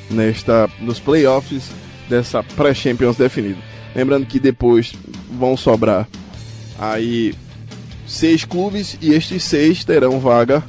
nesta 0.10 0.70
nos 0.80 1.00
playoffs 1.00 1.70
dessa 2.10 2.42
pré-Champions 2.42 3.18
definido. 3.18 3.60
Lembrando 3.96 4.26
que 4.26 4.40
depois 4.40 4.94
vão 5.38 5.58
sobrar 5.58 6.08
aí 6.80 7.36
seis 8.08 8.46
clubes 8.46 8.98
e 9.02 9.14
estes 9.14 9.44
seis 9.44 9.84
terão 9.84 10.20
vaga 10.20 10.64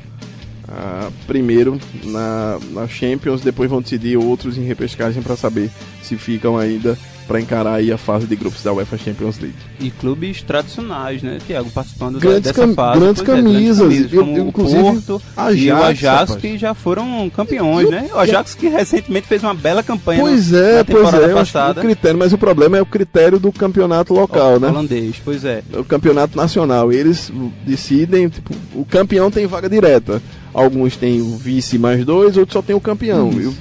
ah, 0.68 1.10
primeiro 1.26 1.80
na, 2.04 2.58
na 2.70 2.88
Champions, 2.88 3.40
depois 3.40 3.70
vão 3.70 3.80
decidir 3.80 4.16
outros 4.16 4.58
em 4.58 4.62
repescagem 4.62 5.22
para 5.22 5.36
saber 5.36 5.70
se 6.02 6.16
ficam 6.16 6.58
ainda 6.58 6.98
para 7.30 7.40
encarar 7.40 7.74
aí 7.74 7.92
a 7.92 7.96
fase 7.96 8.26
de 8.26 8.34
grupos 8.34 8.60
da 8.64 8.72
UEFA 8.72 8.98
Champions 8.98 9.38
League. 9.38 9.54
E 9.78 9.88
clubes 9.88 10.42
tradicionais, 10.42 11.22
né, 11.22 11.38
Tiago, 11.46 11.70
participando 11.70 12.14
da- 12.14 12.18
Grandes 12.18 12.42
dessa 12.42 12.66
cam- 12.66 12.74
fase. 12.74 12.98
grandes 12.98 13.22
Pois 13.22 13.38
é, 13.38 13.42
camisas. 13.42 14.12
Eu- 14.12 14.20
como 14.24 14.36
eu, 14.36 14.44
o 14.44 14.48
inclusive, 14.48 14.82
Porto 14.82 15.22
e 15.36 15.38
o 15.70 15.76
Ajax, 15.76 15.84
Ajax, 15.84 16.02
rapaz. 16.30 16.40
que 16.40 16.58
já 16.58 16.74
foram 16.74 17.30
campeões, 17.30 17.84
E 17.84 17.86
o- 17.86 17.90
né? 17.92 18.10
O 18.12 18.18
Ajax 18.18 18.54
que 18.56 18.66
recentemente 18.66 19.28
fez 19.28 19.44
uma 19.44 19.54
bela 19.54 19.80
campanha 19.80 20.22
Pois 20.22 20.50
no- 20.50 20.58
é, 20.58 20.78
na 20.78 20.84
pois 20.84 20.86
temporada 20.98 21.16
é, 21.24 21.30
eu 21.32 21.38
acho 21.38 21.52
que 21.52 21.58
passada. 21.58 21.80
o 21.80 21.84
critério, 21.84 22.18
mas 22.18 22.32
o 22.32 22.38
problema 22.38 22.76
é 22.78 22.82
o 22.82 22.86
critério 22.86 23.38
do 23.38 23.52
campeonato 23.52 24.12
local, 24.12 24.58
né? 24.58 24.66
Holandês, 24.66 25.14
pois 25.24 25.44
é. 25.44 25.62
o 25.72 25.84
campeonato 25.84 26.36
nacional. 26.36 26.92
Eles 26.92 27.30
decidem, 27.64 28.28
tipo, 28.28 28.52
o 28.74 28.84
campeão 28.84 29.30
tem 29.30 29.46
vaga 29.46 29.68
direta. 29.68 30.20
Alguns 30.52 30.96
têm 30.96 31.20
o 31.22 31.36
vice 31.36 31.78
mais 31.78 32.04
dois, 32.04 32.36
outros 32.36 32.54
só 32.54 32.60
tem 32.60 32.74
o 32.74 32.80
campeão, 32.80 33.30
viu? 33.30 33.54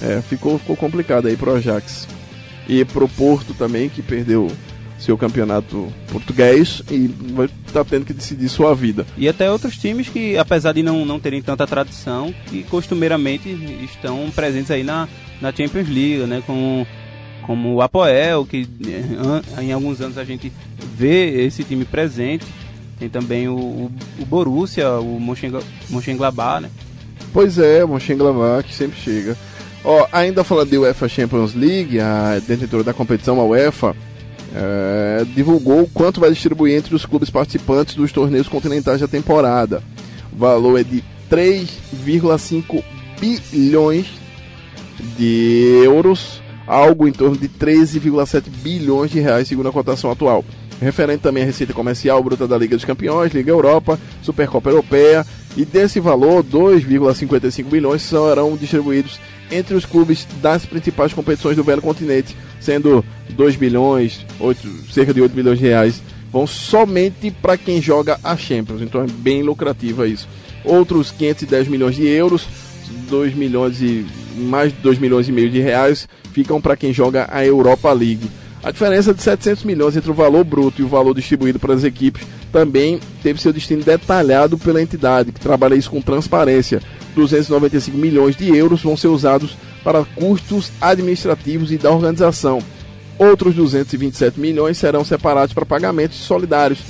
É, 0.00 0.22
ficou, 0.26 0.58
ficou 0.58 0.74
complicado 0.74 1.26
aí 1.28 1.36
pro 1.36 1.54
Ajax. 1.54 2.08
E 2.68 2.84
pro 2.84 3.08
Porto 3.08 3.54
também, 3.54 3.88
que 3.88 4.02
perdeu 4.02 4.50
seu 4.98 5.16
campeonato 5.16 5.92
português 6.10 6.82
e 6.90 7.06
vai 7.32 7.48
estar 7.66 7.84
tendo 7.84 8.04
que 8.04 8.12
decidir 8.12 8.48
sua 8.48 8.74
vida. 8.74 9.06
E 9.16 9.28
até 9.28 9.50
outros 9.50 9.76
times 9.76 10.08
que, 10.08 10.36
apesar 10.36 10.72
de 10.72 10.82
não, 10.82 11.04
não 11.04 11.20
terem 11.20 11.40
tanta 11.40 11.66
tradição, 11.66 12.34
que 12.46 12.64
costumeiramente 12.64 13.48
estão 13.84 14.30
presentes 14.34 14.70
aí 14.70 14.82
na, 14.82 15.08
na 15.40 15.52
Champions 15.52 15.88
League, 15.88 16.26
né? 16.26 16.42
Com, 16.44 16.84
como 17.46 17.74
o 17.74 17.80
Apoel, 17.80 18.44
que 18.44 18.68
eh, 18.86 19.62
em 19.62 19.72
alguns 19.72 20.00
anos 20.00 20.18
a 20.18 20.24
gente 20.24 20.52
vê 20.96 21.44
esse 21.44 21.62
time 21.62 21.84
presente. 21.84 22.44
Tem 22.98 23.08
também 23.08 23.48
o, 23.48 23.54
o, 23.54 23.92
o 24.18 24.26
Borussia, 24.26 24.90
o 24.94 25.20
Mönchengladbach, 25.20 26.60
né? 26.60 26.70
Pois 27.32 27.58
é, 27.58 27.84
o 27.84 27.88
Mönchengladbach 27.88 28.66
que 28.66 28.74
sempre 28.74 28.98
chega. 28.98 29.36
Ó, 29.84 30.06
ainda 30.12 30.42
falando 30.44 30.70
de 30.70 30.78
UEFA 30.78 31.08
Champions 31.08 31.54
League, 31.54 32.00
a 32.00 32.40
detentora 32.46 32.82
da 32.84 32.92
competição, 32.92 33.40
a 33.40 33.44
UEFA, 33.44 33.94
é, 34.54 35.24
divulgou 35.34 35.88
quanto 35.92 36.20
vai 36.20 36.30
distribuir 36.30 36.76
entre 36.76 36.94
os 36.94 37.06
clubes 37.06 37.30
participantes 37.30 37.94
dos 37.94 38.12
torneios 38.12 38.48
continentais 38.48 39.00
da 39.00 39.08
temporada. 39.08 39.82
O 40.32 40.36
valor 40.36 40.80
é 40.80 40.82
de 40.82 41.02
3,5 41.30 42.82
bilhões 43.20 44.06
de 45.16 45.82
euros, 45.84 46.42
algo 46.66 47.06
em 47.06 47.12
torno 47.12 47.36
de 47.36 47.48
13,7 47.48 48.48
bilhões 48.48 49.10
de 49.10 49.20
reais, 49.20 49.48
segundo 49.48 49.68
a 49.68 49.72
cotação 49.72 50.10
atual. 50.10 50.44
Referente 50.80 51.22
também 51.22 51.42
à 51.42 51.46
receita 51.46 51.72
comercial 51.72 52.22
bruta 52.22 52.46
da 52.46 52.56
Liga 52.56 52.76
dos 52.76 52.84
Campeões, 52.84 53.32
Liga 53.32 53.50
Europa, 53.50 53.98
Supercopa 54.22 54.70
Europeia, 54.70 55.26
e 55.56 55.64
desse 55.64 55.98
valor, 55.98 56.44
2,55 56.44 57.64
bilhões 57.64 58.02
serão 58.02 58.56
distribuídos 58.56 59.18
entre 59.50 59.74
os 59.74 59.84
clubes 59.84 60.26
das 60.40 60.64
principais 60.64 61.12
competições 61.12 61.56
do 61.56 61.64
velho 61.64 61.82
continente, 61.82 62.36
sendo 62.60 63.04
2 63.30 63.56
bilhões, 63.56 64.24
8, 64.38 64.92
cerca 64.92 65.14
de 65.14 65.20
8 65.20 65.32
bilhões 65.32 65.58
de 65.58 65.64
reais, 65.64 66.02
vão 66.30 66.46
somente 66.46 67.30
para 67.30 67.56
quem 67.56 67.80
joga 67.80 68.18
a 68.22 68.36
Champions. 68.36 68.82
Então 68.82 69.02
é 69.02 69.06
bem 69.06 69.42
lucrativa 69.42 70.06
isso. 70.06 70.28
Outros 70.64 71.10
510 71.10 71.68
milhões 71.68 71.96
de 71.96 72.06
euros, 72.06 72.46
2 73.08 73.34
milhões 73.34 73.80
e 73.80 74.06
mais 74.36 74.72
de 74.72 74.78
2 74.80 74.98
milhões 74.98 75.28
e 75.28 75.32
meio 75.32 75.50
de 75.50 75.60
reais 75.60 76.08
ficam 76.32 76.60
para 76.60 76.76
quem 76.76 76.92
joga 76.92 77.26
a 77.30 77.44
Europa 77.44 77.92
League. 77.92 78.28
A 78.62 78.70
diferença 78.72 79.14
de 79.14 79.22
700 79.22 79.64
milhões 79.64 79.96
entre 79.96 80.10
o 80.10 80.14
valor 80.14 80.44
bruto 80.44 80.82
e 80.82 80.84
o 80.84 80.88
valor 80.88 81.14
distribuído 81.14 81.58
para 81.58 81.74
as 81.74 81.84
equipes 81.84 82.26
também 82.52 82.98
teve 83.22 83.40
seu 83.40 83.52
destino 83.52 83.84
detalhado 83.84 84.58
pela 84.58 84.82
entidade, 84.82 85.32
que 85.32 85.40
trabalha 85.40 85.74
isso 85.74 85.90
com 85.90 86.00
transparência. 86.00 86.82
295 87.14 87.96
milhões 87.96 88.36
de 88.36 88.54
euros 88.54 88.82
vão 88.82 88.96
ser 88.96 89.08
usados 89.08 89.56
para 89.84 90.04
custos 90.04 90.72
administrativos 90.80 91.70
e 91.70 91.78
da 91.78 91.90
organização. 91.90 92.60
Outros 93.18 93.54
227 93.54 94.38
milhões 94.38 94.78
serão 94.78 95.04
separados 95.04 95.52
para 95.52 95.66
pagamentos 95.66 96.18
solidários. 96.18 96.80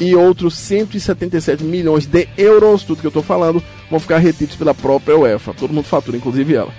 E 0.00 0.14
outros 0.14 0.56
177 0.56 1.64
milhões 1.64 2.06
de 2.06 2.28
euros, 2.36 2.84
tudo 2.84 3.00
que 3.00 3.06
eu 3.06 3.10
estou 3.10 3.22
falando, 3.22 3.62
vão 3.90 3.98
ficar 3.98 4.18
retidos 4.18 4.54
pela 4.54 4.72
própria 4.72 5.16
UEFA. 5.16 5.52
Todo 5.54 5.72
mundo 5.72 5.86
fatura, 5.86 6.16
inclusive 6.16 6.54
ela. 6.54 6.72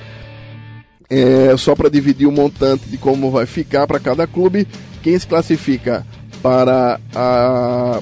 É, 1.10 1.55
só 1.57 1.76
para 1.76 1.89
dividir 1.89 2.28
o 2.28 2.32
montante 2.32 2.88
de 2.88 2.97
como 2.97 3.32
vai 3.32 3.45
ficar 3.45 3.88
para 3.88 3.99
cada 3.99 4.28
clube, 4.28 4.68
quem 5.01 5.18
se 5.18 5.26
classifica 5.26 6.05
para 6.41 6.99
a 7.16 8.01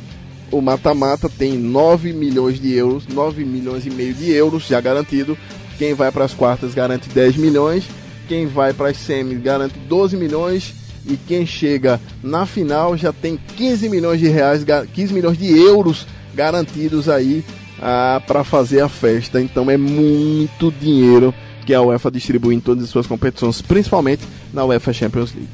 o 0.52 0.62
mata-mata 0.62 1.30
tem 1.30 1.58
9 1.58 2.14
milhões 2.14 2.60
de 2.60 2.74
euros, 2.74 3.06
9 3.08 3.44
milhões 3.44 3.86
e 3.86 3.90
meio 3.90 4.14
de 4.14 4.32
euros 4.32 4.66
já 4.66 4.80
garantido. 4.80 5.38
Quem 5.78 5.94
vai 5.94 6.12
para 6.12 6.26
as 6.26 6.34
quartas 6.34 6.74
garante 6.74 7.10
10 7.10 7.38
milhões, 7.38 7.84
quem 8.28 8.48
vai 8.48 8.74
para 8.74 8.90
as 8.90 8.98
semis 8.98 9.42
garante 9.42 9.78
12 9.78 10.18
milhões 10.18 10.74
e 11.06 11.16
quem 11.16 11.46
chega 11.46 12.00
na 12.24 12.46
final 12.46 12.98
já 12.98 13.14
tem 13.14 13.38
15 13.56 13.90
milhões 13.90 14.20
de 14.20 14.28
reais, 14.28 14.66
15 14.94 15.14
milhões 15.14 15.38
de 15.38 15.58
euros 15.58 16.08
garantidos 16.34 17.08
aí 17.10 17.44
ah, 17.80 18.22
para 18.26 18.44
fazer 18.44 18.82
a 18.82 18.90
festa. 18.90 19.40
Então 19.40 19.70
é 19.70 19.78
muito 19.78 20.72
dinheiro 20.72 21.34
que 21.68 21.74
a 21.74 21.82
UEFA 21.82 22.10
distribui 22.10 22.56
em 22.56 22.62
todas 22.62 22.86
as 22.86 22.90
suas 22.90 23.06
competições, 23.06 23.62
principalmente 23.62 24.24
na 24.54 24.64
UEFA 24.64 24.94
Champions 24.94 25.34
League. 25.34 25.50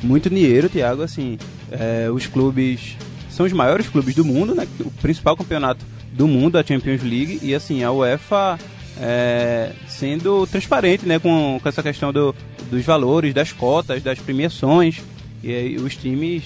Muito 0.00 0.30
dinheiro, 0.30 0.68
Thiago, 0.68 1.02
assim, 1.02 1.36
é, 1.72 2.08
os 2.08 2.28
clubes 2.28 2.96
são 3.28 3.44
os 3.44 3.52
maiores 3.52 3.88
clubes 3.88 4.14
do 4.14 4.24
mundo, 4.24 4.54
né? 4.54 4.64
O 4.80 4.92
principal 4.92 5.36
campeonato 5.36 5.84
do 6.12 6.28
mundo, 6.28 6.56
a 6.56 6.62
Champions 6.62 7.02
League, 7.02 7.40
e 7.42 7.52
assim, 7.52 7.82
a 7.82 7.90
UEFA 7.90 8.60
é, 9.00 9.72
sendo 9.88 10.46
transparente, 10.46 11.04
né, 11.04 11.18
com, 11.18 11.58
com 11.60 11.68
essa 11.68 11.82
questão 11.82 12.12
do, 12.12 12.32
dos 12.70 12.84
valores, 12.84 13.34
das 13.34 13.50
cotas, 13.50 14.00
das 14.00 14.20
premiações, 14.20 15.02
e 15.42 15.52
aí 15.52 15.76
os 15.78 15.96
times 15.96 16.44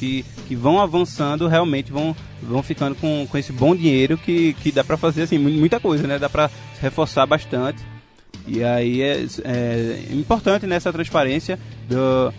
que, 0.00 0.24
que 0.48 0.56
vão 0.56 0.80
avançando 0.80 1.46
realmente 1.46 1.92
vão, 1.92 2.16
vão 2.42 2.64
ficando 2.64 2.96
com, 2.96 3.28
com 3.30 3.38
esse 3.38 3.52
bom 3.52 3.76
dinheiro 3.76 4.18
que, 4.18 4.54
que 4.54 4.72
dá 4.72 4.82
para 4.82 4.96
fazer 4.96 5.22
assim 5.22 5.38
muita 5.38 5.78
coisa, 5.78 6.04
né? 6.06 6.18
Dá 6.18 6.28
para 6.28 6.50
reforçar 6.80 7.24
bastante. 7.26 7.78
E 8.46 8.62
aí 8.62 9.02
é, 9.02 9.26
é 9.44 10.06
importante 10.12 10.66
nessa 10.66 10.92
transparência 10.92 11.58
do, 11.88 12.32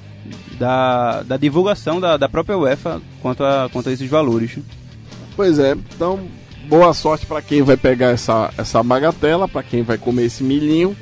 da, 0.58 1.24
da 1.24 1.38
divulgação 1.38 2.00
da, 2.00 2.18
da 2.18 2.30
própria 2.30 2.58
UEFA 2.58 3.02
quanto 3.22 3.44
a, 3.44 3.70
quanto 3.72 3.90
a 3.90 3.92
esses 3.92 4.10
valores. 4.10 4.58
Pois 5.36 5.60
é, 5.60 5.74
então 5.74 6.20
boa 6.68 6.94
sorte 6.94 7.26
para 7.26 7.42
quem 7.42 7.62
vai 7.62 7.78
pegar 7.78 8.10
essa, 8.10 8.52
essa 8.58 8.82
bagatela, 8.84 9.48
para 9.48 9.64
quem 9.64 9.84
vai 9.84 9.98
comer 9.98 10.26
esse 10.26 10.44
milhinho 10.44 10.96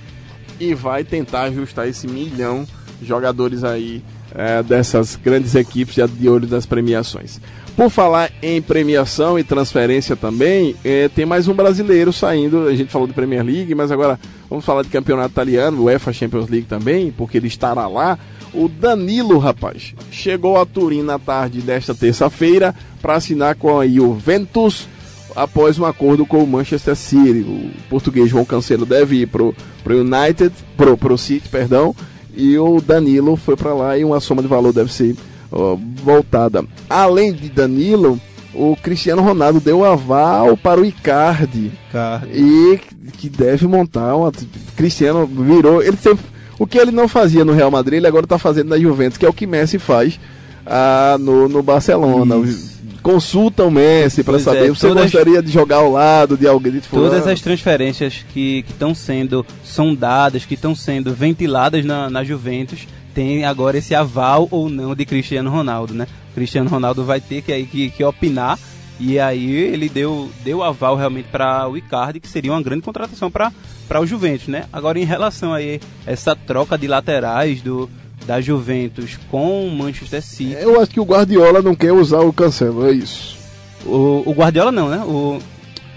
e 0.60 0.74
vai 0.74 1.04
tentar 1.04 1.44
ajustar 1.44 1.88
esse 1.88 2.08
milhão 2.08 2.66
jogadores 3.02 3.64
aí 3.64 4.04
é, 4.34 4.62
dessas 4.64 5.16
grandes 5.16 5.56
equipes 5.56 5.96
de 6.10 6.30
olho 6.30 6.48
das 6.48 6.66
premiações. 6.66 7.40
Por 7.76 7.90
falar 7.90 8.32
em 8.42 8.62
premiação 8.62 9.38
e 9.38 9.44
transferência 9.44 10.16
também, 10.16 10.76
é, 10.84 11.10
tem 11.10 11.26
mais 11.26 11.48
um 11.48 11.54
brasileiro 11.54 12.14
saindo. 12.14 12.68
A 12.68 12.76
gente 12.76 12.92
falou 12.92 13.06
de 13.06 13.14
Premier 13.14 13.44
League, 13.44 13.76
mas 13.76 13.92
agora 13.92 14.18
vamos 14.50 14.66
falar 14.66 14.84
de 14.84 14.90
campeonato 14.90 15.32
italiano, 15.32 15.84
UEFA 15.84 16.14
Champions 16.14 16.50
League 16.50 16.68
também, 16.68 17.12
porque 17.12 17.38
ele 17.38 17.48
estará 17.48 17.88
lá. 17.88 18.18
O 18.54 18.70
Danilo, 18.70 19.38
rapaz, 19.38 19.94
chegou 20.12 20.58
a 20.58 20.66
Turim 20.66 21.02
na 21.02 21.20
tarde 21.20 21.62
desta 21.62 21.94
terça-feira 21.94 22.74
para 23.02 23.16
assinar 23.16 23.56
com 23.56 23.80
a 23.80 23.88
Juventus 23.88 24.88
após 25.36 25.78
um 25.78 25.86
acordo 25.86 26.26
com 26.26 26.42
o 26.42 26.48
Manchester 26.48 26.96
City. 26.96 27.42
O 27.42 27.70
português 27.90 28.30
João 28.30 28.46
Cancelo 28.46 28.86
deve 28.86 29.18
ir 29.18 29.28
pro, 29.28 29.54
pro 29.84 30.00
United, 30.00 30.54
pro, 30.78 30.98
pro 30.98 31.18
City, 31.18 31.50
perdão, 31.50 31.94
e 32.34 32.58
o 32.58 32.80
Danilo 32.82 33.36
foi 33.36 33.56
para 33.56 33.74
lá 33.74 33.98
e 33.98 34.04
uma 34.04 34.20
soma 34.20 34.42
de 34.42 34.48
valor 34.48 34.74
deve 34.74 34.92
ser 34.92 35.16
ó, 35.52 35.78
voltada. 36.04 36.64
Além 36.90 37.34
de 37.34 37.50
Danilo, 37.50 38.20
o 38.56 38.76
Cristiano 38.82 39.22
Ronaldo 39.22 39.60
deu 39.60 39.84
aval 39.84 40.56
para 40.58 40.80
o 40.80 40.86
Icardi, 40.86 41.72
Icardi. 41.90 42.32
e 42.34 42.80
que 43.18 43.30
deve 43.30 43.68
montar 43.68 44.16
uma 44.16 44.32
Cristiano 44.76 45.26
virou, 45.28 45.82
ele 45.82 45.98
sempre 45.98 46.26
o 46.58 46.66
que 46.66 46.78
ele 46.78 46.92
não 46.92 47.08
fazia 47.08 47.44
no 47.44 47.54
Real 47.54 47.70
Madrid, 47.70 47.98
ele 47.98 48.08
agora 48.08 48.26
está 48.26 48.38
fazendo 48.38 48.70
na 48.70 48.80
Juventus, 48.80 49.18
que 49.18 49.26
é 49.26 49.30
o 49.30 49.34
que 49.34 49.46
Messi 49.46 49.78
faz 49.78 50.20
ah, 50.66 51.18
no, 51.20 51.50
no 51.50 51.62
Barcelona. 51.62 52.38
Isso. 52.38 52.76
Consulta 53.04 53.64
o 53.64 53.70
Messi 53.70 54.24
para 54.24 54.40
saber 54.40 54.66
é, 54.66 54.70
você 54.70 54.92
gostaria 54.92 55.40
de 55.40 55.52
jogar 55.52 55.78
ao 55.78 55.92
lado 55.92 56.36
de 56.36 56.48
alguém 56.48 56.72
de 56.72 56.82
Todas 56.82 57.28
as 57.28 57.40
transferências 57.40 58.26
que 58.34 58.66
estão 58.68 58.96
sendo 58.96 59.46
sondadas, 59.64 60.44
que 60.44 60.56
estão 60.56 60.74
sendo 60.74 61.14
ventiladas 61.14 61.86
na, 61.86 62.10
na 62.10 62.24
Juventus, 62.24 62.88
tem 63.14 63.46
agora 63.46 63.78
esse 63.78 63.94
aval 63.94 64.48
ou 64.50 64.70
não 64.70 64.96
de 64.96 65.06
Cristiano 65.06 65.52
Ronaldo, 65.52 65.94
né? 65.94 66.08
Cristiano 66.36 66.70
Ronaldo 66.70 67.04
vai 67.04 67.20
ter 67.20 67.42
que, 67.42 67.52
aí, 67.52 67.66
que, 67.66 67.90
que 67.90 68.04
opinar 68.04 68.60
e 69.00 69.20
aí 69.20 69.52
ele 69.52 69.90
deu, 69.90 70.30
deu 70.44 70.64
aval 70.64 70.96
realmente 70.96 71.28
para 71.30 71.68
o 71.68 71.78
Icardi, 71.78 72.20
que 72.20 72.28
seria 72.28 72.52
uma 72.52 72.62
grande 72.62 72.82
contratação 72.82 73.30
para 73.32 73.52
o 74.00 74.06
Juventus, 74.06 74.48
né? 74.48 74.66
Agora 74.72 75.00
em 75.00 75.04
relação 75.04 75.54
a 75.54 75.60
essa 76.06 76.36
troca 76.36 76.78
de 76.78 76.88
laterais 76.88 77.62
do 77.62 77.90
da 78.26 78.42
Juventus 78.42 79.20
com 79.30 79.68
o 79.68 79.72
Manchester 79.72 80.22
City. 80.22 80.58
Eu 80.60 80.82
acho 80.82 80.90
que 80.90 81.00
o 81.00 81.04
Guardiola 81.04 81.62
não 81.62 81.76
quer 81.76 81.92
usar 81.92 82.22
o 82.22 82.34
Cancelo, 82.34 82.88
é 82.88 82.92
isso. 82.92 83.38
O, 83.86 84.24
o 84.26 84.34
Guardiola 84.34 84.72
não, 84.72 84.90
né? 84.90 84.98
O, 85.04 85.40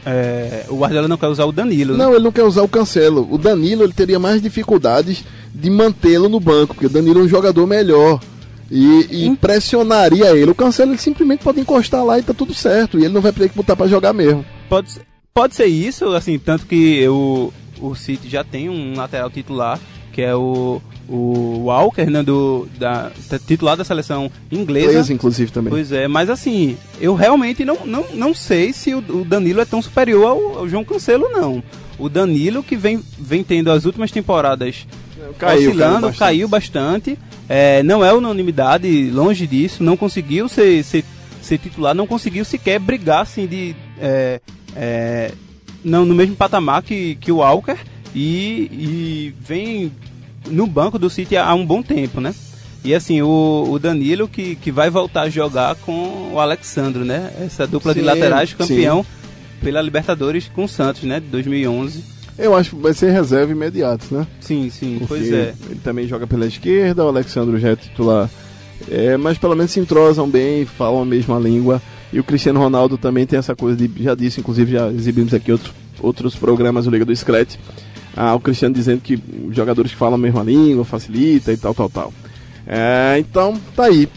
é, 0.04 0.66
o 0.68 0.76
Guardiola 0.76 1.08
não 1.08 1.16
quer 1.16 1.28
usar 1.28 1.46
o 1.46 1.52
Danilo. 1.52 1.96
Né? 1.96 2.04
Não, 2.04 2.14
ele 2.14 2.24
não 2.24 2.32
quer 2.32 2.42
usar 2.42 2.62
o 2.62 2.68
Cancelo. 2.68 3.26
O 3.30 3.38
Danilo 3.38 3.82
ele 3.82 3.94
teria 3.94 4.18
mais 4.18 4.42
dificuldades 4.42 5.24
de 5.54 5.70
mantê-lo 5.70 6.28
no 6.28 6.38
banco, 6.38 6.74
porque 6.74 6.86
o 6.86 6.90
Danilo 6.90 7.20
é 7.20 7.22
um 7.22 7.28
jogador 7.28 7.66
melhor 7.66 8.20
e, 8.70 9.26
e 9.26 9.36
pressionaria 9.36 10.36
ele. 10.36 10.50
O 10.50 10.54
Cancelo 10.54 10.92
ele 10.92 10.98
simplesmente 10.98 11.42
pode 11.42 11.60
encostar 11.60 12.04
lá 12.04 12.18
e 12.18 12.22
tá 12.22 12.34
tudo 12.34 12.54
certo. 12.54 12.98
E 12.98 13.04
ele 13.04 13.14
não 13.14 13.20
vai 13.20 13.32
ter 13.32 13.48
que 13.48 13.56
botar 13.56 13.76
para 13.76 13.88
jogar 13.88 14.12
mesmo. 14.12 14.44
Pode, 14.68 15.00
pode 15.32 15.54
ser 15.54 15.66
isso, 15.66 16.06
assim, 16.14 16.38
tanto 16.38 16.66
que 16.66 17.06
o, 17.08 17.52
o 17.80 17.94
City 17.94 18.28
já 18.28 18.44
tem 18.44 18.68
um 18.68 18.94
lateral 18.96 19.30
titular, 19.30 19.78
que 20.12 20.20
é 20.20 20.34
o, 20.34 20.82
o 21.08 21.64
Walker, 21.64 22.06
né, 22.06 22.22
do, 22.22 22.68
da, 22.78 23.10
titular 23.46 23.76
da 23.76 23.84
seleção 23.84 24.30
inglesa. 24.52 24.90
Inglesa, 24.90 25.12
inclusive, 25.12 25.50
também. 25.50 25.70
Pois 25.70 25.90
é, 25.90 26.06
mas 26.06 26.28
assim, 26.28 26.76
eu 27.00 27.14
realmente 27.14 27.64
não, 27.64 27.86
não, 27.86 28.04
não 28.14 28.34
sei 28.34 28.72
se 28.72 28.94
o, 28.94 28.98
o 28.98 29.24
Danilo 29.24 29.60
é 29.60 29.64
tão 29.64 29.80
superior 29.80 30.26
ao, 30.26 30.58
ao, 30.58 30.68
João 30.68 30.84
Cancelo, 30.84 31.28
não. 31.30 31.62
O 31.98 32.08
Danilo, 32.08 32.62
que 32.62 32.76
vem, 32.76 33.02
vem 33.18 33.42
tendo 33.42 33.70
as 33.70 33.84
últimas 33.84 34.10
temporadas 34.10 34.86
caiu, 35.38 35.70
oscilando, 35.70 35.78
caiu 35.78 36.00
bastante. 36.00 36.18
caiu 36.18 36.48
bastante 36.48 37.18
é, 37.48 37.82
não 37.82 38.04
é 38.04 38.12
unanimidade, 38.12 39.10
longe 39.10 39.46
disso, 39.46 39.82
não 39.82 39.96
conseguiu 39.96 40.48
ser, 40.48 40.84
ser, 40.84 41.04
ser 41.40 41.56
titular, 41.58 41.94
não 41.94 42.06
conseguiu 42.06 42.44
sequer 42.44 42.78
brigar 42.78 43.22
assim 43.22 43.46
de. 43.46 43.74
É, 43.98 44.40
é, 44.76 45.32
não, 45.82 46.04
no 46.04 46.14
mesmo 46.14 46.36
patamar 46.36 46.82
que, 46.82 47.14
que 47.14 47.32
o 47.32 47.36
Walker 47.36 47.76
e, 48.14 48.68
e 48.70 49.34
vem 49.40 49.90
no 50.48 50.66
banco 50.66 50.98
do 50.98 51.08
City 51.08 51.36
há 51.36 51.54
um 51.54 51.64
bom 51.64 51.82
tempo, 51.82 52.20
né? 52.20 52.34
E 52.84 52.94
assim, 52.94 53.22
o, 53.22 53.66
o 53.70 53.78
Danilo 53.78 54.28
que, 54.28 54.54
que 54.56 54.70
vai 54.70 54.90
voltar 54.90 55.22
a 55.22 55.30
jogar 55.30 55.74
com 55.76 56.32
o 56.32 56.38
Alexandro, 56.38 57.04
né? 57.04 57.32
Essa 57.40 57.66
dupla 57.66 57.94
Sim, 57.94 58.00
de 58.00 58.04
laterais 58.04 58.52
campeão 58.52 59.02
sim. 59.02 59.08
pela 59.62 59.80
Libertadores 59.80 60.50
com 60.54 60.64
o 60.64 60.68
Santos, 60.68 61.02
né? 61.04 61.18
De 61.18 61.26
2011. 61.26 62.17
Eu 62.38 62.54
acho 62.54 62.70
que 62.70 62.82
vai 62.82 62.94
ser 62.94 63.10
reserva 63.10 63.50
imediato, 63.50 64.14
né? 64.14 64.26
Sim, 64.40 64.70
sim, 64.70 64.96
Porque 65.00 65.14
pois 65.14 65.32
é. 65.32 65.54
Ele 65.68 65.80
também 65.82 66.06
joga 66.06 66.26
pela 66.26 66.46
esquerda, 66.46 67.04
o 67.04 67.08
Alexandre 67.08 67.58
já 67.58 67.70
é 67.70 67.76
titular. 67.76 68.30
É, 68.88 69.16
mas 69.16 69.36
pelo 69.36 69.56
menos 69.56 69.72
se 69.72 69.80
entrosam 69.80 70.28
bem, 70.28 70.64
falam 70.64 71.02
a 71.02 71.04
mesma 71.04 71.38
língua. 71.38 71.82
E 72.12 72.20
o 72.20 72.24
Cristiano 72.24 72.60
Ronaldo 72.60 72.96
também 72.96 73.26
tem 73.26 73.38
essa 73.38 73.56
coisa 73.56 73.76
de. 73.76 74.02
Já 74.02 74.14
disse, 74.14 74.40
inclusive 74.40 74.72
já 74.72 74.88
exibimos 74.88 75.34
aqui 75.34 75.50
outros, 75.50 75.72
outros 76.00 76.36
programas 76.36 76.84
do 76.84 76.90
Liga 76.90 77.04
do 77.04 77.14
Scratch. 77.14 77.56
Ah, 78.16 78.34
o 78.34 78.40
Cristiano 78.40 78.74
dizendo 78.74 79.00
que 79.00 79.22
os 79.46 79.54
jogadores 79.54 79.90
que 79.90 79.96
falam 79.96 80.14
a 80.14 80.18
mesma 80.18 80.42
língua 80.42 80.84
facilita 80.84 81.52
e 81.52 81.56
tal, 81.56 81.74
tal, 81.74 81.90
tal. 81.90 82.12
É, 82.66 83.16
então, 83.18 83.60
tá 83.74 83.84
aí. 83.84 84.08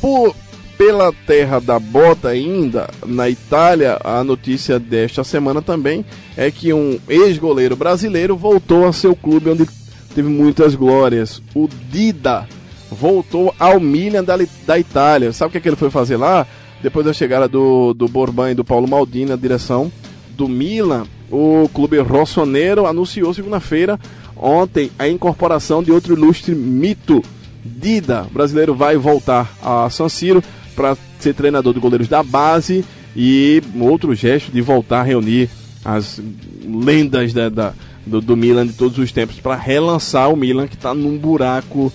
Por, 0.00 0.34
pela 0.78 1.12
terra 1.26 1.58
da 1.58 1.78
bota 1.78 2.28
ainda, 2.28 2.88
na 3.04 3.28
Itália, 3.28 3.98
a 4.04 4.22
notícia 4.22 4.78
desta 4.78 5.24
semana 5.24 5.62
também 5.62 6.04
é 6.36 6.50
que 6.50 6.72
um 6.72 6.98
ex-goleiro 7.08 7.74
brasileiro 7.74 8.36
voltou 8.36 8.86
a 8.86 8.92
seu 8.92 9.16
clube 9.16 9.50
onde 9.50 9.66
teve 10.14 10.28
muitas 10.28 10.74
glórias. 10.74 11.42
O 11.54 11.68
Dida 11.90 12.46
voltou 12.90 13.54
ao 13.58 13.80
Milan 13.80 14.22
da, 14.22 14.36
da 14.66 14.78
Itália. 14.78 15.32
Sabe 15.32 15.48
o 15.48 15.52
que, 15.52 15.58
é 15.58 15.60
que 15.60 15.68
ele 15.68 15.76
foi 15.76 15.90
fazer 15.90 16.16
lá? 16.16 16.46
Depois 16.82 17.06
da 17.06 17.12
chegada 17.12 17.48
do, 17.48 17.94
do 17.94 18.06
Borban 18.06 18.50
e 18.50 18.54
do 18.54 18.64
Paulo 18.64 18.86
Maldini 18.86 19.30
na 19.30 19.36
direção 19.36 19.90
do 20.30 20.46
Milan, 20.46 21.06
o 21.30 21.68
clube 21.72 21.98
rossonero 21.98 22.86
anunciou 22.86 23.32
segunda-feira, 23.32 23.98
ontem, 24.36 24.90
a 24.98 25.08
incorporação 25.08 25.82
de 25.82 25.90
outro 25.90 26.14
ilustre 26.14 26.54
mito. 26.54 27.22
Dida, 27.64 28.26
brasileiro 28.30 28.74
vai 28.74 28.96
voltar 28.96 29.52
a 29.60 29.90
San 29.90 30.08
Siro 30.08 30.42
para 30.76 30.96
ser 31.18 31.34
treinador 31.34 31.72
de 31.74 31.80
goleiros 31.80 32.06
da 32.08 32.22
base 32.22 32.84
e 33.16 33.62
outro 33.80 34.14
gesto 34.14 34.52
de 34.52 34.60
voltar 34.60 35.00
a 35.00 35.02
reunir 35.02 35.48
as 35.84 36.20
lendas 36.64 37.32
da, 37.32 37.48
da- 37.48 37.72
do, 38.06 38.20
do 38.20 38.36
Milan 38.36 38.66
de 38.66 38.74
todos 38.74 38.98
os 38.98 39.10
tempos 39.10 39.40
para 39.40 39.56
relançar 39.56 40.30
o 40.30 40.36
Milan 40.36 40.68
que 40.68 40.74
está 40.76 40.94
num 40.94 41.16
buraco 41.18 41.92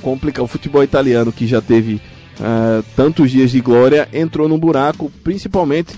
complicado. 0.00 0.44
O 0.44 0.48
futebol 0.48 0.82
italiano 0.82 1.30
que 1.30 1.46
já 1.46 1.60
teve 1.60 2.00
ah, 2.40 2.82
tantos 2.96 3.30
dias 3.30 3.50
de 3.52 3.60
glória 3.60 4.08
entrou 4.12 4.48
num 4.48 4.58
buraco, 4.58 5.12
principalmente 5.22 5.94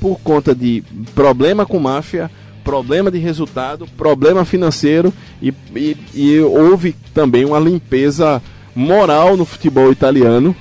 por 0.00 0.20
conta 0.20 0.54
de 0.54 0.84
problema 1.14 1.66
com 1.66 1.80
máfia, 1.80 2.30
problema 2.62 3.10
de 3.10 3.18
resultado, 3.18 3.86
problema 3.96 4.44
financeiro 4.44 5.12
e, 5.42 5.52
e, 5.74 5.96
e 6.14 6.38
houve 6.40 6.94
também 7.14 7.44
uma 7.44 7.58
limpeza 7.58 8.40
moral 8.76 9.36
no 9.36 9.44
futebol 9.44 9.90
italiano 9.90 10.54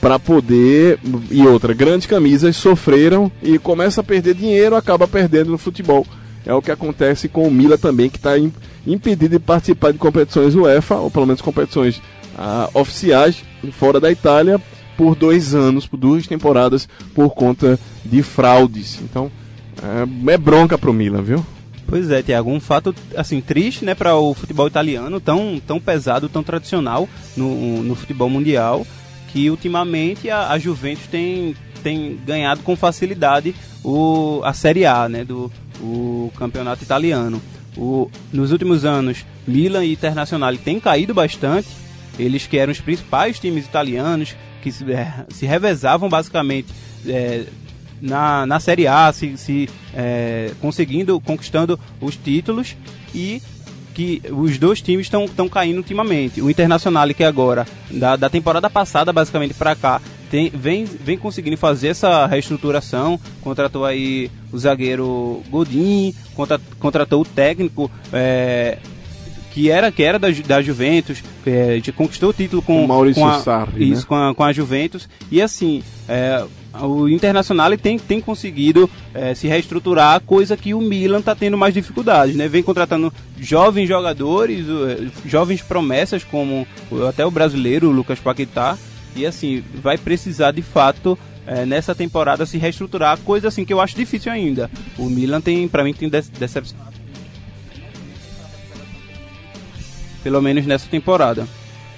para 0.00 0.18
poder 0.18 0.98
e 1.30 1.46
outra 1.46 1.74
grandes 1.74 2.06
camisas 2.06 2.56
sofreram 2.56 3.30
e 3.42 3.58
começa 3.58 4.00
a 4.00 4.04
perder 4.04 4.34
dinheiro 4.34 4.76
acaba 4.76 5.08
perdendo 5.08 5.50
no 5.50 5.58
futebol. 5.58 6.06
É 6.46 6.54
o 6.54 6.62
que 6.62 6.70
acontece 6.70 7.28
com 7.28 7.46
o 7.46 7.50
Mila 7.50 7.76
também 7.76 8.08
que 8.08 8.16
está 8.16 8.32
impedido 8.86 9.38
de 9.38 9.38
participar 9.38 9.92
de 9.92 9.98
competições 9.98 10.54
UEFA 10.54 10.96
ou 10.96 11.10
pelo 11.10 11.26
menos 11.26 11.42
competições 11.42 12.00
ah, 12.36 12.70
oficiais 12.74 13.42
fora 13.72 14.00
da 14.00 14.10
Itália 14.10 14.60
por 14.96 15.14
dois 15.14 15.54
anos 15.54 15.86
por 15.86 15.96
duas 15.96 16.26
temporadas 16.26 16.88
por 17.14 17.30
conta 17.30 17.78
de 18.04 18.22
fraudes. 18.22 19.00
Então 19.02 19.30
é, 19.82 20.32
é 20.32 20.38
bronca 20.38 20.78
pro 20.78 20.92
Milan 20.92 21.22
viu? 21.22 21.44
Pois 21.88 22.10
é, 22.10 22.22
Tiago, 22.22 22.50
um 22.50 22.60
fato 22.60 22.94
assim 23.16 23.40
triste, 23.40 23.82
né, 23.82 23.94
para 23.94 24.14
o 24.14 24.34
futebol 24.34 24.66
italiano, 24.66 25.18
tão, 25.18 25.58
tão 25.66 25.80
pesado, 25.80 26.28
tão 26.28 26.42
tradicional 26.42 27.08
no, 27.34 27.82
no 27.82 27.94
futebol 27.94 28.28
mundial, 28.28 28.86
que 29.28 29.50
ultimamente 29.50 30.30
a, 30.30 30.50
a 30.50 30.58
Juventus 30.58 31.06
tem, 31.06 31.54
tem 31.82 32.18
ganhado 32.26 32.62
com 32.62 32.76
facilidade 32.76 33.54
o, 33.84 34.40
a 34.44 34.52
Série 34.52 34.84
A, 34.84 35.08
né, 35.08 35.24
do 35.24 35.50
o 35.80 36.32
campeonato 36.36 36.82
italiano. 36.82 37.40
O, 37.76 38.10
nos 38.32 38.50
últimos 38.50 38.84
anos, 38.84 39.24
Milan 39.46 39.84
e 39.84 39.92
Internacional 39.92 40.56
têm 40.56 40.80
caído 40.80 41.14
bastante. 41.14 41.68
Eles 42.18 42.46
que 42.46 42.58
eram 42.58 42.72
os 42.72 42.80
principais 42.80 43.38
times 43.38 43.64
italianos, 43.64 44.34
que 44.60 44.72
se, 44.72 44.90
eh, 44.92 45.24
se 45.28 45.46
revezavam 45.46 46.08
basicamente 46.08 46.66
eh, 47.06 47.44
na, 48.00 48.44
na 48.44 48.58
Série 48.58 48.88
A, 48.88 49.12
se, 49.12 49.36
se 49.36 49.68
é, 49.94 50.50
conseguindo, 50.60 51.20
conquistando 51.20 51.78
os 52.00 52.16
títulos 52.16 52.76
e 53.14 53.40
que 53.98 54.22
os 54.30 54.56
dois 54.58 54.80
times 54.80 55.06
estão 55.06 55.48
caindo 55.48 55.78
ultimamente. 55.78 56.40
O 56.40 56.48
Internacional, 56.48 57.08
que 57.08 57.24
agora, 57.24 57.66
da, 57.90 58.14
da 58.14 58.30
temporada 58.30 58.70
passada 58.70 59.12
basicamente 59.12 59.54
para 59.54 59.74
cá, 59.74 60.00
tem, 60.30 60.50
vem, 60.50 60.84
vem 60.84 61.18
conseguindo 61.18 61.56
fazer 61.56 61.88
essa 61.88 62.24
reestruturação, 62.26 63.18
contratou 63.40 63.84
aí 63.84 64.30
o 64.52 64.58
zagueiro 64.58 65.42
Godin, 65.50 66.14
contra, 66.36 66.60
contratou 66.78 67.22
o 67.22 67.24
técnico 67.24 67.90
é, 68.12 68.78
que 69.50 69.68
era 69.68 69.90
que 69.90 70.04
era 70.04 70.16
da, 70.16 70.28
da 70.30 70.62
Juventus, 70.62 71.20
é, 71.44 71.80
conquistou 71.96 72.30
o 72.30 72.32
título 72.32 72.62
com, 72.62 72.84
O 72.84 72.86
Maurício 72.86 73.20
com 73.20 73.28
a, 73.28 73.40
Sarri, 73.40 73.90
isso, 73.90 74.02
né? 74.02 74.06
com, 74.06 74.14
a, 74.14 74.32
com 74.32 74.44
a 74.44 74.52
Juventus 74.52 75.08
e 75.28 75.42
assim 75.42 75.82
é, 76.08 76.44
o 76.80 77.08
Internacional 77.08 77.76
tem, 77.76 77.98
tem 77.98 78.20
conseguido 78.20 78.88
é, 79.14 79.34
se 79.34 79.46
reestruturar, 79.46 80.20
coisa 80.20 80.56
que 80.56 80.74
o 80.74 80.80
Milan 80.80 81.18
está 81.20 81.34
tendo 81.34 81.56
mais 81.58 81.74
dificuldades, 81.74 82.34
né? 82.36 82.48
Vem 82.48 82.62
contratando 82.62 83.12
jovens 83.38 83.88
jogadores, 83.88 84.66
o- 84.68 85.28
jovens 85.28 85.60
promessas 85.62 86.22
como 86.24 86.66
até 87.08 87.24
o 87.24 87.30
brasileiro 87.30 87.88
o 87.88 87.92
Lucas 87.92 88.18
Paquetá 88.18 88.76
e 89.16 89.24
assim 89.26 89.62
vai 89.82 89.96
precisar 89.98 90.52
de 90.52 90.62
fato 90.62 91.18
é, 91.46 91.64
nessa 91.64 91.94
temporada 91.94 92.44
se 92.44 92.58
reestruturar, 92.58 93.18
coisa 93.18 93.48
assim 93.48 93.64
que 93.64 93.72
eu 93.72 93.80
acho 93.80 93.96
difícil 93.96 94.30
ainda. 94.30 94.70
O 94.98 95.08
Milan 95.08 95.40
tem, 95.40 95.66
para 95.66 95.82
mim, 95.82 95.94
tem 95.94 96.08
dece- 96.08 96.30
decepcionado. 96.38 96.88
Pelo 100.22 100.42
menos 100.42 100.66
nessa 100.66 100.86
temporada. 100.88 101.46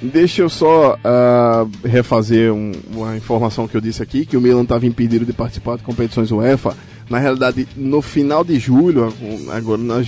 Deixa 0.03 0.41
eu 0.43 0.49
só 0.49 0.97
ah, 1.05 1.67
refazer 1.85 2.53
um- 2.53 2.73
uma 2.93 3.17
informação 3.17 3.69
que 3.69 3.77
eu 3.77 3.81
disse 3.81 4.03
aqui, 4.03 4.25
que 4.25 4.37
o 4.37 4.41
Milan 4.41 4.63
estava 4.63 4.87
impedido 4.87 5.27
de 5.27 5.33
participar 5.33 5.77
de 5.77 5.83
competições 5.83 6.31
UEFA. 6.31 6.75
Na 7.09 7.19
realidade, 7.19 7.69
no 7.77 8.01
final 8.01 8.43
de 8.43 8.59
julho, 8.59 9.13
agora 9.53 9.83
nas, 9.83 10.07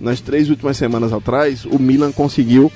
nas 0.00 0.20
três 0.20 0.48
últimas 0.48 0.76
semanas 0.76 1.12
atrás, 1.12 1.64
o 1.64 1.78
Milan 1.78 2.12
conseguiu 2.12 2.70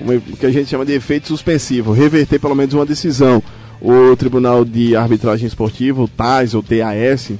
o 0.00 0.36
que 0.36 0.46
a 0.46 0.50
gente 0.50 0.70
chama 0.70 0.84
de 0.84 0.92
efeito 0.92 1.28
suspensivo, 1.28 1.92
reverter 1.92 2.38
pelo 2.40 2.54
menos 2.54 2.74
uma 2.74 2.86
decisão. 2.86 3.42
O 3.80 4.16
Tribunal 4.16 4.64
de 4.64 4.96
Arbitragem 4.96 5.46
Esportiva, 5.46 6.02
o 6.02 6.08
TAS, 6.08 6.54
ou 6.54 6.62
TAS, 6.64 7.30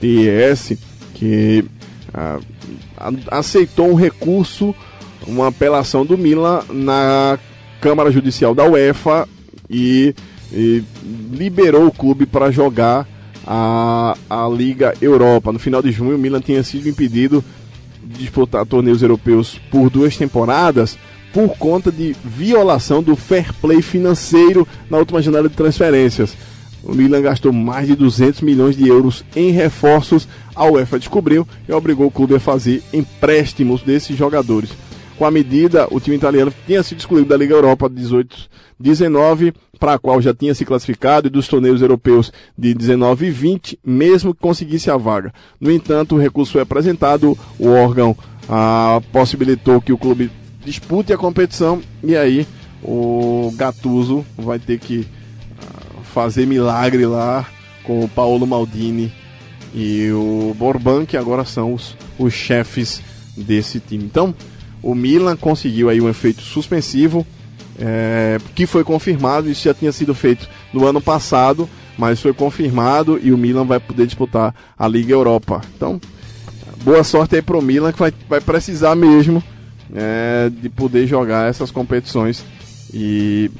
TES, 0.00 0.76
que 1.14 1.64
a- 2.12 2.38
aceitou 3.30 3.90
um 3.90 3.94
recurso, 3.94 4.74
uma 5.26 5.48
apelação 5.48 6.04
do 6.04 6.18
Milan 6.18 6.62
na 6.72 7.38
Câmara 7.84 8.10
Judicial 8.10 8.54
da 8.54 8.64
UEFA 8.64 9.28
e, 9.68 10.14
e 10.50 10.82
liberou 11.30 11.86
o 11.86 11.92
clube 11.92 12.24
para 12.24 12.50
jogar 12.50 13.06
a, 13.46 14.16
a 14.30 14.48
Liga 14.48 14.94
Europa. 15.02 15.52
No 15.52 15.58
final 15.58 15.82
de 15.82 15.92
junho, 15.92 16.16
o 16.16 16.18
Milan 16.18 16.40
tinha 16.40 16.62
sido 16.62 16.88
impedido 16.88 17.44
de 18.02 18.20
disputar 18.20 18.64
torneios 18.64 19.02
europeus 19.02 19.60
por 19.70 19.90
duas 19.90 20.16
temporadas 20.16 20.96
por 21.30 21.58
conta 21.58 21.92
de 21.92 22.16
violação 22.24 23.02
do 23.02 23.14
fair 23.14 23.52
play 23.60 23.82
financeiro 23.82 24.66
na 24.88 24.96
última 24.96 25.20
janela 25.20 25.50
de 25.50 25.54
transferências. 25.54 26.34
O 26.82 26.94
Milan 26.94 27.20
gastou 27.20 27.52
mais 27.52 27.86
de 27.86 27.94
200 27.94 28.40
milhões 28.40 28.78
de 28.78 28.88
euros 28.88 29.22
em 29.36 29.50
reforços. 29.50 30.26
A 30.54 30.64
UEFA 30.64 30.98
descobriu 30.98 31.46
e 31.68 31.72
obrigou 31.72 32.06
o 32.06 32.10
clube 32.10 32.34
a 32.34 32.40
fazer 32.40 32.82
empréstimos 32.94 33.82
desses 33.82 34.16
jogadores. 34.16 34.70
Com 35.16 35.24
a 35.24 35.30
medida, 35.30 35.86
o 35.90 36.00
time 36.00 36.16
italiano 36.16 36.52
tinha 36.66 36.82
sido 36.82 36.98
excluído 36.98 37.28
da 37.28 37.36
Liga 37.36 37.54
Europa 37.54 37.88
18-19, 37.88 39.54
para 39.78 39.94
a 39.94 39.98
qual 39.98 40.20
já 40.20 40.34
tinha 40.34 40.54
se 40.54 40.64
classificado, 40.64 41.28
e 41.28 41.30
dos 41.30 41.46
torneios 41.46 41.82
europeus 41.82 42.32
de 42.58 42.74
19 42.74 43.26
e 43.26 43.30
20, 43.30 43.78
mesmo 43.84 44.34
que 44.34 44.40
conseguisse 44.40 44.90
a 44.90 44.96
vaga. 44.96 45.32
No 45.60 45.70
entanto, 45.70 46.16
o 46.16 46.18
recurso 46.18 46.52
foi 46.52 46.62
apresentado, 46.62 47.38
o 47.58 47.68
órgão 47.68 48.16
ah, 48.48 49.00
possibilitou 49.12 49.80
que 49.80 49.92
o 49.92 49.98
clube 49.98 50.30
dispute 50.64 51.12
a 51.12 51.18
competição, 51.18 51.80
e 52.02 52.16
aí 52.16 52.46
o 52.82 53.52
Gattuso 53.56 54.24
vai 54.36 54.58
ter 54.58 54.80
que 54.80 55.06
ah, 55.60 56.00
fazer 56.02 56.44
milagre 56.44 57.06
lá 57.06 57.46
com 57.84 58.04
o 58.04 58.08
Paulo 58.08 58.46
Maldini 58.46 59.12
e 59.74 60.10
o 60.10 60.54
Borban, 60.56 61.04
que 61.04 61.16
agora 61.16 61.44
são 61.44 61.74
os, 61.74 61.96
os 62.18 62.32
chefes 62.32 63.00
desse 63.36 63.80
time. 63.80 64.04
Então, 64.04 64.34
o 64.84 64.94
Milan 64.94 65.34
conseguiu 65.34 65.88
aí 65.88 65.98
um 65.98 66.10
efeito 66.10 66.42
suspensivo 66.42 67.26
é, 67.78 68.38
que 68.54 68.66
foi 68.66 68.84
confirmado, 68.84 69.50
isso 69.50 69.64
já 69.64 69.72
tinha 69.72 69.90
sido 69.90 70.14
feito 70.14 70.46
no 70.74 70.86
ano 70.86 71.00
passado, 71.00 71.68
mas 71.96 72.20
foi 72.20 72.34
confirmado 72.34 73.18
e 73.22 73.32
o 73.32 73.38
Milan 73.38 73.64
vai 73.64 73.80
poder 73.80 74.04
disputar 74.04 74.54
a 74.78 74.86
Liga 74.86 75.12
Europa. 75.12 75.62
Então, 75.74 75.98
boa 76.84 77.02
sorte 77.02 77.34
aí 77.34 77.42
pro 77.42 77.62
Milan 77.62 77.92
que 77.92 77.98
vai, 77.98 78.12
vai 78.28 78.42
precisar 78.42 78.94
mesmo 78.94 79.42
é, 79.94 80.50
de 80.50 80.68
poder 80.68 81.06
jogar 81.06 81.48
essas 81.48 81.70
competições 81.70 82.44
e 82.92 83.50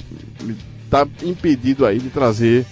tá 0.91 1.09
impedido 1.22 1.87
aí 1.87 1.99
de 1.99 2.11
trazer 2.11 2.66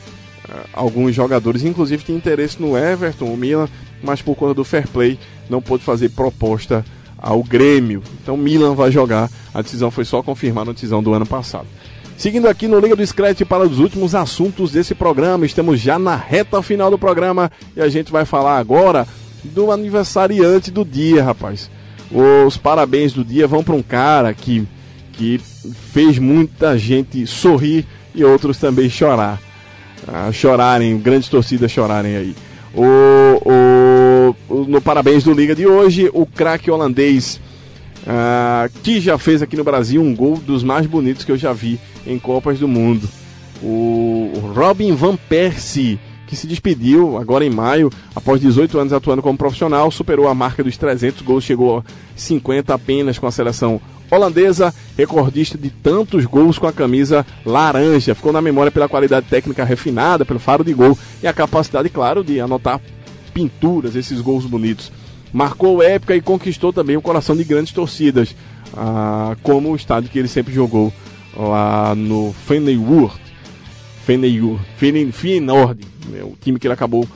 uh, 0.44 0.68
alguns 0.74 1.14
jogadores, 1.14 1.64
inclusive 1.64 2.04
tem 2.04 2.14
interesse 2.14 2.60
no 2.60 2.76
Everton, 2.76 3.32
o 3.32 3.36
Milan, 3.36 3.68
mas 4.02 4.20
por 4.20 4.36
conta 4.36 4.52
do 4.52 4.62
fair 4.62 4.86
play 4.86 5.18
não 5.48 5.62
pôde 5.62 5.82
fazer 5.82 6.10
proposta 6.10 6.84
ao 7.22 7.42
Grêmio. 7.42 8.02
Então 8.20 8.36
Milan 8.36 8.74
vai 8.74 8.90
jogar. 8.90 9.30
A 9.54 9.62
decisão 9.62 9.90
foi 9.90 10.04
só 10.04 10.22
confirmada 10.22 10.66
na 10.66 10.72
decisão 10.72 11.00
do 11.00 11.14
ano 11.14 11.24
passado. 11.24 11.66
Seguindo 12.18 12.48
aqui 12.48 12.66
no 12.66 12.78
Liga 12.80 12.96
do 12.96 13.06
Scratch 13.06 13.42
para 13.42 13.64
os 13.64 13.78
últimos 13.78 14.14
assuntos 14.14 14.72
desse 14.72 14.94
programa, 14.94 15.46
estamos 15.46 15.80
já 15.80 15.98
na 15.98 16.16
reta 16.16 16.60
final 16.62 16.90
do 16.90 16.98
programa 16.98 17.50
e 17.76 17.80
a 17.80 17.88
gente 17.88 18.10
vai 18.10 18.24
falar 18.24 18.58
agora 18.58 19.06
do 19.44 19.70
aniversariante 19.70 20.70
do 20.70 20.84
dia, 20.84 21.22
rapaz. 21.22 21.70
Os 22.10 22.56
parabéns 22.56 23.12
do 23.12 23.24
dia 23.24 23.46
vão 23.46 23.64
para 23.64 23.74
um 23.74 23.82
cara 23.82 24.34
que, 24.34 24.66
que 25.12 25.40
fez 25.92 26.18
muita 26.18 26.76
gente 26.76 27.26
sorrir 27.26 27.86
e 28.14 28.22
outros 28.24 28.58
também 28.58 28.90
chorar. 28.90 29.40
Ah, 30.06 30.30
chorarem, 30.32 30.98
grandes 30.98 31.28
torcidas 31.28 31.70
chorarem 31.70 32.16
aí. 32.16 32.34
O, 32.74 34.34
o, 34.48 34.64
no 34.66 34.80
parabéns 34.80 35.24
do 35.24 35.32
Liga 35.32 35.54
de 35.54 35.66
hoje, 35.66 36.10
o 36.12 36.24
craque 36.24 36.70
holandês 36.70 37.40
ah, 38.06 38.68
que 38.82 39.00
já 39.00 39.18
fez 39.18 39.42
aqui 39.42 39.56
no 39.56 39.64
Brasil 39.64 40.00
um 40.02 40.14
gol 40.14 40.36
dos 40.36 40.62
mais 40.62 40.86
bonitos 40.86 41.24
que 41.24 41.32
eu 41.32 41.36
já 41.36 41.52
vi 41.52 41.78
em 42.06 42.18
Copas 42.18 42.58
do 42.58 42.66
Mundo. 42.66 43.08
O, 43.62 44.32
o 44.34 44.52
Robin 44.54 44.94
Van 44.94 45.16
Persie 45.16 46.00
que 46.32 46.36
se 46.36 46.46
despediu 46.46 47.18
agora 47.18 47.44
em 47.44 47.50
maio, 47.50 47.90
após 48.16 48.40
18 48.40 48.78
anos 48.78 48.94
atuando 48.94 49.20
como 49.20 49.36
profissional, 49.36 49.90
superou 49.90 50.26
a 50.26 50.34
marca 50.34 50.64
dos 50.64 50.78
300 50.78 51.20
gols, 51.20 51.44
chegou 51.44 51.80
a 51.80 51.82
50 52.16 52.72
apenas 52.72 53.18
com 53.18 53.26
a 53.26 53.30
seleção 53.30 53.78
holandesa, 54.12 54.74
recordista 54.96 55.56
de 55.56 55.70
tantos 55.70 56.26
gols 56.26 56.58
com 56.58 56.66
a 56.66 56.72
camisa 56.72 57.24
laranja. 57.46 58.14
Ficou 58.14 58.32
na 58.32 58.42
memória 58.42 58.70
pela 58.70 58.88
qualidade 58.88 59.26
técnica 59.26 59.64
refinada, 59.64 60.24
pelo 60.24 60.38
faro 60.38 60.62
de 60.62 60.74
gol 60.74 60.96
e 61.22 61.26
a 61.26 61.32
capacidade, 61.32 61.88
claro, 61.88 62.22
de 62.22 62.38
anotar 62.38 62.78
pinturas, 63.32 63.96
esses 63.96 64.20
gols 64.20 64.44
bonitos. 64.44 64.92
Marcou 65.32 65.82
época 65.82 66.14
e 66.14 66.20
conquistou 66.20 66.74
também 66.74 66.96
o 66.96 67.02
coração 67.02 67.34
de 67.34 67.42
grandes 67.42 67.72
torcidas, 67.72 68.36
ah, 68.76 69.34
como 69.42 69.70
o 69.70 69.76
estádio 69.76 70.10
que 70.10 70.18
ele 70.18 70.28
sempre 70.28 70.52
jogou 70.52 70.92
lá 71.34 71.94
no 71.94 72.34
Feyenoord. 72.46 73.18
Feyenoord, 74.04 74.60
Feyenoord, 75.12 75.86
né, 76.10 76.22
o 76.22 76.36
time 76.38 76.58
que 76.58 76.66
ele 76.66 76.74
acabou 76.74 77.08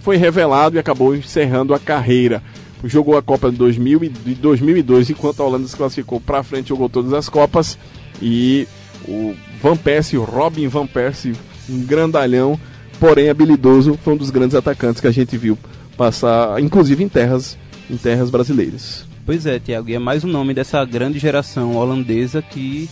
foi 0.00 0.16
revelado 0.16 0.76
e 0.76 0.78
acabou 0.78 1.14
encerrando 1.14 1.74
a 1.74 1.78
carreira. 1.78 2.42
Jogou 2.84 3.16
a 3.16 3.22
Copa 3.22 3.50
de 3.50 3.56
2000 3.56 4.04
e 4.04 4.08
de 4.08 4.34
2002, 4.36 5.10
enquanto 5.10 5.42
a 5.42 5.46
Holanda 5.46 5.66
se 5.66 5.76
classificou 5.76 6.20
para 6.20 6.42
frente, 6.42 6.68
jogou 6.68 6.88
todas 6.88 7.12
as 7.12 7.28
Copas. 7.28 7.78
E 8.22 8.68
o 9.06 9.34
Van 9.60 9.76
Persie, 9.76 10.18
o 10.18 10.24
Robin 10.24 10.68
Van 10.68 10.86
Persie, 10.86 11.34
um 11.68 11.84
grandalhão, 11.84 12.58
porém 13.00 13.28
habilidoso, 13.28 13.98
foi 14.02 14.14
um 14.14 14.16
dos 14.16 14.30
grandes 14.30 14.54
atacantes 14.54 15.00
que 15.00 15.06
a 15.06 15.12
gente 15.12 15.36
viu 15.36 15.58
passar, 15.96 16.60
inclusive 16.60 17.02
em 17.02 17.08
terras, 17.08 17.58
em 17.90 17.96
terras 17.96 18.30
brasileiras. 18.30 19.04
Pois 19.26 19.44
é, 19.44 19.58
Tiago, 19.58 19.90
e 19.90 19.94
é 19.94 19.98
mais 19.98 20.24
um 20.24 20.28
nome 20.28 20.54
dessa 20.54 20.82
grande 20.84 21.18
geração 21.18 21.76
holandesa 21.76 22.40
que 22.40 22.88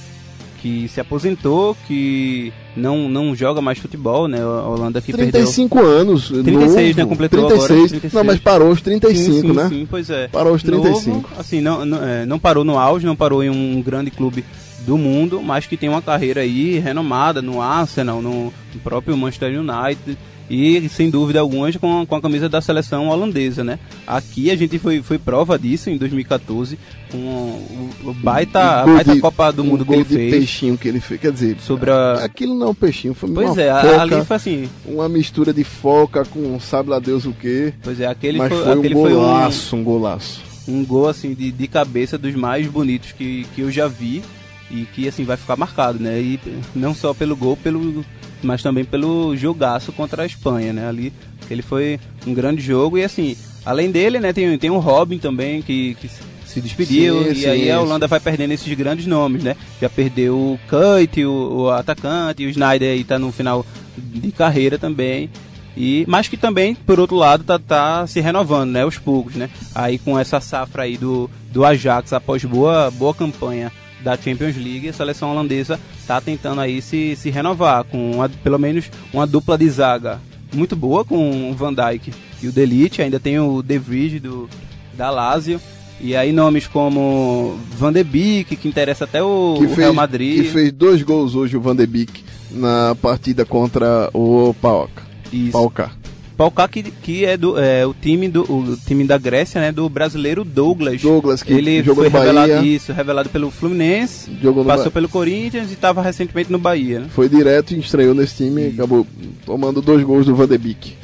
que 0.67 0.89
se 0.89 1.01
aposentou, 1.01 1.77
que 1.87 2.53
não, 2.77 3.09
não 3.09 3.37
joga 3.37 3.63
mais 3.63 3.79
futebol, 3.79 4.27
né? 4.27 4.41
A 4.41 4.67
Holanda 4.67 5.01
que 5.01 5.13
35 5.13 5.77
perdeu... 5.77 6.01
anos. 6.01 6.29
36, 6.29 6.97
novo, 6.97 6.99
né? 6.99 7.07
Completou 7.07 7.47
36. 7.47 7.71
agora. 7.71 7.89
36. 7.89 8.13
Não, 8.13 8.25
mas 8.25 8.41
parou 8.41 8.69
aos 8.69 8.81
35, 8.81 9.25
sim, 9.25 9.41
sim, 9.41 9.53
né? 9.53 9.69
Sim, 9.69 9.87
pois 9.89 10.11
é. 10.11 10.27
Parou 10.29 10.53
aos 10.53 10.63
35. 10.63 11.11
Novo, 11.11 11.29
assim, 11.39 11.61
não, 11.61 11.87
não, 11.87 12.05
é, 12.05 12.27
não 12.27 12.39
parou 12.39 12.65
no 12.65 12.79
auge, 12.79 13.07
não 13.07 13.15
parou 13.15 13.45
em 13.45 13.51
um 13.51 13.81
grande 13.81 14.11
clube 14.11 14.45
do 14.85 14.99
mundo, 14.99 15.41
mas 15.41 15.67
que 15.67 15.77
tem 15.77 15.89
uma 15.89 16.03
carreira 16.03 16.41
aí 16.41 16.79
renomada 16.79 17.41
no 17.41 17.63
Arsenal, 17.63 18.21
no 18.21 18.53
próprio 18.83 19.17
Manchester 19.17 19.61
United 19.61 20.19
e 20.49 20.89
sem 20.89 21.11
dúvida 21.11 21.41
alguma 21.41 21.71
com, 21.73 22.07
com 22.07 22.17
a 22.17 22.21
camisa 22.21 22.49
da 22.49 22.61
seleção 22.61 23.09
holandesa, 23.09 23.65
né? 23.65 23.79
Aqui 24.07 24.51
a 24.51 24.57
gente 24.57 24.79
foi, 24.79 25.03
foi 25.03 25.19
prova 25.19 25.59
disso 25.59 25.91
em 25.91 25.97
2014 25.97 26.79
com 27.11 27.19
o, 27.19 27.91
o 28.05 28.15
baita, 28.15 28.83
a 28.83 28.87
baita 28.87 29.15
de, 29.15 29.21
Copa 29.21 29.53
do 29.53 29.65
Mundo 29.65 29.85
que 29.85 29.95
ele 29.95 30.05
fez. 30.05 30.31
peixinho 30.31 30.79
que 30.79 30.89
ele 30.89 31.01
fez, 31.01 31.21
quer 31.21 31.33
dizer, 31.33 31.57
sobre 31.61 31.91
a... 31.91 32.25
aquilo 32.25 32.55
não 32.55 32.69
é 32.69 32.71
um 32.71 32.75
peixinho, 32.75 33.15
foi 33.15 33.31
pois 33.31 33.51
uma 33.51 33.63
é, 33.63 33.83
foca, 33.83 34.01
ali 34.01 34.25
foi 34.25 34.37
assim, 34.37 34.69
uma 34.85 35.09
mistura 35.09 35.53
de 35.53 35.65
foca 35.65 36.25
com 36.25 36.59
sabe 36.61 36.91
lá 36.91 36.99
Deus 36.99 37.25
o 37.25 37.33
que. 37.33 37.73
Pois 37.83 38.01
é, 38.01 38.07
aquele 38.07 38.39
mas 38.39 38.53
foi, 38.53 38.63
foi 38.63 38.73
aquele 38.73 38.95
um 38.95 39.03
foi 39.03 39.13
golaço, 39.13 39.77
um, 39.77 39.81
um 39.81 39.85
golaço. 39.85 40.43
Um 40.69 40.85
gol 40.85 41.09
assim 41.09 41.35
de, 41.35 41.53
de 41.53 41.69
cabeça 41.69 42.19
dos 42.19 42.35
mais 42.35 42.67
bonitos 42.67 43.13
que, 43.13 43.47
que 43.55 43.61
eu 43.61 43.71
já 43.71 43.87
vi 43.87 44.23
e 44.71 44.85
que 44.85 45.07
assim 45.07 45.25
vai 45.25 45.37
ficar 45.37 45.57
marcado, 45.57 45.99
né? 45.99 46.21
E 46.21 46.41
não 46.75 46.95
só 46.95 47.15
pelo 47.15 47.37
gol, 47.37 47.57
pelo 47.57 48.05
mas 48.43 48.63
também 48.63 48.85
pelo 48.85 49.37
jogaço 49.37 49.93
contra 49.93 50.23
a 50.23 50.27
Espanha, 50.27 50.73
né? 50.73 50.89
Ali 50.89 51.13
ele 51.51 51.63
foi 51.63 51.99
um 52.27 52.35
grande 52.35 52.61
jogo 52.61 52.99
e 52.99 53.05
assim, 53.05 53.37
além 53.65 53.91
dele, 53.91 54.19
né, 54.19 54.33
tem, 54.33 54.57
tem 54.59 54.71
o 54.71 54.79
Robin 54.79 55.19
também 55.19 55.63
que, 55.63 55.95
que 56.01 56.09
se 56.47 56.61
despediu 56.61 57.23
Sim, 57.23 57.31
e 57.31 57.35
sim, 57.37 57.47
aí 57.47 57.71
a 57.71 57.77
sim. 57.77 57.83
Holanda 57.83 58.07
vai 58.07 58.19
perdendo 58.19 58.53
esses 58.53 58.73
grandes 58.75 59.07
nomes, 59.07 59.43
né? 59.43 59.57
Já 59.81 59.91
perdeu 59.91 60.35
o 60.35 60.61
Kuyt, 60.69 61.25
o, 61.25 61.65
o 61.65 61.71
atacante, 61.71 62.47
o 62.47 62.51
Snyder 62.51 62.93
aí 62.93 63.05
tá 63.05 63.19
no 63.19 63.31
final 63.31 63.65
de 63.97 64.33
carreira 64.33 64.79
também. 64.79 65.31
E, 65.77 66.07
mas 66.09 66.27
que 66.27 66.39
também, 66.39 66.75
por 66.75 66.99
outro 66.99 67.17
lado, 67.17 67.45
tá, 67.45 67.59
tá 67.59 68.07
se 68.07 68.19
renovando, 68.21 68.71
né? 68.71 68.83
Aos 68.83 68.97
poucos, 68.97 69.35
né? 69.35 69.51
Aí 69.75 69.99
com 69.99 70.19
essa 70.19 70.41
safra 70.41 70.85
aí 70.85 70.97
do, 70.97 71.29
do 71.53 71.65
Ajax 71.65 72.15
após 72.15 72.43
boa, 72.45 72.91
boa 72.91 73.13
campanha 73.13 73.71
da 74.03 74.17
Champions 74.17 74.57
League, 74.57 74.89
a 74.89 74.93
seleção 74.93 75.31
holandesa 75.31 75.81
está 75.99 76.21
tentando 76.21 76.61
aí 76.61 76.81
se, 76.81 77.17
se 77.17 77.31
renovar 77.31 77.85
com 77.85 78.13
uma, 78.13 78.29
pelo 78.29 78.59
menos 78.59 78.91
uma 79.13 79.27
dupla 79.27 79.57
de 79.59 79.69
zaga 79.69 80.21
muito 80.55 80.77
boa 80.77 81.05
com 81.05 81.51
o 81.51 81.55
Van 81.55 81.75
Dijk 81.75 82.13
e 82.43 82.49
o 82.49 82.53
Delite, 82.53 83.03
ainda 83.03 83.19
tem 83.19 83.39
o 83.39 83.63
De 83.63 83.79
Vrij 83.79 84.21
do 84.21 84.49
da 84.97 85.11
Lazio 85.11 85.61
e 86.01 86.15
aí 86.15 86.33
nomes 86.33 86.67
como 86.67 87.59
Van 87.79 87.93
de 87.93 88.05
Beek, 88.05 88.57
que 88.57 88.69
interessa 88.69 89.05
até 89.05 89.23
o, 89.23 89.57
o 89.59 89.75
Real 89.75 89.95
Madrid. 89.95 90.43
Que 90.43 90.51
fez 90.51 90.73
dois 90.73 91.03
gols 91.03 91.35
hoje 91.35 91.57
o 91.57 91.61
Van 91.61 91.75
de 91.75 91.87
Beek 91.87 92.23
na 92.51 92.95
partida 93.01 93.45
contra 93.45 94.11
o 94.13 94.55
Paok. 94.61 94.91
Isso. 95.33 95.53
Paukar. 95.53 95.97
Paukar 96.37 96.69
que, 96.69 96.83
que 96.83 97.25
é, 97.25 97.35
do, 97.37 97.59
é 97.59 97.87
o 97.87 97.95
time 97.95 98.29
do 98.29 98.43
o 98.43 98.77
time 98.87 99.05
da 99.05 99.17
Grécia, 99.17 99.59
né, 99.61 99.73
do 99.73 99.89
brasileiro 99.89 100.45
Douglas. 100.45 101.01
Douglas 101.01 101.43
que 101.43 101.53
ele 101.55 101.83
jogou 101.83 102.05
foi 102.05 102.13
no 102.13 102.19
revelado 102.19 102.53
Bahia. 102.53 102.63
isso, 102.77 102.93
revelado 102.93 103.29
pelo 103.31 103.51
Fluminense, 103.51 104.31
passou 104.67 104.85
Ba- 104.87 104.91
pelo 104.91 105.09
Corinthians 105.09 105.71
e 105.71 105.73
estava 105.73 106.03
recentemente 106.03 106.53
no 106.53 106.59
Bahia, 106.59 107.01
né? 107.01 107.07
Foi 107.11 107.27
direto 107.29 107.73
e 107.75 107.79
estreou 107.79 108.15
nesse 108.15 108.37
time 108.37 108.65
e 108.65 108.75
acabou 108.75 109.07
tomando 109.47 109.81
dois 109.81 110.03
gols 110.05 110.27
do 110.27 110.37
Van 110.37 110.47
de 110.47 110.59
Beek. 110.59 110.95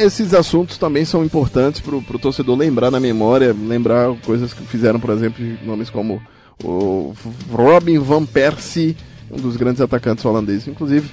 Esses 0.00 0.34
assuntos 0.34 0.76
também 0.76 1.04
são 1.04 1.24
importantes 1.24 1.80
para 1.80 1.96
o 1.96 2.18
torcedor 2.18 2.56
lembrar 2.58 2.90
na 2.90 3.00
memória, 3.00 3.54
lembrar 3.66 4.14
coisas 4.26 4.52
que 4.52 4.62
fizeram, 4.64 5.00
por 5.00 5.10
exemplo, 5.10 5.42
nomes 5.64 5.88
como 5.88 6.20
o 6.62 7.14
Robin 7.50 7.98
Van 7.98 8.24
Persie, 8.26 8.96
um 9.30 9.36
dos 9.36 9.56
grandes 9.56 9.80
atacantes 9.80 10.24
holandeses. 10.24 10.68
Inclusive, 10.68 11.08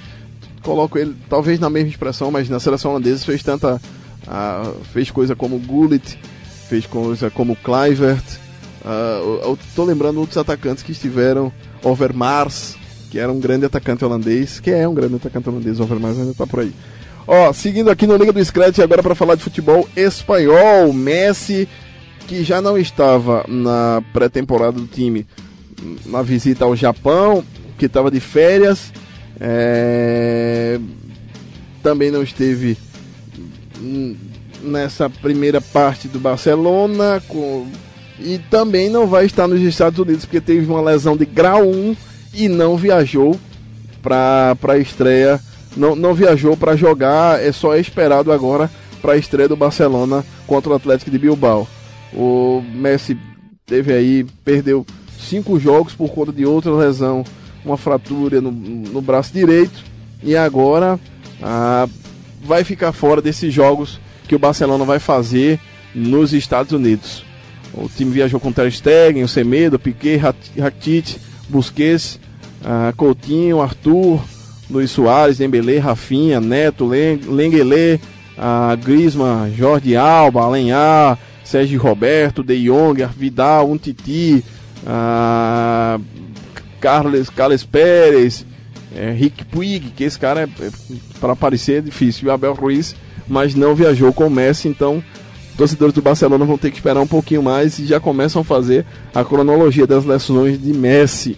coloco 0.65 0.97
ele 0.97 1.15
talvez 1.29 1.59
na 1.59 1.69
mesma 1.69 1.89
expressão, 1.89 2.31
mas 2.31 2.49
na 2.49 2.59
seleção 2.59 2.91
holandesa 2.91 3.23
fez 3.23 3.41
tanta. 3.43 3.79
ah, 4.27 4.71
fez 4.91 5.11
coisa 5.11 5.35
como 5.35 5.59
Gullit, 5.59 6.17
fez 6.67 6.85
coisa 6.87 7.29
como 7.29 7.55
Kluivert. 7.55 8.23
ah, 8.83 9.19
eu- 9.43 9.57
tô 9.75 9.85
lembrando 9.85 10.19
outros 10.19 10.37
atacantes 10.37 10.83
que 10.83 10.91
estiveram, 10.91 11.51
Overmars, 11.83 12.75
que 13.11 13.19
era 13.19 13.31
um 13.31 13.39
grande 13.39 13.65
atacante 13.65 14.03
holandês, 14.03 14.59
que 14.59 14.71
é 14.71 14.87
um 14.87 14.93
grande 14.95 15.15
atacante 15.15 15.47
holandês, 15.47 15.79
Overmars 15.79 16.17
ainda 16.17 16.33
tá 16.33 16.45
por 16.47 16.61
aí. 16.61 16.73
Ó, 17.27 17.51
seguindo 17.53 17.89
aqui 17.89 18.05
no 18.07 18.15
Liga 18.17 18.33
do 18.33 18.43
Scratch 18.43 18.79
agora 18.79 19.01
para 19.03 19.15
falar 19.15 19.35
de 19.35 19.43
futebol 19.43 19.87
espanhol, 19.95 20.91
Messi, 20.93 21.67
que 22.27 22.43
já 22.43 22.61
não 22.61 22.77
estava 22.77 23.45
na 23.47 24.01
pré-temporada 24.13 24.73
do 24.79 24.87
time 24.87 25.25
na 26.05 26.21
visita 26.23 26.65
ao 26.65 26.75
Japão, 26.75 27.43
que 27.77 27.85
estava 27.85 28.09
de 28.11 28.19
férias, 28.19 28.91
é, 29.39 30.79
também 31.83 32.11
não 32.11 32.23
esteve 32.23 32.77
nessa 34.61 35.09
primeira 35.09 35.61
parte 35.61 36.07
do 36.07 36.19
Barcelona 36.19 37.21
com- 37.27 37.67
e 38.19 38.39
também 38.49 38.89
não 38.89 39.05
vai 39.07 39.25
estar 39.25 39.47
nos 39.47 39.61
Estados 39.61 39.99
Unidos 39.99 40.25
porque 40.25 40.41
teve 40.41 40.65
uma 40.65 40.81
lesão 40.81 41.15
de 41.17 41.25
grau 41.25 41.67
1 41.67 41.95
e 42.33 42.47
não 42.47 42.77
viajou 42.77 43.39
para 44.01 44.55
a 44.69 44.77
estreia, 44.77 45.39
não, 45.75 45.95
não 45.95 46.13
viajou 46.13 46.55
para 46.55 46.75
jogar, 46.75 47.43
é 47.43 47.51
só 47.51 47.75
esperado 47.75 48.31
agora 48.31 48.69
para 49.01 49.13
a 49.13 49.17
estreia 49.17 49.47
do 49.49 49.55
Barcelona 49.55 50.23
contra 50.47 50.71
o 50.71 50.75
Atlético 50.75 51.11
de 51.11 51.19
Bilbao. 51.19 51.67
O 52.13 52.63
Messi 52.73 53.17
teve 53.65 53.93
aí, 53.93 54.25
perdeu 54.43 54.85
cinco 55.19 55.59
jogos 55.59 55.93
por 55.93 56.09
conta 56.09 56.31
de 56.31 56.45
outra 56.45 56.71
lesão, 56.71 57.23
uma 57.65 57.77
fratura 57.77 58.39
no, 58.39 58.51
no 58.51 59.01
braço 59.01 59.33
direito. 59.33 59.83
E 60.23 60.35
agora 60.35 60.99
ah, 61.41 61.87
vai 62.43 62.63
ficar 62.63 62.91
fora 62.91 63.21
desses 63.21 63.53
jogos 63.53 63.99
que 64.27 64.35
o 64.35 64.39
Barcelona 64.39 64.85
vai 64.85 64.99
fazer 64.99 65.59
nos 65.93 66.33
Estados 66.33 66.71
Unidos. 66.71 67.25
O 67.73 67.89
time 67.89 68.11
viajou 68.11 68.39
com 68.39 68.51
Ter 68.51 68.71
Stegen, 68.71 69.23
o 69.23 69.27
Semedo, 69.27 69.77
Piquet, 69.77 70.17
Rakitic, 70.57 71.17
Busquets, 71.49 72.19
ah, 72.63 72.93
Coutinho, 72.95 73.61
Arthur, 73.61 74.21
Luiz 74.69 74.91
Soares, 74.91 75.37
Dembélé, 75.37 75.77
Rafinha, 75.77 76.39
Neto, 76.39 76.85
Lengele, 76.85 77.99
ah, 78.37 78.75
Griezmann, 78.75 79.53
Jorge 79.55 79.95
Alba, 79.95 80.43
Alenhar, 80.43 81.19
Sérgio 81.43 81.81
Roberto, 81.81 82.43
De 82.43 82.55
Jong, 82.65 83.05
Vidal, 83.17 83.69
Untiti, 83.69 84.43
ah, 84.87 85.99
Carles, 86.85 87.31
Carles 87.31 87.63
Pérez, 87.63 88.45
é, 88.95 89.09
Rick 89.09 89.43
Puig, 89.45 89.91
que 89.95 90.03
esse 90.03 90.19
cara 90.19 90.41
é, 90.41 90.43
é 90.43 90.69
para 91.19 91.33
aparecer 91.33 91.79
é 91.79 91.81
difícil, 91.81 92.27
e 92.27 92.29
o 92.29 92.31
Abel 92.31 92.53
Ruiz, 92.53 92.95
mas 93.27 93.55
não 93.55 93.73
viajou 93.73 94.13
com 94.13 94.27
o 94.27 94.29
Messi, 94.29 94.67
então 94.67 95.03
torcedores 95.57 95.95
do 95.95 96.01
Barcelona 96.03 96.45
vão 96.45 96.59
ter 96.59 96.69
que 96.69 96.77
esperar 96.77 97.01
um 97.01 97.07
pouquinho 97.07 97.41
mais 97.41 97.79
e 97.79 97.87
já 97.87 97.99
começam 97.99 98.43
a 98.43 98.45
fazer 98.45 98.85
a 99.15 99.23
cronologia 99.23 99.87
das 99.87 100.05
lesões 100.05 100.61
de 100.61 100.73
Messi. 100.73 101.35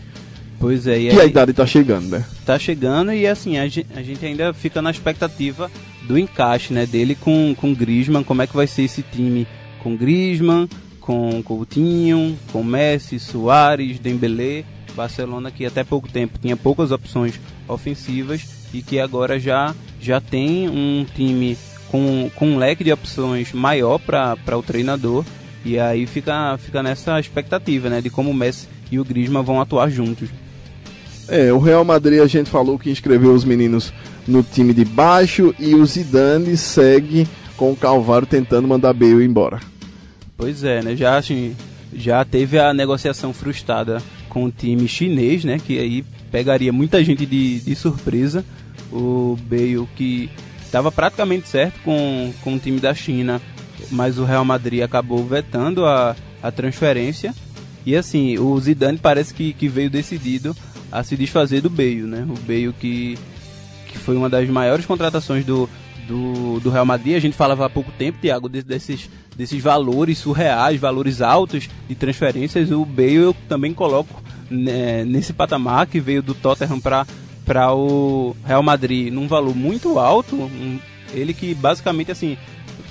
Pois 0.60 0.86
é, 0.86 1.00
e 1.00 1.10
aí, 1.12 1.22
a 1.22 1.26
idade 1.26 1.52
está 1.52 1.66
chegando, 1.66 2.10
né? 2.10 2.26
Tá 2.46 2.60
chegando 2.60 3.14
e 3.14 3.26
assim, 3.26 3.58
a 3.58 3.64
gente, 3.68 3.88
a 3.96 4.02
gente, 4.02 4.26
ainda 4.26 4.54
fica 4.54 4.82
na 4.82 4.92
expectativa 4.92 5.72
do 6.06 6.18
encaixe, 6.18 6.74
né, 6.74 6.86
dele 6.86 7.16
com 7.16 7.56
com 7.56 7.74
Griezmann, 7.74 8.24
como 8.24 8.42
é 8.42 8.48
que 8.48 8.56
vai 8.56 8.68
ser 8.68 8.82
esse 8.82 9.02
time 9.02 9.48
com 9.82 9.96
Griezmann, 9.96 10.68
com 11.00 11.42
Coutinho, 11.42 12.38
com 12.52 12.62
Messi, 12.64 13.18
Soares, 13.18 13.98
Dembélé, 13.98 14.66
Barcelona 14.98 15.52
que 15.52 15.66
até 15.66 15.84
pouco 15.84 16.10
tempo 16.10 16.40
tinha 16.40 16.58
poucas 16.58 16.92
opções 16.92 17.40
ofensivas 17.68 18.68
e 18.74 18.82
que 18.82 19.00
agora 19.00 19.40
já 19.40 19.74
já 20.02 20.20
tem 20.20 20.68
um 20.68 21.06
time 21.16 21.58
com, 21.90 22.30
com 22.36 22.48
um 22.50 22.58
leque 22.58 22.84
de 22.84 22.92
opções 22.92 23.54
maior 23.54 24.00
para 24.00 24.58
o 24.58 24.64
treinador 24.64 25.24
e 25.64 25.80
aí 25.80 26.06
fica, 26.06 26.58
fica 26.58 26.82
nessa 26.82 27.20
expectativa, 27.20 27.90
né, 27.90 28.02
de 28.02 28.10
como 28.10 28.32
o 28.32 28.34
Messi 28.34 28.68
e 28.92 29.00
o 29.00 29.06
Griezmann 29.06 29.44
vão 29.44 29.62
atuar 29.62 29.90
juntos. 29.90 30.30
É, 31.28 31.52
o 31.52 31.60
Real 31.60 31.84
Madrid 31.84 32.22
a 32.22 32.28
gente 32.28 32.50
falou 32.50 32.80
que 32.80 32.90
inscreveu 32.90 33.34
os 33.34 33.44
meninos 33.44 33.92
no 34.26 34.42
time 34.42 34.74
de 34.74 34.86
baixo 34.86 35.54
e 35.60 35.76
o 35.76 35.86
Zidane 35.86 36.56
segue 36.56 37.28
com 37.58 37.72
o 37.72 37.76
Calvário 37.76 38.28
tentando 38.28 38.68
mandar 38.68 38.94
Bale 38.94 39.26
embora. 39.26 39.60
Pois 40.38 40.64
é, 40.64 40.82
né? 40.82 40.96
Já 40.96 41.18
assim, 41.18 41.56
já 41.94 42.24
teve 42.24 42.60
a 42.60 42.74
negociação 42.74 43.34
frustrada 43.34 44.02
com 44.30 44.46
o 44.46 44.52
time 44.52 44.88
chinês, 44.88 45.44
né? 45.44 45.60
Que 45.60 45.80
aí 45.80 46.04
pegaria 46.32 46.72
muita 46.72 47.04
gente 47.04 47.26
de, 47.26 47.60
de 47.60 47.76
surpresa. 47.76 48.46
O 48.92 49.38
Bale 49.50 49.88
que 49.96 50.30
estava 50.64 50.92
praticamente 50.92 51.48
certo 51.48 51.80
com, 51.82 52.34
com 52.44 52.56
o 52.56 52.60
time 52.60 52.80
da 52.80 52.94
China, 52.94 53.42
mas 53.92 54.18
o 54.18 54.24
Real 54.26 54.46
Madrid 54.46 54.82
acabou 54.82 55.26
vetando 55.26 55.86
a, 55.86 56.16
a 56.42 56.52
transferência. 56.52 57.34
E 57.86 57.96
assim, 57.96 58.38
o 58.38 58.60
Zidane 58.60 58.98
parece 58.98 59.34
que, 59.34 59.54
que 59.54 59.68
veio 59.68 59.90
decidido 59.90 60.56
a 60.92 61.04
se 61.04 61.16
desfazer 61.16 61.62
do 61.62 61.70
Bale, 61.70 62.04
né? 62.04 62.26
O 62.30 62.40
Bale 62.42 62.74
que, 62.74 63.18
que 63.88 63.98
foi 63.98 64.16
uma 64.16 64.30
das 64.30 64.48
maiores 64.50 64.86
contratações 64.86 65.46
do, 65.46 65.70
do, 66.08 66.60
do 66.60 66.70
Real 66.70 66.86
Madrid. 66.86 67.16
A 67.16 67.20
gente 67.20 67.36
falava 67.36 67.66
há 67.66 67.70
pouco 67.70 67.92
tempo, 67.92 68.20
Thiago, 68.20 68.50
desses, 68.50 69.10
desses 69.38 69.62
valores 69.62 70.18
surreais, 70.18 70.80
valores 70.80 71.22
altos 71.22 71.70
de 71.88 71.96
transferências. 71.96 72.72
O 72.72 72.84
Bale 72.84 73.14
eu 73.14 73.36
também 73.48 73.74
coloco 73.74 74.22
né, 74.50 75.06
nesse 75.06 75.32
patamar 75.32 75.86
que 75.86 76.00
veio 76.00 76.24
do 76.24 76.34
Tottenham 76.34 76.80
para 76.80 77.74
o 77.74 78.36
Real 78.44 78.64
Madrid 78.64 79.14
num 79.14 79.28
valor 79.28 79.56
muito 79.56 80.00
alto. 80.00 80.36
Um, 80.36 80.80
ele 81.14 81.34
que 81.34 81.54
basicamente 81.54 82.12
assim, 82.12 82.36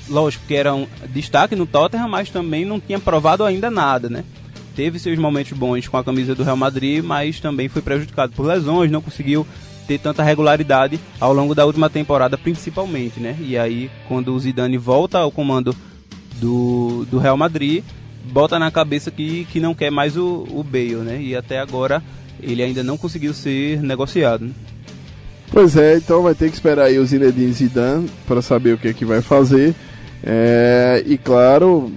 lógico 0.09 0.47
que 0.47 0.55
era 0.55 0.73
um 0.73 0.87
destaque 1.09 1.57
no 1.57 1.67
Tottenham, 1.67 2.09
mas 2.09 2.31
também 2.31 2.65
não 2.65 2.79
tinha 2.79 3.01
provado 3.01 3.45
ainda 3.45 3.71
nada, 3.71 4.09
né? 4.09 4.25
teve 4.77 4.99
seus 4.99 5.19
momentos 5.19 5.57
bons 5.57 5.89
com 5.89 5.97
a 5.97 6.05
camisa 6.05 6.35
do 6.35 6.45
Real 6.45 6.57
Madrid, 6.57 7.03
mas 7.03 7.41
também 7.41 7.67
foi 7.67 7.81
prejudicado 7.81 8.35
por 8.35 8.45
lesões, 8.45 8.91
não 8.91 9.01
conseguiu 9.01 9.47
ter 9.89 9.99
tanta 9.99 10.23
regularidade 10.23 11.01
ao 11.19 11.33
longo 11.33 11.55
da 11.55 11.65
última 11.65 11.89
temporada, 11.89 12.37
principalmente, 12.37 13.19
né? 13.19 13.37
E 13.41 13.57
aí, 13.57 13.91
quando 14.07 14.35
o 14.35 14.39
Zidane 14.39 14.77
volta 14.77 15.19
ao 15.19 15.33
comando 15.33 15.75
do, 16.41 17.07
do 17.11 17.19
Real 17.19 17.37
Madrid, 17.37 17.83
bota 18.33 18.59
na 18.59 18.71
cabeça 18.71 19.11
que, 19.11 19.45
que 19.47 19.61
não 19.61 19.75
quer 19.75 19.91
mais 19.91 20.17
o, 20.17 20.47
o 20.51 20.63
Bale, 20.63 20.97
né? 20.97 21.21
E 21.21 21.35
até 21.35 21.59
agora 21.59 22.03
ele 22.43 22.63
ainda 22.63 22.83
não 22.83 22.97
conseguiu 22.97 23.33
ser 23.33 23.83
negociado. 23.83 24.47
Né? 24.47 24.53
Pois 25.51 25.77
é, 25.77 25.97
então 25.97 26.23
vai 26.23 26.35
ter 26.35 26.49
que 26.49 26.55
esperar 26.55 26.87
aí 26.87 26.99
o 26.99 27.07
Zinedine 27.07 27.53
Zidane 27.53 28.11
para 28.27 28.43
saber 28.43 28.75
o 28.75 28.79
que 28.79 28.89
é 28.89 28.93
que 28.93 29.05
vai 29.05 29.23
fazer. 29.23 29.75
É, 30.23 31.03
e 31.07 31.17
claro, 31.17 31.91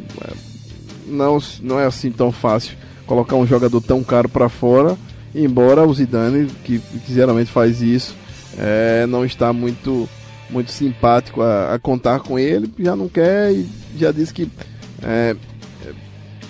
não, 1.08 1.40
não 1.62 1.80
é 1.80 1.86
assim 1.86 2.12
tão 2.12 2.32
fácil 2.32 2.78
colocar 3.06 3.36
um 3.36 3.48
jogador 3.48 3.82
tão 3.82 4.04
caro 4.04 4.30
para 4.30 4.48
fora, 4.50 4.96
embora 5.34 5.84
o 5.86 5.94
Zidane, 5.94 6.48
que, 6.64 6.78
que 6.78 7.14
geralmente 7.14 7.50
faz 7.50 7.82
isso, 7.82 8.16
é, 8.56 9.08
não 9.08 9.26
está 9.26 9.52
muito 9.52 10.08
muito 10.50 10.72
simpático 10.72 11.42
a, 11.42 11.76
a, 11.76 11.80
contar 11.80 12.20
com 12.20 12.38
ele, 12.38 12.72
já 12.80 12.96
não 12.96 13.08
quer 13.08 13.52
e 13.52 13.68
já 13.98 14.12
disse 14.12 14.34
que 14.34 14.50
é, 15.02 15.36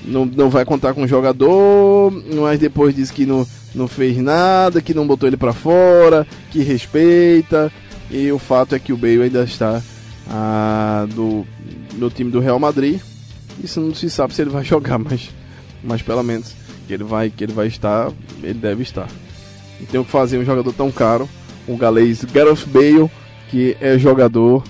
não, 0.04 0.26
não 0.26 0.50
vai 0.50 0.66
contar 0.66 0.94
com 0.94 1.04
o 1.04 1.08
jogador, 1.08 2.12
mas 2.36 2.60
depois 2.60 2.96
disse 2.96 3.14
que 3.14 3.26
não, 3.26 3.46
não 3.74 3.88
fez 3.88 4.18
nada, 4.18 4.82
que 4.82 4.94
não 4.94 5.06
botou 5.06 5.28
ele 5.28 5.38
para 5.38 5.54
fora, 5.54 6.26
que 6.52 6.62
respeita. 6.62 7.72
E 8.10 8.32
o 8.32 8.40
fato 8.40 8.74
é 8.74 8.80
que 8.80 8.92
o 8.92 8.98
Bale 8.98 9.24
ainda 9.24 9.44
está 9.44 9.82
do, 11.14 11.46
no 11.94 12.10
time 12.10 12.32
do 12.32 12.40
Real 12.40 12.60
Madrid. 12.60 13.00
Isso 13.64 13.80
não 13.80 13.94
se 13.94 14.10
sabe 14.10 14.34
se 14.34 14.42
ele 14.42 14.50
vai 14.50 14.64
jogar, 14.66 14.98
mas, 14.98 15.30
mas 15.84 16.02
pelo 16.02 16.24
menos 16.24 16.56
que 16.88 16.94
ele 16.94 17.04
vai 17.04 17.30
que 17.30 17.44
ele 17.44 17.54
vai 17.54 17.68
estar, 17.68 18.12
ele 18.42 18.56
deve 18.56 18.84
estar. 18.84 19.08
Não 19.80 19.88
tem 19.88 20.00
o 20.00 20.06
que 20.06 20.12
fazer 20.12 20.38
um 20.40 20.46
jogador 20.46 20.74
tão 20.74 20.92
caro, 20.92 21.30
um 21.68 21.78
galês 21.78 22.24
Gareth 22.26 22.66
Bale, 22.68 23.10
que 23.50 23.76
é 23.82 23.98
jogador 23.98 24.64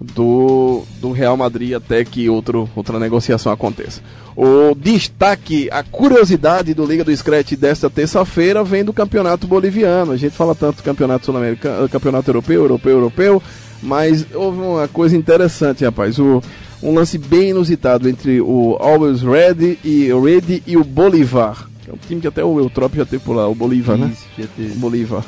do, 0.00 0.82
do 1.00 1.12
Real 1.12 1.36
Madrid 1.36 1.74
até 1.74 2.04
que 2.04 2.28
outro, 2.28 2.68
outra 2.74 2.98
negociação 2.98 3.52
aconteça. 3.52 4.00
O 4.34 4.74
destaque, 4.74 5.68
a 5.70 5.82
curiosidade 5.82 6.74
do 6.74 6.84
Liga 6.84 7.04
do 7.04 7.14
Scratch 7.14 7.52
desta 7.52 7.90
terça-feira 7.90 8.64
vem 8.64 8.84
do 8.84 8.92
campeonato 8.92 9.46
boliviano. 9.46 10.12
A 10.12 10.16
gente 10.16 10.34
fala 10.34 10.54
tanto 10.54 10.76
do 10.76 10.82
campeonato 10.82 11.26
sul-americano, 11.26 11.88
campeonato 11.88 12.30
europeu, 12.30 12.62
europeu, 12.62 12.92
europeu, 12.92 13.42
mas 13.82 14.26
houve 14.34 14.58
uma 14.60 14.88
coisa 14.88 15.16
interessante, 15.16 15.84
rapaz. 15.84 16.18
O, 16.18 16.42
um 16.82 16.94
lance 16.94 17.18
bem 17.18 17.50
inusitado 17.50 18.08
entre 18.08 18.40
o 18.40 18.76
Always 18.80 19.22
Ready 19.22 19.78
e, 19.84 20.08
Ready 20.12 20.62
e 20.66 20.76
o 20.76 20.84
Bolivar. 20.84 21.68
É 21.86 21.92
um 21.92 21.96
time 21.96 22.20
que 22.20 22.26
até 22.26 22.42
o 22.42 22.58
Eutrop 22.58 22.96
já 22.96 23.04
teve 23.04 23.22
por 23.22 23.36
lá, 23.36 23.46
o 23.46 23.54
Bolivar, 23.54 23.98
né? 23.98 24.10
Isso, 24.12 24.26
né? 24.38 24.72
O 24.74 24.78
Bolivar. 24.78 25.24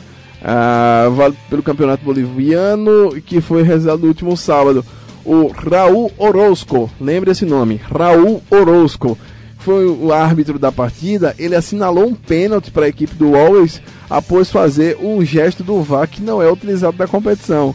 Ah, 0.46 1.08
vale 1.10 1.34
pelo 1.48 1.62
Campeonato 1.62 2.04
Boliviano, 2.04 3.18
que 3.24 3.40
foi 3.40 3.62
realizado 3.62 4.00
no 4.00 4.08
último 4.08 4.36
sábado. 4.36 4.84
O 5.24 5.48
Raul 5.48 6.12
Orozco, 6.18 6.90
lembre 7.00 7.30
esse 7.30 7.46
nome, 7.46 7.80
Raul 7.90 8.42
Orozco, 8.50 9.16
foi 9.56 9.86
o 9.86 10.12
árbitro 10.12 10.58
da 10.58 10.70
partida. 10.70 11.34
Ele 11.38 11.56
assinalou 11.56 12.06
um 12.06 12.14
pênalti 12.14 12.70
para 12.70 12.84
a 12.84 12.88
equipe 12.88 13.14
do 13.14 13.34
Always 13.34 13.80
após 14.10 14.50
fazer 14.50 14.98
um 15.00 15.24
gesto 15.24 15.64
do 15.64 15.80
VAR 15.80 16.06
que 16.06 16.20
não 16.20 16.42
é 16.42 16.52
utilizado 16.52 16.98
na 16.98 17.06
competição. 17.06 17.74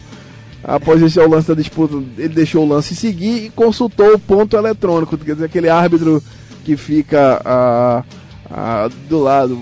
Após 0.62 1.00
deixar 1.00 1.26
o 1.26 1.30
lance 1.30 1.48
da 1.48 1.54
disputa, 1.54 1.96
ele 2.16 2.34
deixou 2.34 2.64
o 2.64 2.68
lance 2.68 2.94
seguir 2.94 3.46
e 3.46 3.50
consultou 3.50 4.14
o 4.14 4.18
ponto 4.18 4.56
eletrônico, 4.56 5.18
quer 5.18 5.32
dizer, 5.32 5.46
aquele 5.46 5.68
árbitro 5.68 6.22
que 6.64 6.76
fica 6.76 7.42
a, 7.44 8.04
a, 8.48 8.88
do 9.08 9.18
lado. 9.18 9.58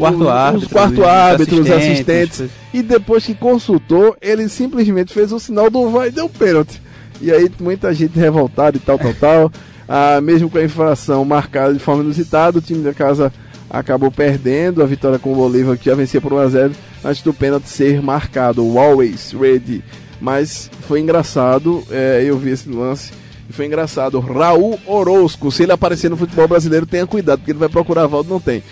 Quarto 0.00 0.28
árbitro, 0.28 0.66
os 0.66 0.72
quarto 0.72 1.04
árbitros, 1.04 1.60
os 1.60 1.70
assistentes. 1.70 2.44
E 2.72 2.82
depois 2.82 3.24
que 3.24 3.34
consultou, 3.34 4.16
ele 4.20 4.48
simplesmente 4.48 5.12
fez 5.12 5.32
o 5.32 5.38
sinal 5.38 5.70
do 5.70 5.90
vai 5.90 6.08
e 6.08 6.12
deu 6.12 6.28
pênalti. 6.28 6.80
E 7.20 7.30
aí 7.30 7.50
muita 7.60 7.92
gente 7.92 8.18
revoltada 8.18 8.76
e 8.76 8.80
tal, 8.80 8.98
tal, 8.98 9.14
tal. 9.14 9.52
Ah, 9.88 10.20
mesmo 10.20 10.48
com 10.48 10.58
a 10.58 10.64
infração 10.64 11.24
marcada 11.24 11.74
de 11.74 11.80
forma 11.80 12.02
inusitada, 12.02 12.58
o 12.58 12.62
time 12.62 12.82
da 12.82 12.94
casa 12.94 13.32
acabou 13.68 14.10
perdendo 14.10 14.82
a 14.82 14.86
vitória 14.86 15.18
com 15.18 15.32
o 15.32 15.36
Bolívar, 15.36 15.76
que 15.76 15.86
já 15.86 15.94
vencia 15.94 16.20
por 16.20 16.32
1x0, 16.32 16.72
antes 17.04 17.22
do 17.22 17.34
pênalti 17.34 17.68
ser 17.68 18.00
marcado. 18.00 18.64
O 18.64 18.78
Always 18.78 19.32
Ready 19.32 19.82
mas 20.20 20.70
foi 20.82 21.00
engraçado, 21.00 21.82
é, 21.90 22.22
eu 22.24 22.36
vi 22.36 22.50
esse 22.50 22.68
lance. 22.68 23.12
Foi 23.48 23.66
engraçado. 23.66 24.20
Raul 24.20 24.78
Orozco, 24.86 25.50
se 25.50 25.64
ele 25.64 25.72
aparecer 25.72 26.08
no 26.08 26.16
futebol 26.16 26.46
brasileiro, 26.46 26.86
tenha 26.86 27.06
cuidado, 27.06 27.38
porque 27.38 27.50
ele 27.50 27.58
vai 27.58 27.68
procurar 27.68 28.06
Valdo, 28.06 28.30
não 28.30 28.38
tem. 28.38 28.62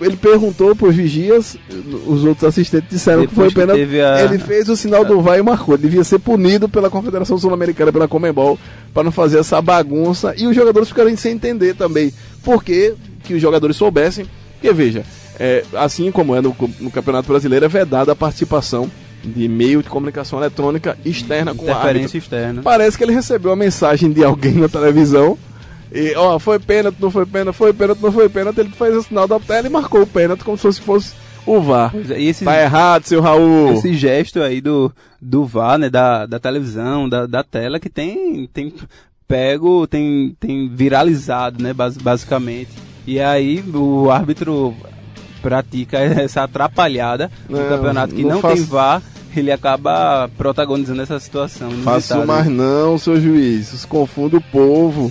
Ele 0.00 0.16
perguntou 0.16 0.74
para 0.74 0.88
os 0.88 0.96
vigias, 0.96 1.56
os 2.06 2.24
outros 2.24 2.44
assistentes 2.44 2.88
disseram 2.90 3.22
Depois 3.22 3.48
que 3.48 3.54
foi 3.54 3.66
pena. 3.66 3.74
A... 3.74 4.22
Ele 4.24 4.38
fez 4.38 4.68
o 4.68 4.76
sinal 4.76 5.04
do 5.04 5.20
vai 5.20 5.38
e 5.38 5.42
marcou. 5.42 5.74
Ele 5.74 5.82
devia 5.82 6.02
ser 6.02 6.18
punido 6.18 6.68
pela 6.68 6.90
Confederação 6.90 7.38
Sul-Americana, 7.38 7.92
pela 7.92 8.08
Comembol, 8.08 8.58
para 8.92 9.04
não 9.04 9.12
fazer 9.12 9.38
essa 9.38 9.60
bagunça. 9.60 10.34
E 10.36 10.46
os 10.46 10.56
jogadores 10.56 10.88
ficaram 10.88 11.14
sem 11.16 11.32
entender 11.32 11.74
também. 11.74 12.12
Porque 12.42 12.94
que 13.22 13.34
os 13.34 13.40
jogadores 13.40 13.76
soubessem 13.76 14.26
Porque 14.60 14.72
veja, 14.74 15.04
é, 15.38 15.64
assim 15.72 16.12
como 16.12 16.36
é 16.36 16.42
no, 16.42 16.54
no 16.78 16.90
Campeonato 16.90 17.26
Brasileiro, 17.26 17.64
é 17.64 17.68
vedada 17.68 18.12
a 18.12 18.16
participação 18.16 18.90
de 19.24 19.48
meio 19.48 19.82
de 19.82 19.88
comunicação 19.88 20.38
eletrônica 20.38 20.98
externa 21.04 21.54
com. 21.54 21.64
Interferência 21.64 22.18
externa. 22.18 22.62
Parece 22.62 22.98
que 22.98 23.04
ele 23.04 23.12
recebeu 23.12 23.50
a 23.50 23.56
mensagem 23.56 24.12
de 24.12 24.22
alguém 24.22 24.52
na 24.52 24.68
televisão. 24.68 25.38
E, 25.92 26.14
ó, 26.16 26.38
foi 26.38 26.58
pênalti, 26.58 26.96
não 27.00 27.10
foi 27.10 27.26
pênalti, 27.26 27.56
foi 27.56 27.72
pênalti, 27.72 28.00
não 28.02 28.12
foi 28.12 28.28
pênalti. 28.28 28.58
Ele 28.60 28.70
fez 28.70 28.96
o 28.96 29.02
sinal 29.02 29.26
da 29.26 29.40
tela 29.40 29.66
e 29.66 29.70
marcou 29.70 30.02
o 30.02 30.06
pênalti 30.06 30.44
como 30.44 30.56
se 30.56 30.80
fosse, 30.80 31.12
o 31.46 31.60
VAR. 31.60 31.92
É, 32.10 32.20
e 32.20 32.28
esse, 32.28 32.44
Tá 32.44 32.60
errado, 32.62 33.04
seu 33.04 33.20
Raul. 33.20 33.72
esse 33.72 33.92
gesto 33.94 34.40
aí 34.40 34.60
do, 34.60 34.92
do 35.20 35.44
VAR, 35.44 35.78
né, 35.78 35.90
da, 35.90 36.26
da 36.26 36.38
televisão, 36.38 37.08
da, 37.08 37.26
da 37.26 37.42
tela, 37.42 37.80
que 37.80 37.88
tem, 37.88 38.48
tem 38.52 38.72
pego, 39.26 39.86
tem, 39.86 40.36
tem 40.38 40.68
viralizado, 40.68 41.62
né, 41.62 41.72
bas- 41.72 41.96
basicamente. 41.96 42.70
E 43.06 43.18
aí 43.18 43.64
o 43.74 44.10
árbitro 44.10 44.74
pratica 45.42 45.98
essa 46.22 46.42
atrapalhada 46.44 47.30
no 47.48 47.58
campeonato 47.68 48.14
que 48.14 48.22
não 48.22 48.32
não, 48.32 48.40
faço- 48.40 48.54
tem 48.56 48.64
VAR, 48.64 49.02
ele 49.34 49.50
acaba 49.50 50.28
protagonizando 50.36 51.00
essa 51.02 51.18
situação. 51.18 51.70
Faço 51.82 52.24
mais 52.26 52.46
não, 52.46 52.98
seu 52.98 53.20
juiz. 53.20 53.72
Isso 53.72 53.88
confunde 53.88 54.36
o 54.36 54.40
povo. 54.40 55.10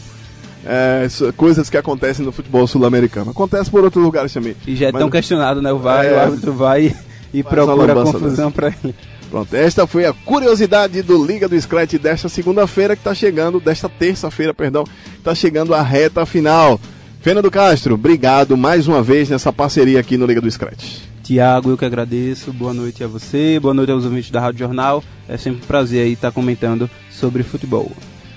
É, 0.72 1.08
coisas 1.36 1.68
que 1.68 1.78
acontecem 1.78 2.24
no 2.24 2.32
futebol 2.32 2.68
sul-americano. 2.68 3.32
Acontece 3.32 3.72
por 3.72 3.84
outros 3.84 4.04
lugares 4.04 4.32
também. 4.32 4.56
E 4.68 4.76
já 4.76 4.90
é 4.90 4.92
Mas- 4.92 5.00
tão 5.02 5.10
questionado, 5.10 5.62
né, 5.64 5.72
o 5.74 5.80
VAR, 5.80 6.06
É. 6.06 6.14
o 6.14 6.20
árbitro 6.20 6.54
vai 6.54 6.96
e, 7.34 7.40
e 7.40 7.44
procura 7.44 7.96
confusão 7.96 8.52
pra 8.52 8.68
ele. 8.84 8.94
Pronto, 9.32 9.52
esta 9.56 9.88
foi 9.88 10.06
a 10.06 10.14
curiosidade 10.14 11.02
do 11.02 11.24
Liga 11.26 11.48
do 11.48 11.60
Scratch 11.60 11.94
desta 11.96 12.30
segunda-feira 12.30 12.96
que 12.96 13.00
está 13.02 13.14
chegando, 13.16 13.60
desta 13.60 13.90
terça-feira, 13.90 14.54
perdão, 14.54 14.84
está 15.18 15.34
chegando 15.34 15.74
a 15.74 15.82
reta 15.82 16.24
final. 16.26 16.80
Fernando 17.20 17.50
Castro, 17.52 17.96
obrigado 17.96 18.56
mais 18.56 18.88
uma 18.88 19.02
vez 19.02 19.28
nessa 19.30 19.52
parceria 19.52 20.00
aqui 20.00 20.18
no 20.18 20.26
Liga 20.28 20.40
do 20.42 20.50
Scratch. 20.52 21.00
Tiago, 21.24 21.70
eu 21.72 21.78
que 21.78 21.86
agradeço. 21.86 22.52
Boa 22.54 22.74
noite 22.74 23.04
a 23.04 23.08
você, 23.08 23.60
boa 23.60 23.74
noite 23.74 23.92
aos 23.92 24.04
ouvintes 24.06 24.32
da 24.32 24.40
Rádio 24.40 24.60
Jornal. 24.60 25.04
É 25.28 25.36
sempre 25.38 25.62
um 25.64 25.68
prazer 25.68 26.04
aí 26.06 26.14
estar 26.14 26.32
comentando 26.32 26.90
sobre 27.12 27.44
futebol. 27.44 27.92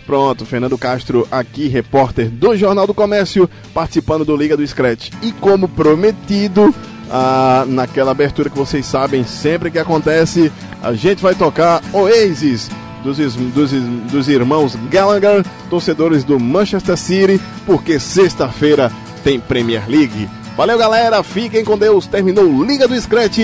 Pronto, 0.06 0.44
Fernando 0.44 0.76
Castro 0.76 1.26
aqui, 1.30 1.68
repórter 1.68 2.28
do 2.28 2.56
Jornal 2.56 2.86
do 2.86 2.94
Comércio, 2.94 3.48
participando 3.72 4.24
do 4.24 4.36
Liga 4.36 4.56
do 4.56 4.66
Scratch. 4.66 5.10
E 5.22 5.32
como 5.32 5.68
prometido, 5.68 6.74
ah, 7.10 7.64
naquela 7.66 8.10
abertura 8.10 8.50
que 8.50 8.58
vocês 8.58 8.84
sabem, 8.84 9.24
sempre 9.24 9.70
que 9.70 9.78
acontece, 9.78 10.50
a 10.82 10.92
gente 10.92 11.22
vai 11.22 11.34
tocar 11.34 11.80
Oasis 11.92 12.68
dos, 13.04 13.18
dos, 13.36 13.72
dos 14.10 14.28
irmãos 14.28 14.76
Gallagher, 14.90 15.44
torcedores 15.70 16.24
do 16.24 16.38
Manchester 16.38 16.96
City, 16.96 17.40
porque 17.64 18.00
sexta-feira 18.00 18.90
tem 19.22 19.38
Premier 19.38 19.88
League. 19.88 20.28
Valeu, 20.56 20.76
galera, 20.76 21.22
fiquem 21.22 21.64
com 21.64 21.78
Deus. 21.78 22.06
Terminou 22.06 22.64
Liga 22.64 22.86
do 22.86 23.00
Scratch 23.00 23.38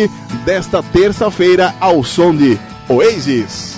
desta 0.45 0.83
terça-feira 0.83 1.75
ao 1.81 2.05
som 2.05 2.35
de 2.35 2.59
Oasis. 2.89 3.78